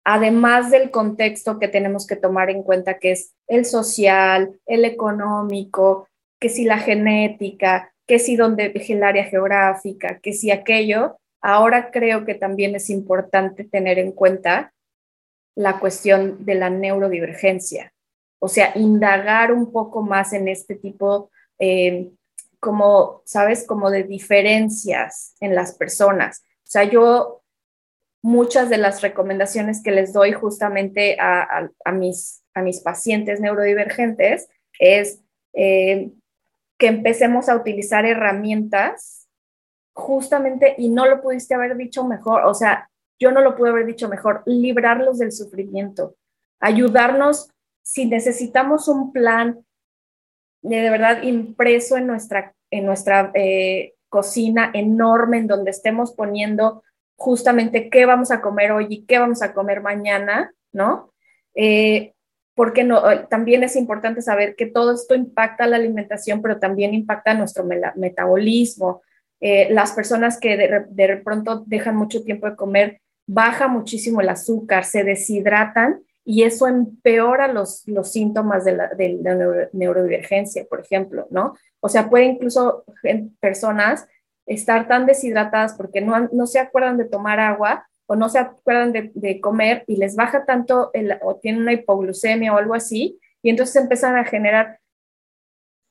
además 0.03 0.71
del 0.71 0.91
contexto 0.91 1.57
que 1.57 1.69
tenemos 1.69 2.05
que 2.05 2.17
tomar 2.17 2.49
en 2.49 2.63
cuenta, 2.63 2.99
que 2.99 3.11
es 3.11 3.33
el 3.47 3.63
social, 3.63 4.59
el 4.65 4.83
económico, 4.83 6.09
que 6.37 6.49
si 6.49 6.65
la 6.65 6.79
genética, 6.79 7.93
que 8.05 8.19
si 8.19 8.35
donde 8.35 8.73
el 8.75 9.03
área 9.03 9.23
geográfica, 9.23 10.19
que 10.19 10.33
si 10.33 10.51
aquello, 10.51 11.15
ahora 11.39 11.91
creo 11.91 12.25
que 12.25 12.35
también 12.35 12.75
es 12.75 12.89
importante 12.89 13.63
tener 13.63 13.99
en 13.99 14.11
cuenta 14.11 14.73
la 15.59 15.79
cuestión 15.79 16.45
de 16.45 16.55
la 16.55 16.69
neurodivergencia 16.69 17.93
o 18.39 18.47
sea, 18.47 18.71
indagar 18.75 19.51
un 19.51 19.71
poco 19.71 20.01
más 20.01 20.33
en 20.33 20.47
este 20.47 20.75
tipo, 20.75 21.29
eh, 21.59 22.09
como, 22.59 23.21
¿sabes? 23.25 23.65
Como 23.67 23.91
de 23.91 24.03
diferencias 24.03 25.35
en 25.41 25.55
las 25.55 25.75
personas. 25.75 26.43
O 26.59 26.71
sea, 26.71 26.85
yo 26.85 27.43
muchas 28.21 28.69
de 28.69 28.77
las 28.77 29.01
recomendaciones 29.01 29.83
que 29.83 29.91
les 29.91 30.13
doy 30.13 30.31
justamente 30.31 31.17
a, 31.19 31.69
mis, 31.93 32.43
a 32.53 32.61
mis 32.61 32.81
pacientes 32.81 33.39
neurodivergentes 33.39 34.49
es 34.77 35.21
eh, 35.53 36.11
que 36.77 36.87
empecemos 36.87 37.49
a 37.49 37.55
utilizar 37.55 38.05
herramientas 38.05 39.27
justamente, 39.93 40.75
y 40.77 40.89
no 40.89 41.05
lo 41.07 41.21
pudiste 41.21 41.55
haber 41.55 41.75
dicho 41.75 42.05
mejor, 42.05 42.45
o 42.45 42.53
sea, 42.53 42.88
yo 43.19 43.31
no 43.31 43.41
lo 43.41 43.55
pude 43.55 43.69
haber 43.69 43.85
dicho 43.85 44.07
mejor, 44.07 44.43
librarlos 44.45 45.19
del 45.19 45.31
sufrimiento, 45.31 46.15
ayudarnos 46.59 47.49
si 47.81 48.05
necesitamos 48.05 48.87
un 48.87 49.11
plan 49.11 49.65
de, 50.61 50.89
verdad 50.89 51.23
impreso 51.23 51.97
en 51.97 52.07
nuestra, 52.07 52.53
en 52.69 52.85
nuestra 52.85 53.31
eh, 53.33 53.93
cocina 54.09 54.71
enorme, 54.73 55.39
en 55.39 55.47
donde 55.47 55.71
estemos 55.71 56.13
poniendo 56.13 56.83
justamente 57.15 57.89
qué 57.89 58.05
vamos 58.05 58.31
a 58.31 58.41
comer 58.41 58.71
hoy 58.71 58.87
y 58.89 59.05
qué 59.05 59.19
vamos 59.19 59.41
a 59.41 59.53
comer 59.53 59.81
mañana, 59.81 60.53
¿no? 60.71 61.13
Eh, 61.55 62.13
porque 62.55 62.83
no, 62.83 63.09
eh, 63.09 63.25
también 63.29 63.63
es 63.63 63.75
importante 63.75 64.21
saber 64.21 64.55
que 64.55 64.65
todo 64.65 64.93
esto 64.93 65.15
impacta 65.15 65.65
la 65.65 65.77
alimentación, 65.77 66.41
pero 66.41 66.59
también 66.59 66.93
impacta 66.93 67.33
nuestro 67.33 67.65
metabolismo. 67.95 69.01
las 69.41 69.93
personas 69.93 70.37
que 70.39 70.57
de, 70.57 70.85
de, 70.89 71.17
pronto 71.17 71.63
dejan 71.65 71.95
mucho 71.95 72.23
tiempo 72.23 72.47
de 72.47 72.55
comer, 72.55 73.01
baja 73.31 73.67
muchísimo 73.67 74.21
el 74.21 74.29
azúcar, 74.29 74.85
se 74.85 75.03
deshidratan 75.03 76.01
y 76.25 76.43
eso 76.43 76.67
empeora 76.67 77.47
los, 77.47 77.87
los 77.87 78.11
síntomas 78.11 78.65
de 78.65 78.75
la, 78.75 78.89
neurodivergencia, 79.71 80.65
por 80.67 80.79
ejemplo, 80.79 81.27
¿no? 81.29 81.55
O 81.79 81.89
sea, 81.89 82.09
puede 82.09 82.25
incluso 82.25 82.83
personas 83.39 84.07
estar 84.47 84.87
tan 84.87 85.05
deshidratadas 85.05 85.75
porque 85.75 86.01
no, 86.01 86.27
no 86.31 86.47
se 86.47 86.57
acuerdan 86.57 86.97
de 86.97 87.05
tomar 87.05 87.39
agua 87.39 87.87
o 88.07 88.15
no 88.15 88.29
se 88.29 88.39
acuerdan 88.39 88.91
de, 88.91 89.39
comer 89.39 89.83
y 89.85 89.97
les 89.97 90.15
baja 90.15 90.43
tanto 90.45 90.91
o 91.21 91.35
tienen 91.35 91.61
una 91.61 91.73
hipoglucemia 91.73 92.51
o 92.51 92.57
algo 92.57 92.73
así, 92.73 93.19
y 93.43 93.51
entonces 93.51 93.75
empiezan 93.75 94.17
a 94.17 94.25
generar 94.25 94.79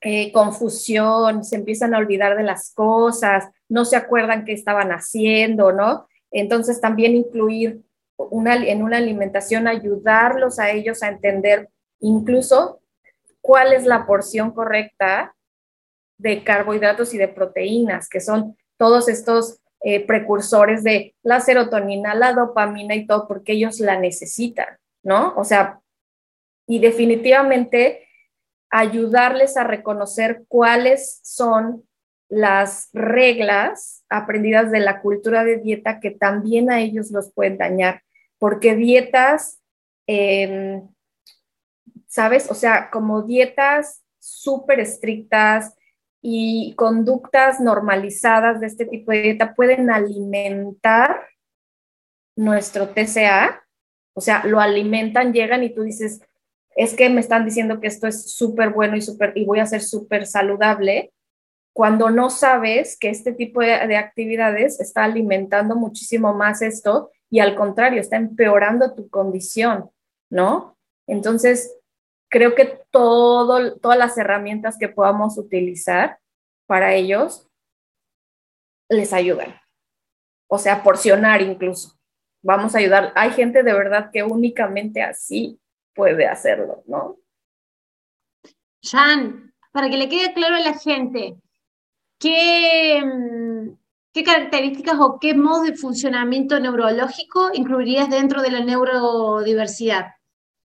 eh, 0.00 0.32
confusión, 0.32 1.44
se 1.44 1.54
empiezan 1.54 1.94
a 1.94 1.98
olvidar 1.98 2.36
de 2.36 2.42
las 2.42 2.74
cosas, 2.74 3.48
no 3.68 3.84
se 3.84 3.94
acuerdan 3.94 4.44
qué 4.44 4.52
estaban 4.52 4.90
haciendo, 4.90 5.70
¿no? 5.70 6.08
Entonces 6.30 6.80
también 6.80 7.16
incluir 7.16 7.82
en 8.18 8.82
una 8.82 8.96
alimentación, 8.96 9.68
ayudarlos 9.68 10.58
a 10.58 10.70
ellos 10.70 11.02
a 11.02 11.08
entender 11.08 11.68
incluso 12.00 12.80
cuál 13.40 13.72
es 13.72 13.84
la 13.84 14.06
porción 14.06 14.50
correcta 14.50 15.34
de 16.18 16.42
carbohidratos 16.42 17.14
y 17.14 17.18
de 17.18 17.28
proteínas, 17.28 18.08
que 18.08 18.20
son 18.20 18.56
todos 18.76 19.08
estos 19.08 19.60
eh, 19.80 20.04
precursores 20.04 20.82
de 20.82 21.14
la 21.22 21.40
serotonina, 21.40 22.14
la 22.14 22.32
dopamina 22.32 22.96
y 22.96 23.06
todo, 23.06 23.28
porque 23.28 23.52
ellos 23.52 23.78
la 23.78 23.98
necesitan, 23.98 24.66
¿no? 25.04 25.34
O 25.36 25.44
sea, 25.44 25.80
y 26.66 26.80
definitivamente 26.80 28.08
ayudarles 28.70 29.56
a 29.56 29.64
reconocer 29.64 30.44
cuáles 30.48 31.20
son 31.22 31.87
las 32.28 32.90
reglas 32.92 34.04
aprendidas 34.08 34.70
de 34.70 34.80
la 34.80 35.00
cultura 35.00 35.44
de 35.44 35.58
dieta 35.58 36.00
que 36.00 36.10
también 36.10 36.70
a 36.70 36.80
ellos 36.80 37.10
los 37.10 37.32
pueden 37.32 37.58
dañar 37.58 38.02
porque 38.38 38.76
dietas, 38.76 39.60
em, 40.06 40.88
¿sabes? 42.06 42.50
O 42.50 42.54
sea, 42.54 42.90
como 42.90 43.22
dietas 43.22 44.02
súper 44.18 44.80
estrictas 44.80 45.74
y 46.22 46.74
conductas 46.76 47.60
normalizadas 47.60 48.60
de 48.60 48.66
este 48.66 48.86
tipo 48.86 49.12
de 49.12 49.22
dieta 49.22 49.54
pueden 49.54 49.90
alimentar 49.90 51.26
nuestro 52.36 52.88
TCA, 52.88 53.62
o 54.14 54.20
sea, 54.20 54.44
lo 54.44 54.60
alimentan, 54.60 55.32
llegan 55.32 55.62
y 55.64 55.74
tú 55.74 55.82
dices, 55.82 56.20
es 56.76 56.94
que 56.94 57.10
me 57.10 57.20
están 57.20 57.44
diciendo 57.44 57.80
que 57.80 57.88
esto 57.88 58.06
es 58.06 58.32
súper 58.34 58.70
bueno 58.70 58.96
y, 58.96 59.02
super, 59.02 59.32
y 59.34 59.44
voy 59.44 59.58
a 59.58 59.66
ser 59.66 59.82
súper 59.82 60.26
saludable, 60.26 61.12
cuando 61.78 62.10
no 62.10 62.28
sabes 62.28 62.98
que 62.98 63.08
este 63.08 63.32
tipo 63.32 63.60
de, 63.60 63.86
de, 63.86 63.96
actividades 63.96 64.80
está 64.80 65.04
alimentando 65.04 65.76
muchísimo 65.76 66.34
más 66.34 66.60
esto 66.60 67.12
y 67.30 67.38
al 67.38 67.54
contrario, 67.54 68.00
está 68.00 68.16
empeorando 68.16 68.96
tu 68.96 69.08
condición, 69.08 69.88
¿no? 70.28 70.76
Entonces, 71.06 71.78
creo 72.28 72.56
que 72.56 72.80
todas 72.90 73.96
las 73.96 74.18
herramientas 74.18 74.76
que 74.76 74.88
podamos 74.88 75.38
utilizar 75.38 76.18
para 76.66 76.94
ellos 76.94 77.48
les 78.88 79.12
ayudan. 79.12 79.54
O 80.48 80.58
sea, 80.58 80.82
porcionar 80.82 81.42
incluso. 81.42 81.96
Vamos 82.42 82.74
a 82.74 82.78
ayudar. 82.78 83.12
Hay 83.14 83.30
gente 83.30 83.62
de 83.62 83.72
verdad 83.72 84.10
que 84.12 84.24
únicamente 84.24 85.00
así 85.00 85.60
puede 85.94 86.26
hacerlo, 86.26 86.82
¿no? 86.88 87.18
Jan, 88.82 89.54
para 89.70 89.88
que 89.88 89.96
le 89.96 90.08
quede 90.08 90.34
claro 90.34 90.56
a 90.56 90.60
la 90.60 90.74
gente, 90.74 91.36
¿qué, 92.18 93.02
mm, 93.04 93.78
¿Qué 94.12 94.24
características 94.24 94.96
o 94.98 95.18
qué 95.20 95.34
modos 95.34 95.64
de 95.64 95.76
funcionamiento 95.76 96.58
neurológico 96.58 97.50
incluirías 97.52 98.10
dentro 98.10 98.42
de 98.42 98.50
la 98.50 98.64
neurodiversidad? 98.64 100.06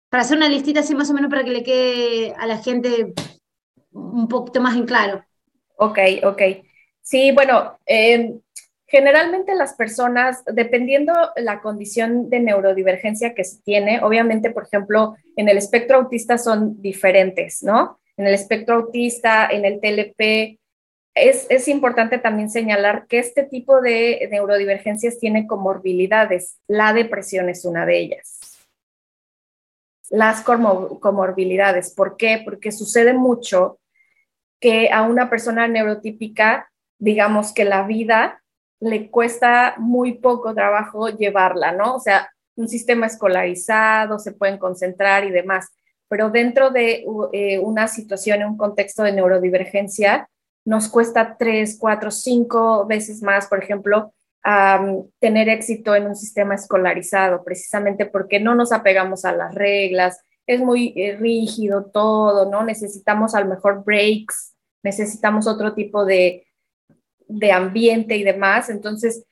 Para 0.09 0.23
hacer 0.23 0.39
una 0.39 0.49
listita 0.49 0.81
así 0.81 0.97
más 0.97 1.11
o 1.11 1.15
menos 1.15 1.31
para 1.31 1.45
que 1.45 1.51
le 1.51 1.63
quede 1.63 2.35
a 2.37 2.47
la 2.47 2.59
gente 2.59 3.13
un 3.93 4.27
poquito 4.27 4.61
más 4.61 4.75
en 4.75 4.87
claro. 4.87 5.25
Ok, 5.77 5.99
ok. 6.25 6.43
Sí, 7.03 7.31
bueno, 7.33 7.79
em, 7.87 8.41
generalmente 8.87 9.55
las 9.55 9.75
personas, 9.75 10.43
dependiendo 10.47 11.13
la 11.37 11.61
condición 11.61 12.29
de 12.29 12.41
neurodivergencia 12.41 13.35
que 13.35 13.45
se 13.45 13.63
tiene, 13.63 14.01
obviamente, 14.03 14.51
por 14.51 14.65
ejemplo, 14.65 15.15
en 15.37 15.49
el 15.49 15.59
espectro 15.59 15.99
autista 15.99 16.39
son 16.39 16.81
diferentes, 16.83 17.63
¿no? 17.63 18.01
En 18.17 18.27
el 18.27 18.35
espectro 18.35 18.77
autista, 18.77 19.47
en 19.49 19.65
el 19.65 19.79
TLP, 19.81 20.59
es, 21.17 21.69
importante 21.69 22.19
también 22.19 22.51
señalar 22.51 23.07
que 23.07 23.19
este 23.19 23.43
tipo 23.43 23.81
de 23.81 24.29
neurodivergencias 24.31 25.19
tiene 25.19 25.47
comorbilidades. 25.47 26.59
La 26.69 26.93
depresión 26.93 27.49
es 27.49 27.65
una 27.65 27.87
de 27.87 27.99
ellas. 27.99 28.39
Las 30.11 30.43
comorbilidades, 30.43 31.93
¿por 31.93 32.17
qué? 32.17 32.43
Porque 32.45 32.71
sucede 32.71 33.15
mucho 33.15 33.81
que 34.61 34.91
a 34.93 35.03
una 35.03 35.31
persona 35.31 35.67
neurotípica, 35.67 36.71
digamos 36.99 37.53
que 37.53 37.65
la 37.65 37.87
vida 37.87 38.43
le 38.79 39.11
cuesta 39.11 39.75
muy 39.79 40.19
poco 40.19 40.55
trabajo 40.55 41.09
llevarla, 41.09 41.73
¿no? 41.73 41.97
O 41.97 42.01
sea, 42.01 42.31
un 42.57 42.69
sistema 42.69 43.07
escolarizado, 43.07 44.19
se 44.19 44.33
pueden 44.33 44.59
concentrar 44.59 45.25
y 45.25 45.31
demás, 45.31 45.69
pero 46.09 46.31
dentro 46.31 46.71
de 46.71 47.05
eh, 47.33 47.59
una 47.59 47.89
situación, 47.89 48.43
en 48.43 48.49
un 48.49 48.57
contexto 48.57 49.03
de 49.03 49.13
neurodivergencia, 49.13 50.29
nos 50.67 50.89
cuesta 50.89 51.37
tres, 51.39 51.79
cuatro, 51.81 52.11
cinco 52.11 52.85
veces 52.87 53.23
más, 53.23 53.47
por 53.47 53.63
ejemplo, 53.63 54.13
tener 55.19 55.49
éxito 55.49 55.95
en 55.95 56.07
un 56.07 56.15
sistema 56.15 56.55
escolarizado, 56.55 57.43
precisamente 57.43 58.07
porque 58.07 58.39
no 58.39 58.55
nos 58.55 58.71
apegamos 58.71 59.25
a 59.25 59.33
las 59.33 59.55
reglas, 59.55 60.21
es 60.47 60.61
muy 60.61 60.93
eh, 60.95 61.17
rígido 61.17 61.87
todo, 61.87 62.49
¿no? 62.49 62.63
Necesitamos 62.63 63.35
a 63.35 63.41
lo 63.41 63.47
mejor 63.47 63.83
breaks, 63.85 64.55
necesitamos 64.85 65.49
otro 65.49 65.75
tipo 65.75 66.05
de, 66.05 66.47
de 67.27 67.51
ambiente 67.51 68.17
y 68.17 68.23
demás. 68.23 68.71
Entonces, 68.71 69.25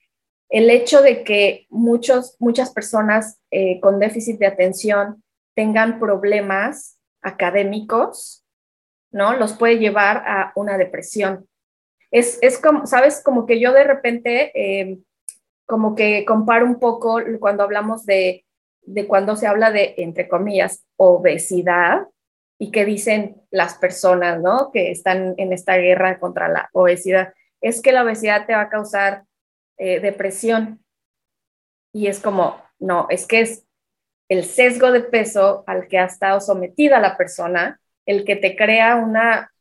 el 0.49 0.71
hecho 0.71 1.03
de 1.03 1.23
que 1.23 1.67
muchos, 1.71 2.37
muchas 2.41 2.73
personas 2.73 3.39
eh, 3.51 3.81
con 3.81 4.01
déficit 4.01 4.39
de 4.39 4.47
atención 4.47 5.23
tengan 5.55 6.01
problemas 6.01 6.99
académicos, 7.23 8.44
¿no? 9.15 9.37
Los 9.37 9.53
puede 9.53 9.79
llevar 9.79 10.25
a 10.27 10.53
una 10.57 10.77
depresión. 10.77 11.49
Es, 12.11 12.39
es 12.43 12.59
como, 12.59 12.85
¿sabes? 12.87 13.23
Como 13.23 13.47
que 13.47 13.61
yo 13.61 13.73
de 13.73 13.85
repente, 13.85 14.51
eh, 14.55 14.99
como 15.67 15.95
que 15.95 16.25
comparo 16.25 16.67
un 16.67 16.81
poco 16.81 17.21
cuando 17.39 17.63
hablamos 17.63 18.05
de, 18.07 18.45
de 18.83 19.07
cuando 19.07 19.37
se 19.37 19.47
habla 19.47 19.71
de, 19.71 19.95
entre 19.99 20.29
comillas, 20.29 20.85
obesidad 20.97 22.09
y 22.59 22.73
que 22.73 22.85
dicen 22.85 23.41
las 23.53 23.79
personas, 23.79 24.43
¿no? 24.43 24.73
Que 24.73 24.91
están 24.91 25.35
en 25.39 25.53
esta 25.53 25.77
guerra 25.77 26.19
contra 26.19 26.49
la 26.49 26.69
obesidad. 26.73 27.35
Es 27.61 27.83
que 27.83 27.93
la 27.93 28.03
obesidad 28.03 28.47
te 28.47 28.55
va 28.55 28.63
a 28.63 28.69
causar 28.69 29.25
eh, 29.79 30.01
depresión. 30.01 30.85
Y 31.93 32.09
es 32.09 32.19
como, 32.19 32.61
no, 32.81 33.07
es 33.11 33.29
que 33.29 33.43
es 33.43 33.65
el 34.29 34.45
sesgo 34.45 34.91
de 34.91 35.03
peso 35.03 35.63
al 35.69 35.87
que 35.87 35.99
ha 35.99 36.07
estado 36.07 36.41
sometida 36.41 36.99
la 36.99 37.17
persona, 37.17 37.81
el 38.07 38.25
que 38.25 38.37
te 38.37 38.57
crea 38.57 38.97
una, 38.97 39.53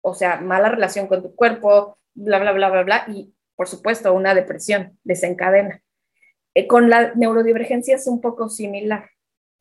o 0.00 0.14
sea, 0.14 0.40
mala 0.40 0.68
relación 0.70 1.06
con 1.06 1.22
tu 1.22 1.34
cuerpo, 1.34 1.98
bla, 2.14 2.38
bla, 2.38 2.52
bla, 2.52 2.70
bla, 2.70 2.82
bla, 2.82 3.04
y 3.08 3.34
por 3.56 3.68
supuesto 3.68 4.12
una 4.12 4.34
depresión 4.34 4.98
desencadena. 5.04 5.82
Eh, 6.54 6.66
con 6.66 6.90
la 6.90 7.14
neurodivergencia 7.14 7.94
es 7.96 8.06
un 8.06 8.20
poco 8.20 8.48
similar. 8.48 9.10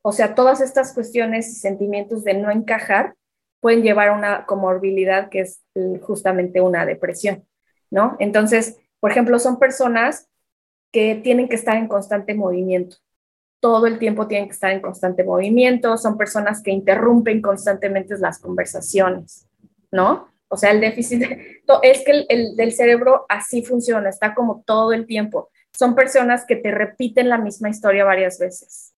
O 0.01 0.11
sea, 0.11 0.35
todas 0.35 0.61
estas 0.61 0.93
cuestiones 0.93 1.49
y 1.49 1.55
sentimientos 1.55 2.23
de 2.23 2.33
no 2.33 2.49
encajar 2.51 3.15
pueden 3.59 3.83
llevar 3.83 4.09
a 4.09 4.13
una 4.13 4.45
comorbilidad 4.45 5.29
que 5.29 5.41
es 5.41 5.61
justamente 6.01 6.61
una 6.61 6.85
depresión, 6.85 7.45
¿no? 7.91 8.15
Entonces, 8.19 8.77
por 8.99 9.11
ejemplo, 9.11 9.37
son 9.39 9.59
personas 9.59 10.29
que 10.91 11.15
tienen 11.15 11.49
que 11.49 11.55
estar 11.55 11.77
en 11.77 11.87
constante 11.87 12.33
movimiento. 12.33 12.97
Todo 13.59 13.87
el 13.87 13.99
tiempo 13.99 14.27
tienen 14.27 14.47
que 14.47 14.53
estar 14.53 14.71
en 14.71 14.81
constante 14.81 15.23
movimiento, 15.23 15.97
son 15.97 16.17
personas 16.17 16.63
que 16.63 16.71
interrumpen 16.71 17.41
constantemente 17.41 18.17
las 18.17 18.39
conversaciones, 18.39 19.47
¿no? 19.91 20.29
O 20.49 20.57
sea, 20.57 20.71
el 20.71 20.81
déficit 20.81 21.23
es 21.83 22.03
que 22.03 22.25
el, 22.27 22.55
del 22.55 22.71
cerebro 22.71 23.25
así 23.29 23.63
funciona, 23.63 24.09
está 24.09 24.33
como 24.33 24.63
todo 24.65 24.93
el 24.93 25.05
tiempo. 25.05 25.49
Son 25.71 25.95
personas 25.95 26.45
que 26.45 26.55
te 26.55 26.71
repiten 26.71 27.29
la 27.29 27.37
misma 27.37 27.69
historia 27.69 28.03
varias 28.03 28.39
veces. 28.39 28.93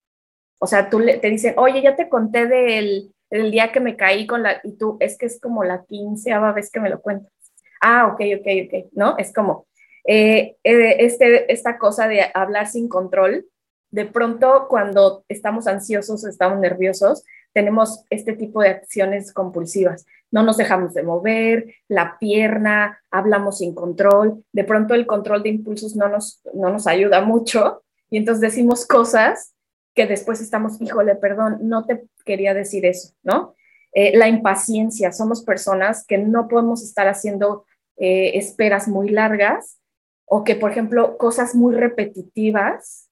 O 0.59 0.67
sea, 0.67 0.89
tú 0.89 0.99
le, 0.99 1.17
te 1.17 1.29
dicen, 1.29 1.55
oye, 1.57 1.81
ya 1.81 1.95
te 1.95 2.07
conté 2.07 2.47
del, 2.47 3.13
del, 3.29 3.51
día 3.51 3.71
que 3.71 3.79
me 3.81 3.97
caí 3.97 4.25
con 4.27 4.43
la, 4.43 4.61
y 4.63 4.77
tú, 4.77 4.97
es 4.99 5.17
que 5.17 5.25
es 5.25 5.41
como 5.41 5.63
la 5.63 5.83
quinceava 5.85 6.53
vez 6.53 6.71
que 6.71 6.79
me 6.79 6.89
lo 6.89 7.01
cuentas. 7.01 7.33
Ah, 7.81 8.07
ok, 8.07 8.21
ok, 8.39 8.47
ok, 8.67 8.91
¿no? 8.93 9.17
Es 9.17 9.33
como, 9.33 9.67
eh, 10.05 10.55
eh, 10.63 10.95
este, 10.99 11.51
esta 11.51 11.77
cosa 11.77 12.07
de 12.07 12.25
hablar 12.33 12.67
sin 12.67 12.87
control, 12.87 13.45
de 13.91 14.05
pronto 14.05 14.67
cuando 14.69 15.23
estamos 15.27 15.67
ansiosos 15.67 16.25
estamos 16.25 16.59
nerviosos, 16.59 17.23
tenemos 17.53 18.05
este 18.09 18.33
tipo 18.33 18.61
de 18.61 18.69
acciones 18.69 19.33
compulsivas. 19.33 20.05
No 20.31 20.43
nos 20.43 20.57
dejamos 20.57 20.93
de 20.93 21.03
mover, 21.03 21.75
la 21.89 22.17
pierna, 22.17 23.01
hablamos 23.11 23.57
sin 23.57 23.75
control. 23.75 24.45
De 24.53 24.63
pronto 24.63 24.93
el 24.93 25.05
control 25.05 25.43
de 25.43 25.49
impulsos 25.49 25.95
no 25.95 26.07
nos, 26.07 26.41
no 26.53 26.69
nos 26.69 26.87
ayuda 26.87 27.21
mucho 27.21 27.83
y 28.09 28.17
entonces 28.17 28.41
decimos 28.41 28.85
cosas 28.85 29.53
que 29.93 30.07
después 30.07 30.39
estamos, 30.41 30.79
híjole, 30.81 31.15
perdón, 31.15 31.59
no 31.61 31.85
te 31.85 32.03
quería 32.25 32.53
decir 32.53 32.85
eso, 32.85 33.13
¿no? 33.23 33.55
Eh, 33.93 34.17
la 34.17 34.29
impaciencia, 34.29 35.11
somos 35.11 35.43
personas 35.43 36.05
que 36.05 36.17
no 36.17 36.47
podemos 36.47 36.81
estar 36.81 37.09
haciendo 37.09 37.65
eh, 37.97 38.37
esperas 38.37 38.87
muy 38.87 39.09
largas 39.09 39.79
o 40.25 40.45
que, 40.45 40.55
por 40.55 40.71
ejemplo, 40.71 41.17
cosas 41.17 41.55
muy 41.55 41.75
repetitivas 41.75 43.10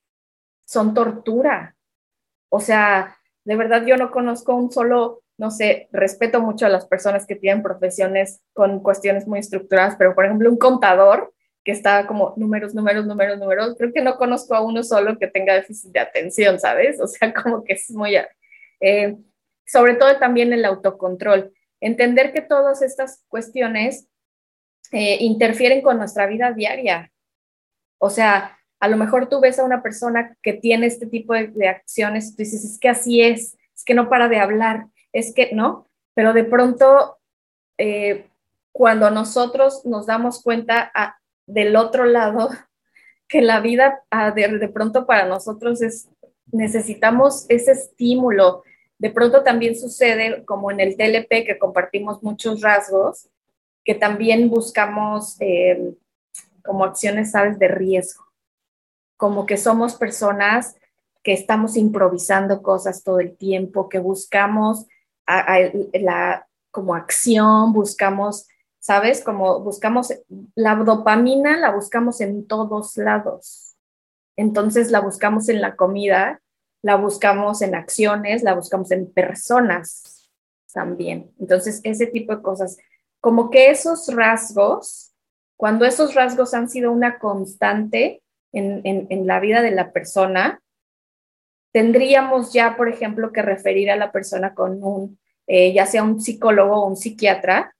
son 0.69 0.93
tortura. 0.93 1.75
O 2.49 2.59
sea, 2.59 3.17
de 3.43 3.55
verdad 3.55 3.85
yo 3.87 3.97
no 3.97 4.11
conozco 4.11 4.55
un 4.55 4.71
solo, 4.71 5.23
no 5.35 5.49
sé, 5.49 5.89
respeto 5.91 6.41
mucho 6.41 6.67
a 6.67 6.69
las 6.69 6.85
personas 6.85 7.25
que 7.25 7.35
tienen 7.35 7.63
profesiones 7.63 8.41
con 8.53 8.79
cuestiones 8.81 9.27
muy 9.27 9.39
estructuradas, 9.39 9.95
pero 9.97 10.13
por 10.13 10.25
ejemplo 10.25 10.47
un 10.47 10.59
contador 10.59 11.33
que 11.63 11.71
está 11.71 12.05
como 12.05 12.35
números, 12.37 12.75
números, 12.75 13.07
números, 13.07 13.39
números, 13.39 13.75
creo 13.79 13.91
que 13.91 14.03
no 14.03 14.17
conozco 14.17 14.53
a 14.53 14.61
uno 14.61 14.83
solo 14.83 15.17
que 15.17 15.27
tenga 15.27 15.55
déficit 15.55 15.91
de 15.91 16.01
atención, 16.01 16.59
¿sabes? 16.59 17.01
O 17.01 17.07
sea, 17.07 17.33
como 17.43 17.63
que 17.63 17.73
es 17.73 17.89
muy... 17.89 18.15
Eh, 18.79 19.17
sobre 19.65 19.95
todo 19.95 20.17
también 20.17 20.53
el 20.53 20.65
autocontrol, 20.65 21.51
entender 21.79 22.31
que 22.31 22.41
todas 22.41 22.83
estas 22.83 23.23
cuestiones 23.27 24.07
eh, 24.91 25.17
interfieren 25.19 25.81
con 25.81 25.97
nuestra 25.97 26.27
vida 26.27 26.51
diaria. 26.53 27.11
O 27.99 28.09
sea, 28.09 28.58
a 28.79 28.87
lo 28.87 28.97
mejor 28.97 29.27
tú 29.27 29.41
ves 29.41 29.59
a 29.59 29.65
una 29.65 29.83
persona 29.83 30.37
que 30.41 30.53
tiene 30.53 30.87
este 30.87 31.05
tipo 31.05 31.33
de, 31.33 31.67
acciones, 31.67 32.35
tú 32.35 32.43
dices, 32.43 32.63
es 32.63 32.79
que 32.79 32.89
así 32.89 33.21
es, 33.21 33.57
es 33.75 33.83
que 33.83 33.93
no 33.93 34.09
para 34.09 34.29
de 34.29 34.39
hablar, 34.39 34.87
es 35.11 35.33
que 35.33 35.49
no, 35.53 35.87
pero 36.13 36.33
de 36.33 36.45
pronto, 36.45 37.17
eh, 37.77 38.29
cuando 38.71 39.11
nosotros 39.11 39.85
nos 39.85 40.05
damos 40.05 40.41
cuenta 40.41 40.91
del 41.45 41.75
otro 41.75 42.05
lado, 42.05 42.49
que 43.27 43.41
la 43.41 43.59
vida 43.59 44.03
de, 44.33 44.69
pronto 44.69 45.05
para 45.05 45.25
nosotros 45.27 45.81
es, 45.81 46.09
necesitamos 46.51 47.45
ese 47.49 47.73
estímulo. 47.73 48.63
De 48.97 49.11
pronto 49.11 49.43
también 49.43 49.75
sucede, 49.75 50.43
como 50.45 50.71
en 50.71 50.79
el 50.79 50.97
TLP, 50.97 51.45
que 51.45 51.59
compartimos 51.59 52.23
muchos 52.23 52.61
rasgos, 52.61 53.29
que 53.85 53.93
también 53.93 54.49
buscamos 54.49 55.37
eh, 55.41 55.93
como 56.63 56.85
acciones, 56.85 57.31
¿sabes?, 57.31 57.59
de 57.59 57.67
riesgo 57.67 58.28
como 59.19 59.45
que 59.45 59.57
somos 59.57 59.95
personas 59.95 60.77
que 61.23 61.33
estamos 61.33 61.75
improvisando 61.75 62.61
cosas 62.61 63.03
todo 63.03 63.19
el 63.19 63.35
tiempo, 63.35 63.89
que 63.89 63.99
buscamos 63.99 64.85
la 65.27 66.47
como 66.71 66.95
acción, 66.95 67.73
buscamos, 67.73 68.47
¿sabes? 68.79 69.21
Como 69.21 69.59
buscamos 69.59 70.13
la 70.55 70.75
dopamina, 70.75 71.57
la 71.57 71.71
buscamos 71.71 72.21
en 72.21 72.47
todos 72.47 72.95
lados. 72.95 73.75
Entonces 74.37 74.89
la 74.89 75.01
buscamos 75.01 75.49
en 75.49 75.59
la 75.59 75.75
comida, 75.75 76.41
la 76.81 76.95
buscamos 76.95 77.61
en 77.61 77.75
acciones, 77.75 78.41
la 78.41 78.53
buscamos 78.53 78.89
en 78.91 79.11
personas 79.11 80.29
también. 80.73 81.29
Entonces 81.41 81.81
ese 81.83 82.07
tipo 82.07 82.33
de 82.33 82.41
cosas, 82.41 82.77
como 83.19 83.49
que 83.49 83.69
esos 83.69 84.07
rasgos, 84.15 85.11
cuando 85.57 85.83
esos 85.83 86.15
rasgos 86.15 86.53
han 86.53 86.69
sido 86.69 86.93
una 86.93 87.19
constante, 87.19 88.23
en, 88.51 89.27
la 89.27 89.39
vida 89.39 89.61
de 89.61 89.71
la 89.71 89.91
persona, 89.91 90.61
tendríamos 91.71 92.53
ya, 92.53 92.75
por 92.75 92.89
ejemplo, 92.89 93.31
que 93.31 93.41
referir 93.41 93.91
a 93.91 93.95
la 93.95 94.11
persona 94.11 94.53
con 94.53 94.83
un, 94.83 95.19
eh, 95.47 95.73
ya 95.73 95.85
sea 95.85 96.03
un 96.03 96.19
psicólogo 96.19 96.81
o 96.81 96.87
un 96.87 96.97
psiquiatra, 96.97 97.75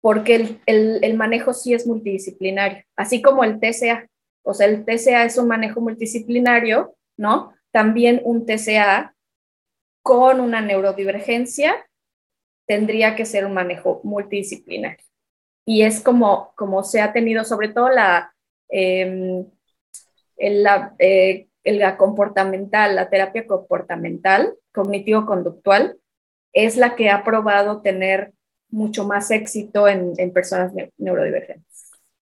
porque 0.00 0.58
el, 0.66 1.14
manejo 1.14 1.52
sí 1.52 1.74
es 1.74 1.86
multidisciplinario, 1.86 2.84
así 2.96 3.22
como 3.22 3.44
el 3.44 3.60
TCA. 3.60 4.08
O 4.44 4.52
sea, 4.52 4.66
el 4.66 4.84
TCA 4.84 5.24
es 5.24 5.38
un 5.38 5.46
manejo 5.46 5.80
multidisciplinario, 5.80 6.96
¿no? 7.16 7.54
También 7.70 8.20
un 8.24 8.44
TCA 8.44 9.14
con 10.02 10.40
una 10.40 10.60
neurodivergencia 10.60 11.86
tendría 12.66 13.14
que 13.14 13.24
ser 13.24 13.44
un 13.44 13.54
manejo 13.54 14.00
multidisciplinario. 14.02 15.04
Y 15.64 15.82
es 15.82 16.00
como, 16.00 16.52
como 16.56 16.82
se 16.82 17.00
ha 17.00 17.12
tenido, 17.12 17.44
sobre 17.44 17.68
todo 17.68 17.88
la, 17.88 18.34
em, 20.36 20.62
la, 20.62 20.94
eh, 20.98 21.48
la 21.64 21.96
comportamental, 21.96 22.96
la 22.96 23.08
terapia 23.08 23.46
comportamental, 23.46 24.54
cognitivo-conductual, 24.72 25.96
es 26.52 26.76
la 26.76 26.96
que 26.96 27.10
ha 27.10 27.24
probado 27.24 27.80
tener 27.80 28.32
mucho 28.70 29.06
más 29.06 29.30
éxito 29.30 29.88
en, 29.88 30.12
en 30.16 30.32
personas 30.32 30.72
neurodivergentes. 30.98 31.90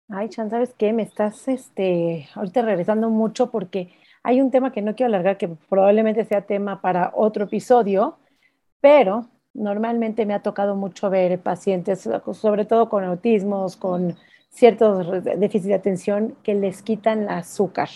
Ay, 0.10 0.30
Chan, 0.30 0.50
¿sabes 0.50 0.74
qué? 0.78 0.92
Me 0.92 1.04
estás 1.04 1.48
este, 1.48 2.28
ahorita 2.36 2.64
regresando 2.64 3.10
mucho 3.10 3.50
porque 3.50 3.94
hay 4.24 4.42
un 4.42 4.52
tema 4.52 4.72
que 4.72 4.82
no 4.82 4.96
quiero 4.96 5.08
alargar, 5.08 5.38
que 5.38 5.48
probablemente 5.70 6.26
sea 6.26 6.42
tema 6.42 6.82
para 6.82 7.12
otro 7.16 7.46
episodio, 7.46 8.18
pero 8.82 9.30
normalmente 9.54 10.26
me 10.26 10.34
ha 10.34 10.42
tocado 10.42 10.76
mucho 10.76 11.10
ver 11.10 11.40
pacientes, 11.40 12.08
sobre 12.34 12.66
todo 12.66 12.90
con 12.90 13.04
autismos, 13.04 13.78
con 13.78 14.18
ciertos 14.52 15.24
déficits 15.24 15.66
de 15.66 15.74
atención 15.74 16.36
que 16.44 16.54
les 16.54 16.82
quitan 16.82 17.24
el 17.24 17.30
azúcar. 17.30 17.90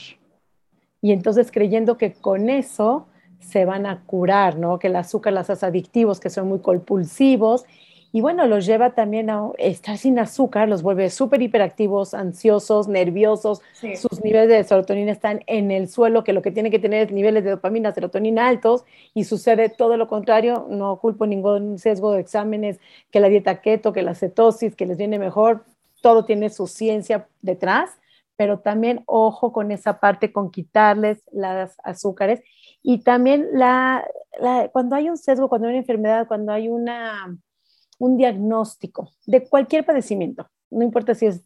Y 1.01 1.11
entonces 1.11 1.51
creyendo 1.51 1.97
que 1.97 2.13
con 2.13 2.49
eso 2.49 3.05
se 3.39 3.65
van 3.65 3.85
a 3.85 4.03
curar, 4.05 4.57
¿no? 4.57 4.79
Que 4.79 4.87
el 4.87 4.95
azúcar 4.95 5.33
las 5.33 5.49
hace 5.51 5.65
adictivos, 5.65 6.19
que 6.19 6.31
son 6.31 6.47
muy 6.47 6.59
compulsivos. 6.59 7.65
y 8.11 8.21
bueno, 8.21 8.47
los 8.47 8.65
lleva 8.65 8.91
también 8.91 9.29
a 9.29 9.51
estar 9.57 9.97
sin 9.97 10.17
azúcar, 10.19 10.69
los 10.69 10.81
vuelve 10.81 11.09
súper 11.09 11.41
hiperactivos, 11.41 12.13
ansiosos, 12.13 12.87
nerviosos, 12.87 13.61
sus 13.97 14.23
niveles 14.23 14.47
de 14.47 14.63
serotonina 14.63 15.11
están 15.11 15.41
en 15.47 15.69
el 15.69 15.89
suelo, 15.89 16.23
que 16.23 16.31
lo 16.31 16.41
que 16.41 16.51
tiene 16.51 16.71
que 16.71 16.79
tener 16.79 17.07
es 17.07 17.11
niveles 17.11 17.43
de 17.43 17.49
dopamina, 17.49 17.93
serotonina 17.93 18.47
altos, 18.47 18.85
y 19.13 19.25
sucede 19.25 19.67
todo 19.67 19.97
lo 19.97 20.07
contrario, 20.07 20.65
no 20.69 20.97
culpo 21.01 21.25
ningún 21.27 21.77
sesgo 21.77 22.13
de 22.13 22.21
exámenes, 22.21 22.79
que 23.11 23.19
la 23.19 23.27
dieta 23.27 23.59
keto, 23.59 23.91
que 23.91 24.01
la 24.01 24.15
cetosis, 24.15 24.77
que 24.77 24.85
les 24.85 24.97
viene 24.97 25.19
mejor, 25.19 25.65
todo 26.05 26.23
tiene 26.23 26.51
su 26.51 26.67
ciencia 26.67 27.27
detrás, 27.41 27.89
pero 28.35 28.59
también 28.59 29.01
ojo 29.07 29.51
con 29.51 29.71
esa 29.71 29.99
parte, 29.99 30.31
con 30.31 30.51
quitarles 30.51 31.23
las 31.31 31.77
azúcares. 31.83 32.43
Y 32.83 32.99
también 32.99 33.47
la, 33.53 34.07
cuando 34.71 34.95
hay 34.95 35.09
un 35.09 35.17
sesgo, 35.17 35.49
cuando 35.49 35.67
hay 35.67 35.73
una 35.73 35.79
enfermedad, 35.79 36.27
cuando 36.27 36.51
hay 36.51 36.69
una 36.69 37.35
un 37.97 38.17
diagnóstico 38.17 39.09
de 39.25 39.49
cualquier 39.49 39.83
padecimiento, 39.83 40.47
no 40.69 40.83
importa 40.83 41.15
si 41.15 41.25
es 41.25 41.41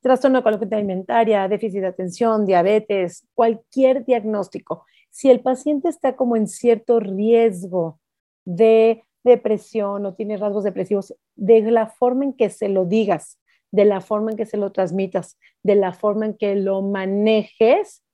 trastorno 0.00 0.38
de 0.38 0.42
conducta 0.42 0.76
alimentaria, 0.76 1.46
déficit 1.46 1.82
de 1.82 1.88
atención, 1.88 2.46
diabetes, 2.46 3.26
cualquier 3.34 4.06
diagnóstico. 4.06 4.86
Si 5.10 5.30
el 5.30 5.40
paciente 5.40 5.90
está 5.90 6.16
como 6.16 6.36
en 6.36 6.48
cierto 6.48 7.00
riesgo 7.00 8.00
de 8.46 9.04
depresión 9.24 10.06
o 10.06 10.14
tiene 10.14 10.36
rasgos 10.36 10.64
depresivos, 10.64 11.14
de 11.34 11.62
la 11.62 11.88
forma 11.88 12.24
en 12.24 12.34
que 12.34 12.50
se 12.50 12.68
lo 12.68 12.84
digas, 12.84 13.40
de 13.72 13.84
la 13.84 14.00
forma 14.00 14.30
en 14.30 14.36
que 14.36 14.46
se 14.46 14.56
lo 14.56 14.70
transmitas, 14.70 15.38
de 15.62 15.74
la 15.74 15.92
forma 15.92 16.26
en 16.26 16.34
que 16.34 16.54
lo 16.54 16.82
manejes, 16.82 18.04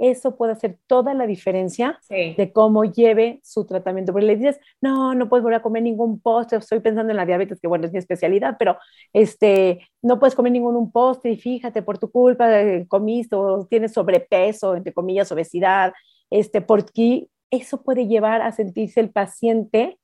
eso 0.00 0.36
puede 0.36 0.52
hacer 0.52 0.78
toda 0.86 1.12
la 1.12 1.26
diferencia 1.26 1.98
de 2.08 2.52
cómo 2.52 2.84
lleve 2.84 3.40
su 3.42 3.66
tratamiento. 3.66 4.12
Porque 4.12 4.26
le 4.26 4.36
dices, 4.36 4.60
no, 4.80 5.14
no 5.14 5.28
puedes 5.28 5.42
volver 5.42 5.58
a 5.58 5.62
comer 5.62 5.82
ningún 5.82 6.20
postre, 6.20 6.58
estoy 6.58 6.80
pensando 6.80 7.10
en 7.10 7.16
la 7.16 7.26
diabetes, 7.26 7.60
que 7.60 7.66
bueno, 7.66 7.86
es 7.86 7.92
mi 7.92 7.98
especialidad, 7.98 8.56
pero 8.58 8.78
este, 9.12 9.80
no 10.02 10.20
puedes 10.20 10.36
comer 10.36 10.52
ningún 10.52 10.92
postre 10.92 11.32
y 11.32 11.36
fíjate, 11.36 11.82
por 11.82 11.98
tu 11.98 12.10
culpa 12.10 12.60
eh, 12.60 12.86
comiste 12.86 13.34
o 13.34 13.66
tienes 13.66 13.92
sobrepeso, 13.92 14.76
entre 14.76 14.92
comillas, 14.92 15.32
obesidad, 15.32 15.92
este, 16.30 16.60
porque 16.60 17.26
eso 17.50 17.82
puede 17.82 18.06
llevar 18.06 18.42
a 18.42 18.52
sentirse 18.52 19.00
el 19.00 19.10
paciente 19.10 19.98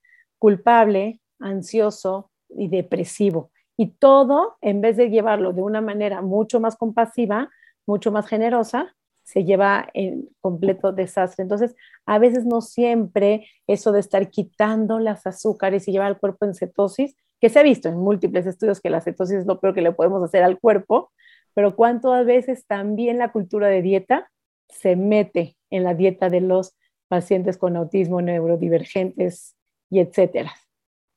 culpable, 0.45 1.23
ansioso 1.41 2.31
y 2.51 2.69
depresivo. 2.69 3.51
Y 3.79 3.93
todo, 3.93 4.59
en 4.61 4.83
vez 4.83 4.99
de 4.99 5.09
llevarlo 5.09 5.55
de 5.55 5.63
una 5.63 5.81
manera 5.81 6.21
mucho 6.21 6.61
más 6.61 6.77
compasiva, 6.77 7.49
mucho 7.87 8.13
más 8.13 8.27
generosa, 8.27 8.95
se 9.23 9.45
lleva 9.45 9.89
en 9.95 10.29
completo 10.43 10.93
desastre. 10.93 11.45
Entonces, 11.45 11.75
a 12.05 12.19
veces 12.19 12.45
no 12.45 12.61
siempre 12.61 13.47
eso 13.67 13.91
de 13.91 14.01
estar 14.01 14.29
quitando 14.29 14.99
las 14.99 15.27
azúcares 15.27 15.89
y 15.89 15.93
llevar 15.93 16.09
al 16.09 16.21
cuerpo 16.21 16.45
en 16.45 16.55
cetosis, 16.55 17.17
que 17.41 17.49
se 17.49 17.61
ha 17.61 17.63
visto 17.63 17.89
en 17.89 17.97
múltiples 17.97 18.45
estudios 18.45 18.83
que 18.83 18.91
la 18.91 19.01
cetosis 19.01 19.39
es 19.39 19.47
lo 19.47 19.61
peor 19.61 19.73
que 19.73 19.81
le 19.81 19.93
podemos 19.93 20.23
hacer 20.23 20.43
al 20.43 20.61
cuerpo, 20.61 21.11
pero 21.55 21.75
cuántas 21.75 22.27
veces 22.27 22.67
también 22.67 23.17
la 23.17 23.33
cultura 23.33 23.69
de 23.69 23.81
dieta 23.81 24.31
se 24.69 24.95
mete 24.95 25.57
en 25.71 25.85
la 25.85 25.95
dieta 25.95 26.29
de 26.29 26.43
los 26.43 26.77
pacientes 27.09 27.57
con 27.57 27.79
autismo, 27.79 28.21
neurodivergentes 28.21 29.57
y 29.95 30.01
etcétera. 30.01 30.53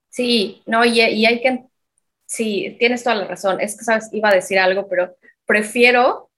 Sí, 0.09 0.61
no, 0.65 0.85
y, 0.85 1.01
y 1.01 1.25
hay 1.25 1.41
que, 1.41 1.65
sí, 2.25 2.75
tienes 2.79 3.03
toda 3.03 3.15
la 3.15 3.27
razón. 3.27 3.59
Es 3.59 3.77
que, 3.77 3.83
sabes, 3.83 4.09
iba 4.13 4.29
a 4.29 4.35
decir 4.35 4.59
algo, 4.59 4.87
pero 4.87 5.15
prefiero 5.45 6.29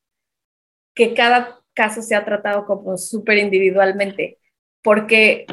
que 0.95 1.13
cada 1.13 1.59
caso 1.73 2.01
se 2.01 2.15
ha 2.15 2.25
tratado 2.25 2.65
como 2.65 2.97
súper 2.97 3.37
individualmente, 3.37 4.39
porque 4.81 5.45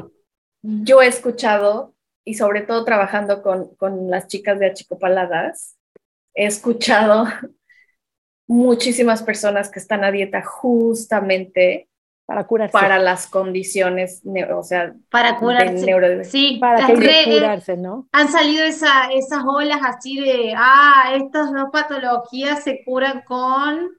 yo 0.62 1.02
he 1.02 1.08
escuchado, 1.08 1.94
y 2.24 2.34
sobre 2.34 2.62
todo 2.62 2.84
trabajando 2.84 3.42
con, 3.42 3.74
con 3.76 4.10
las 4.10 4.28
chicas 4.28 4.58
de 4.58 4.66
Achicopaladas, 4.66 5.76
he 6.34 6.46
escuchado 6.46 7.26
muchísimas 8.46 9.22
personas 9.22 9.70
que 9.70 9.80
están 9.80 10.04
a 10.04 10.12
dieta 10.12 10.42
justamente 10.44 11.88
para 12.26 12.44
curarse. 12.44 12.72
Para 12.72 12.98
las 12.98 13.28
condiciones, 13.28 14.20
o 14.52 14.62
sea, 14.64 14.92
para 15.10 15.38
curarse. 15.38 16.24
Sí, 16.24 16.58
para 16.60 16.84
que 16.86 17.24
curarse, 17.24 17.76
¿no? 17.76 18.08
Han 18.12 18.28
salido 18.28 18.64
esa, 18.64 19.12
esas 19.12 19.44
olas 19.46 19.78
así 19.82 20.20
de, 20.20 20.52
ah, 20.56 21.12
estas 21.14 21.52
dos 21.52 21.68
patologías 21.72 22.64
se 22.64 22.82
curan 22.84 23.22
con 23.22 23.90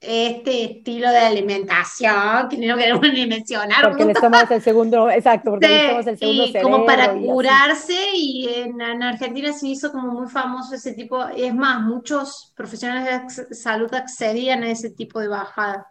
este 0.00 0.64
estilo 0.64 1.10
de 1.10 1.18
alimentación, 1.18 2.48
que 2.48 2.56
no 2.66 2.76
queremos 2.78 3.12
ni 3.12 3.26
mencionar. 3.26 3.88
Porque 3.88 4.06
le 4.06 4.14
tomamos 4.14 4.50
el 4.50 4.62
segundo, 4.62 5.10
exacto, 5.10 5.50
porque 5.50 5.68
le 5.68 5.80
tomamos 5.82 6.06
el 6.06 6.18
segundo 6.18 6.44
y 6.44 6.62
como 6.62 6.86
para 6.86 7.12
curarse, 7.12 7.98
y 8.14 8.48
en, 8.54 8.80
Argentina 9.02 9.52
se 9.52 9.68
hizo 9.68 9.92
como 9.92 10.12
muy 10.12 10.28
famoso 10.28 10.74
ese 10.74 10.94
tipo, 10.94 11.26
es 11.28 11.54
más, 11.54 11.82
muchos 11.82 12.54
profesionales 12.56 13.36
de 13.36 13.54
salud 13.54 13.92
accedían 13.94 14.62
a 14.62 14.70
ese 14.70 14.90
tipo 14.90 15.20
de 15.20 15.28
bajada 15.28 15.86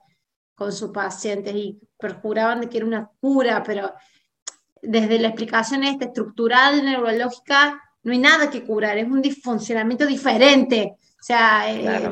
con 0.55 0.71
sus 0.71 0.91
pacientes 0.91 1.53
y 1.53 1.79
perjuraban 1.99 2.61
de 2.61 2.69
que 2.69 2.77
era 2.77 2.85
una 2.85 3.09
cura, 3.19 3.61
pero 3.63 3.93
desde 4.81 5.19
la 5.19 5.29
explicación 5.29 5.83
esta 5.83 6.05
estructural, 6.05 6.83
neurológica, 6.83 7.81
no 8.03 8.11
hay 8.11 8.19
nada 8.19 8.49
que 8.49 8.63
curar, 8.63 8.97
es 8.97 9.07
un 9.07 9.23
funcionamiento 9.43 10.05
diferente. 10.05 10.93
O 10.97 11.23
sea, 11.23 11.71
eh, 11.73 12.11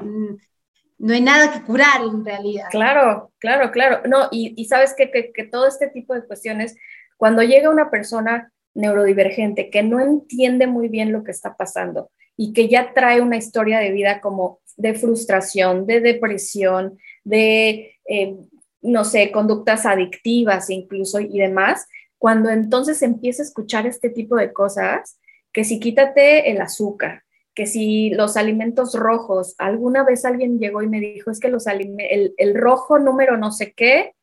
no 0.98 1.14
hay 1.14 1.22
nada 1.22 1.52
que 1.52 1.62
curar 1.62 2.02
en 2.02 2.26
realidad. 2.26 2.66
Claro, 2.72 3.32
claro, 3.38 3.72
claro. 3.72 4.02
No, 4.08 4.28
y, 4.32 4.66
sabes 4.66 4.94
que, 4.98 5.32
que, 5.34 5.44
todo 5.44 5.68
este 5.68 5.90
tipo 5.90 6.14
de 6.14 6.26
cuestiones, 6.26 6.76
cuando 7.18 7.44
llega 7.44 7.70
una 7.70 7.92
persona 7.92 8.52
neurodivergente 8.74 9.70
que 9.70 9.84
no 9.84 10.00
entiende 10.00 10.66
muy 10.66 10.88
bien 10.88 11.12
lo 11.12 11.24
que 11.24 11.32
está 11.32 11.56
pasando 11.56 12.10
y 12.36 12.54
que 12.54 12.68
ya 12.68 12.94
trae 12.94 13.22
una 13.22 13.38
historia 13.38 13.80
de 13.80 13.92
vida 13.92 14.20
como 14.20 14.60
de 14.78 14.96
frustración, 14.96 15.86
de 15.86 16.00
depresión, 16.00 16.98
de, 17.24 17.93
eh, 18.06 18.36
no 18.82 19.06
sé, 19.06 19.32
conductas 19.32 19.86
adictivas 19.86 20.70
incluso 20.70 21.20
y 21.20 21.40
demás, 21.40 21.88
cuando 22.18 22.50
entonces 22.50 23.02
empieza 23.02 23.44
a 23.44 23.46
escuchar 23.46 23.88
este 23.88 24.10
tipo 24.10 24.36
de 24.36 24.54
cosas, 24.54 25.20
que 25.52 25.64
si 25.64 25.80
quítate 25.80 26.52
el 26.52 26.62
azúcar, 26.62 27.24
que 27.54 27.66
si 27.68 28.10
los 28.10 28.38
alimentos 28.38 28.94
rojos, 28.96 29.56
alguna 29.58 30.04
vez 30.04 30.26
alguien 30.26 30.60
llegó 30.60 30.82
y 30.82 30.90
me 30.90 31.00
dijo, 31.00 31.32
es 31.32 31.40
que 31.40 31.50
los 31.50 31.68
el, 31.68 32.34
el 32.38 32.56
rojo 32.56 32.98
número 32.98 33.38
no 33.38 33.52
sé 33.52 33.74
qué 33.74 34.14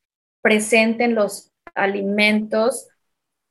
presente 0.43 1.05
en 1.05 1.14
los 1.14 1.53
alimentos, 1.74 2.89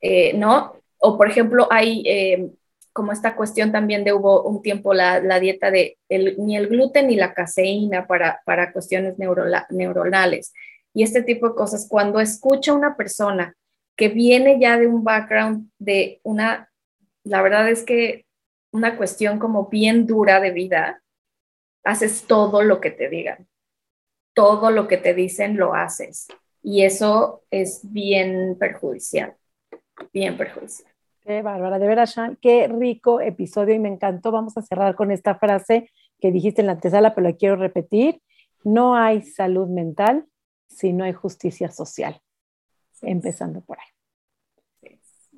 eh, 0.00 0.34
¿no? 0.34 0.74
O 0.98 1.16
por 1.16 1.28
ejemplo, 1.28 1.68
hay 1.70 2.02
eh, 2.06 2.50
como 2.92 3.12
esta 3.12 3.36
cuestión 3.36 3.72
también 3.72 4.04
de 4.04 4.12
hubo 4.12 4.42
un 4.42 4.62
tiempo 4.62 4.94
la, 4.94 5.20
la 5.20 5.40
dieta 5.40 5.70
de 5.70 5.98
ni 6.08 6.56
el 6.56 6.68
gluten 6.68 7.06
ni 7.08 7.16
la 7.16 7.34
caseína 7.34 8.06
para, 8.06 8.40
para 8.44 8.72
cuestiones 8.72 9.16
neuronales. 9.18 10.52
Y 10.92 11.02
este 11.02 11.22
tipo 11.22 11.48
de 11.48 11.54
cosas, 11.54 11.86
cuando 11.88 12.20
escucha 12.20 12.72
una 12.72 12.96
persona 12.96 13.54
que 13.96 14.08
viene 14.08 14.58
ya 14.60 14.78
de 14.78 14.86
un 14.86 15.04
background 15.04 15.70
de 15.78 16.20
una, 16.24 16.70
la 17.22 17.42
verdad 17.42 17.68
es 17.68 17.84
que 17.84 18.26
una 18.72 18.96
cuestión 18.96 19.38
como 19.38 19.68
bien 19.68 20.06
dura 20.06 20.40
de 20.40 20.50
vida, 20.50 21.02
haces 21.84 22.24
todo 22.26 22.62
lo 22.62 22.80
que 22.80 22.90
te 22.90 23.08
digan. 23.08 23.48
Todo 24.34 24.70
lo 24.70 24.88
que 24.88 24.96
te 24.96 25.14
dicen 25.14 25.56
lo 25.56 25.74
haces. 25.74 26.28
Y 26.62 26.84
eso 26.84 27.42
es 27.50 27.80
bien 27.82 28.56
perjudicial, 28.58 29.34
bien 30.12 30.36
perjudicial. 30.36 30.89
Qué 31.22 31.42
bárbara, 31.42 31.78
de 31.78 31.86
veras, 31.86 32.12
Sean, 32.12 32.38
qué 32.40 32.66
rico 32.68 33.20
episodio 33.20 33.74
y 33.74 33.78
me 33.78 33.88
encantó. 33.88 34.32
Vamos 34.32 34.56
a 34.56 34.62
cerrar 34.62 34.94
con 34.94 35.10
esta 35.10 35.34
frase 35.34 35.90
que 36.18 36.32
dijiste 36.32 36.62
en 36.62 36.66
la 36.66 36.72
antesala, 36.72 37.14
pero 37.14 37.28
la 37.28 37.36
quiero 37.36 37.56
repetir. 37.56 38.22
No 38.64 38.94
hay 38.94 39.22
salud 39.22 39.68
mental 39.68 40.26
si 40.68 40.92
no 40.92 41.04
hay 41.04 41.12
justicia 41.12 41.70
social. 41.70 42.20
Empezando 43.02 43.60
por 43.60 43.78
ahí. 43.78 43.86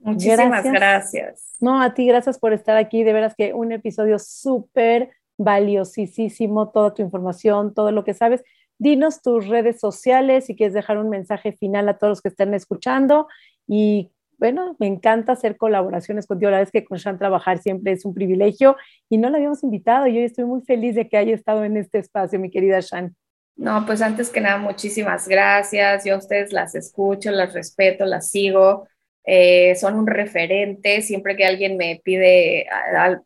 Muchísimas 0.03 0.64
gracias. 0.64 1.57
No, 1.61 1.80
a 1.80 1.95
ti, 1.95 2.07
gracias 2.07 2.39
por 2.39 2.53
estar 2.53 2.76
aquí. 2.76 3.05
De 3.05 3.12
veras 3.12 3.35
que 3.37 3.55
un 3.55 3.72
episodio 3.72 4.18
súper 4.18 5.11
valiosísimo, 5.39 6.70
toda 6.70 6.95
tu 6.95 7.03
información, 7.03 7.72
todo 7.74 7.93
lo 7.93 8.05
que 8.05 8.14
sabes. 8.14 8.43
Dinos 8.78 9.22
tus 9.22 9.47
redes 9.47 9.78
sociales 9.78 10.47
si 10.47 10.57
quieres 10.57 10.74
dejar 10.74 10.99
un 10.99 11.09
mensaje 11.09 11.53
final 11.53 11.89
a 11.89 11.99
todos 11.99 12.11
los 12.11 12.22
que 12.22 12.30
estén 12.30 12.53
escuchando. 12.55 13.28
Y 13.68 14.11
bueno, 14.43 14.74
me 14.80 14.88
encanta 14.88 15.34
hacer 15.34 15.57
colaboraciones 15.57 16.26
contigo. 16.26 16.51
La 16.51 16.59
vez 16.59 16.72
que 16.72 16.82
con 16.82 16.99
Shan 16.99 17.16
trabajar 17.16 17.59
siempre 17.59 17.93
es 17.93 18.05
un 18.05 18.12
privilegio 18.12 18.76
y 19.09 19.18
no 19.18 19.30
la 19.30 19.36
habíamos 19.36 19.62
invitado. 19.62 20.09
Yo 20.09 20.18
estoy 20.18 20.47
muy 20.47 20.62
feliz 20.62 20.97
de 20.97 21.09
que 21.09 21.16
haya 21.16 21.32
estado 21.32 21.62
en 21.64 21.76
este 21.76 22.01
espacio, 22.01 22.40
mi 22.40 22.51
querida 22.51 22.80
Shan. 22.80 23.14
No, 23.55 23.86
pues 23.86 24.03
antes 24.03 24.30
que 24.30 24.40
nada, 24.40 24.59
muchísimas 24.59 25.28
gracias. 25.28 26.05
Yo 26.05 26.16
a 26.16 26.18
ustedes 26.18 26.53
las 26.53 26.74
escucho, 26.74 27.30
las 27.30 27.55
respeto, 27.55 28.05
las 28.05 28.30
sigo. 28.30 28.88
Eh, 29.22 29.76
son 29.76 29.95
un 29.95 30.09
referente, 30.09 31.03
siempre 31.03 31.36
que 31.36 31.45
alguien 31.47 31.76
me 31.76 32.01
pide 32.03 32.66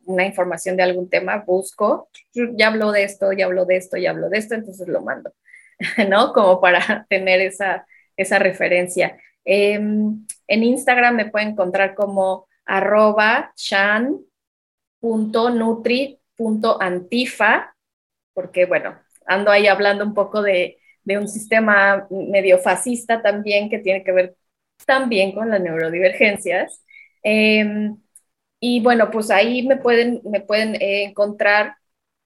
una 0.05 0.23
información 0.23 0.77
de 0.77 0.83
algún 0.83 1.09
tema, 1.09 1.43
busco, 1.47 2.09
ya 2.35 2.67
hablo 2.67 2.91
de 2.91 3.05
esto, 3.05 3.33
ya 3.33 3.45
hablo 3.45 3.65
de 3.65 3.77
esto, 3.77 3.97
ya 3.97 4.11
hablo 4.11 4.29
de 4.29 4.37
esto, 4.37 4.53
entonces 4.53 4.87
lo 4.87 5.01
mando, 5.01 5.33
¿no? 6.09 6.31
Como 6.31 6.61
para 6.61 7.07
tener 7.09 7.41
esa, 7.41 7.87
esa 8.15 8.37
referencia. 8.37 9.17
Em, 9.43 10.27
en 10.47 10.63
Instagram 10.63 11.15
me 11.15 11.29
pueden 11.29 11.49
encontrar 11.49 11.93
como 11.95 12.47
arroba 12.65 13.51
shan 13.55 14.19
coma.nutri.antifa, 14.99 17.75
porque 18.33 18.65
bueno, 18.65 18.99
ando 19.25 19.51
ahí 19.51 19.67
hablando 19.67 20.03
un 20.03 20.13
poco 20.13 20.41
de, 20.41 20.79
un 21.05 21.29
sistema 21.29 22.05
medio 22.09 22.57
fascista 22.59 23.21
también 23.21 23.69
que 23.69 23.79
tiene 23.79 24.03
que 24.03 24.11
ver 24.11 24.35
también 24.85 25.31
con 25.31 25.49
las 25.49 25.61
neurodivergencias. 25.61 26.83
Em, 27.23 27.97
y 28.59 28.81
bueno, 28.81 29.09
pues 29.11 29.31
ahí 29.31 29.65
me 29.65 29.77
pueden, 29.77 30.21
me 30.25 30.41
pueden 30.41 30.75
eh, 30.75 31.05
encontrar. 31.05 31.76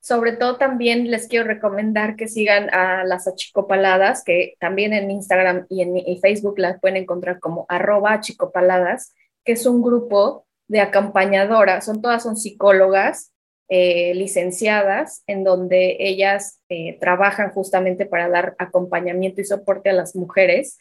Sobre 0.02 0.34
todo 0.34 0.58
también 0.58 1.12
les 1.12 1.28
quiero 1.28 1.46
recomendar 1.46 2.16
que 2.16 2.28
sigan 2.28 2.74
a 2.74 3.04
las 3.04 3.28
achicopaladas, 3.28 4.24
que 4.24 4.56
también 4.60 4.94
en 4.94 5.12
Instagram 5.12 5.68
y 5.70 5.84
en 5.84 6.20
Facebook 6.20 6.58
las 6.58 6.80
pueden 6.82 6.98
encontrar 6.98 7.40
como 7.40 7.66
arroba 7.70 8.14
achicopaladas, 8.14 9.14
que 9.46 9.54
es 9.54 9.66
un 9.66 9.82
grupo 9.82 10.46
de 10.68 10.82
acompañadoras, 10.82 11.86
son 11.86 12.02
todas 12.02 12.24
son 12.24 12.36
psicólogas 12.36 13.32
eh, 13.74 14.14
licenciadas, 14.16 15.24
en 15.28 15.44
donde 15.44 15.96
ellas 16.00 16.60
eh, 16.68 16.98
trabajan 17.00 17.52
justamente 17.52 18.06
para 18.06 18.28
dar 18.28 18.56
acompañamiento 18.58 19.40
y 19.40 19.46
soporte 19.46 19.90
a 19.90 19.94
las 19.94 20.14
mujeres, 20.14 20.78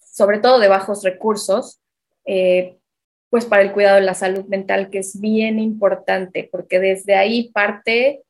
sobre 0.00 0.38
todo 0.38 0.58
de 0.58 0.66
bajos 0.66 1.04
recursos, 1.04 1.80
eh, 2.24 2.76
pues 3.30 3.44
para 3.44 3.62
el 3.62 3.72
cuidado 3.72 3.96
de 3.96 4.02
la 4.02 4.14
salud 4.14 4.46
mental, 4.46 4.90
que 4.90 4.98
es 4.98 5.20
bien 5.20 5.60
importante, 5.60 6.48
porque 6.50 6.80
desde 6.80 7.14
ahí 7.14 7.52
parte 7.52 8.24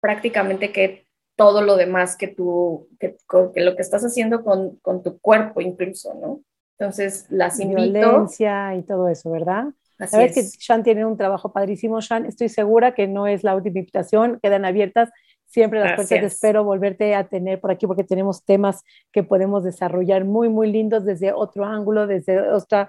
prácticamente 0.00 0.72
que 0.72 1.06
todo 1.36 1.62
lo 1.62 1.76
demás 1.76 2.16
que 2.16 2.28
tú, 2.28 2.88
que, 2.98 3.16
lo 3.56 3.76
que 3.76 3.82
estás 3.82 4.02
haciendo 4.02 4.42
con, 4.42 4.76
con, 4.76 5.02
tu 5.02 5.18
cuerpo 5.20 5.60
incluso, 5.60 6.14
¿no? 6.14 6.40
Entonces, 6.78 7.26
las 7.30 7.60
invito. 7.60 7.92
Violencia 7.92 8.74
y 8.74 8.82
todo 8.82 9.08
eso, 9.08 9.30
¿verdad? 9.30 9.66
Sabes 10.06 10.34
que 10.34 10.42
Shan 10.42 10.84
tiene 10.84 11.04
un 11.04 11.16
trabajo 11.16 11.52
padrísimo, 11.52 12.00
Shan. 12.00 12.26
Estoy 12.26 12.48
segura 12.48 12.94
que 12.94 13.08
no 13.08 13.26
es 13.26 13.42
la 13.42 13.56
última 13.56 13.80
invitación, 13.80 14.38
quedan 14.40 14.64
abiertas 14.64 15.10
siempre 15.46 15.80
las 15.80 15.96
puertas. 15.96 16.22
Espero 16.22 16.62
volverte 16.62 17.14
a 17.14 17.28
tener 17.28 17.60
por 17.60 17.70
aquí 17.70 17.86
porque 17.86 18.04
tenemos 18.04 18.44
temas 18.44 18.84
que 19.12 19.24
podemos 19.24 19.64
desarrollar 19.64 20.24
muy, 20.24 20.48
muy 20.48 20.70
lindos 20.70 21.04
desde 21.04 21.32
otro 21.32 21.64
ángulo, 21.64 22.06
desde 22.06 22.40
otra 22.50 22.88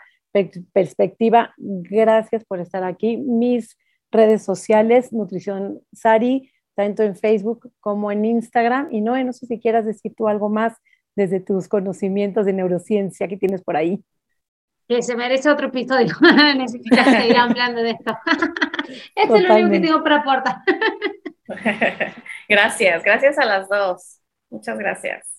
perspectiva. 0.74 1.54
Gracias 1.58 2.46
por 2.46 2.60
estar 2.60 2.84
aquí. 2.84 3.18
Mis 3.18 3.78
redes 4.12 4.44
sociales, 4.44 5.12
Nutrición 5.12 5.82
Sari, 5.94 6.52
tanto 6.80 7.04
en 7.04 7.18
Facebook 7.18 7.74
como 7.82 8.10
en 8.10 8.24
Instagram. 8.24 8.88
Y 8.90 9.02
no, 9.02 9.22
no 9.22 9.34
sé 9.34 9.48
si 9.48 9.60
quieras 9.60 9.86
decir 9.86 10.14
tú 10.16 10.30
algo 10.30 10.48
más 10.48 10.78
desde 11.14 11.42
tus 11.42 11.68
conocimientos 11.68 12.46
de 12.46 12.54
neurociencia 12.54 13.28
que 13.28 13.36
tienes 13.36 13.62
por 13.62 13.76
ahí 13.76 14.02
que 14.88 15.04
se 15.04 15.16
merece 15.16 15.52
otro 15.52 15.68
episodio. 15.68 16.16
Necesitas 16.58 17.06
seguir 17.06 17.38
hablando 17.38 17.84
de 17.84 17.92
esto. 17.92 18.18
Esto 19.16 19.36
es 19.36 19.44
lo 19.44 19.54
único 19.54 19.70
que 19.70 19.80
tengo 19.82 20.02
para 20.02 20.16
aportar. 20.16 20.56
gracias, 22.50 23.04
gracias 23.04 23.38
a 23.38 23.46
las 23.46 23.70
dos. 23.70 24.20
Muchas 24.50 24.80
gracias. 24.80 25.39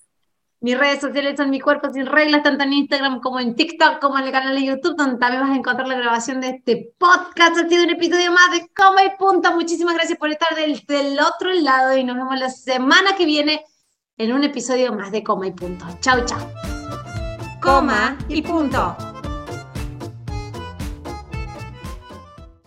Mis 0.63 0.79
redes 0.79 1.01
sociales 1.01 1.37
son 1.39 1.49
Mi 1.49 1.59
Cuerpo 1.59 1.89
Sin 1.89 2.05
Reglas, 2.05 2.43
tanto 2.43 2.65
en 2.65 2.75
Instagram 2.75 3.21
como 3.21 3.41
en 3.41 3.55
TikTok, 3.55 3.99
como 3.99 4.19
en 4.19 4.27
el 4.27 4.33
canal 4.33 4.55
de 4.55 4.67
YouTube, 4.67 4.95
donde 4.95 5.17
también 5.19 5.43
vas 5.43 5.53
a 5.53 5.57
encontrar 5.57 5.89
la 5.89 5.95
grabación 5.95 6.43
de 6.43 6.51
este 6.51 6.93
podcast. 6.99 7.57
Ha 7.57 7.67
sido 7.67 7.85
un 7.85 7.91
episodio 7.91 8.31
más 8.31 8.51
de 8.53 8.69
Coma 8.77 9.05
y 9.05 9.17
Punto. 9.19 9.53
Muchísimas 9.53 9.95
gracias 9.95 10.19
por 10.19 10.29
estar 10.29 10.55
del, 10.55 10.85
del 10.87 11.19
otro 11.19 11.51
lado 11.51 11.97
y 11.97 12.05
nos 12.05 12.17
vemos 12.17 12.39
la 12.39 12.51
semana 12.51 13.17
que 13.17 13.25
viene 13.25 13.65
en 14.19 14.33
un 14.35 14.45
episodio 14.45 14.93
más 14.93 15.11
de 15.11 15.23
Coma 15.23 15.47
y 15.47 15.53
Punto. 15.53 15.87
Chau, 16.01 16.27
chau. 16.27 16.41
Coma 17.63 18.19
y 18.29 18.43
Punto. 18.43 19.10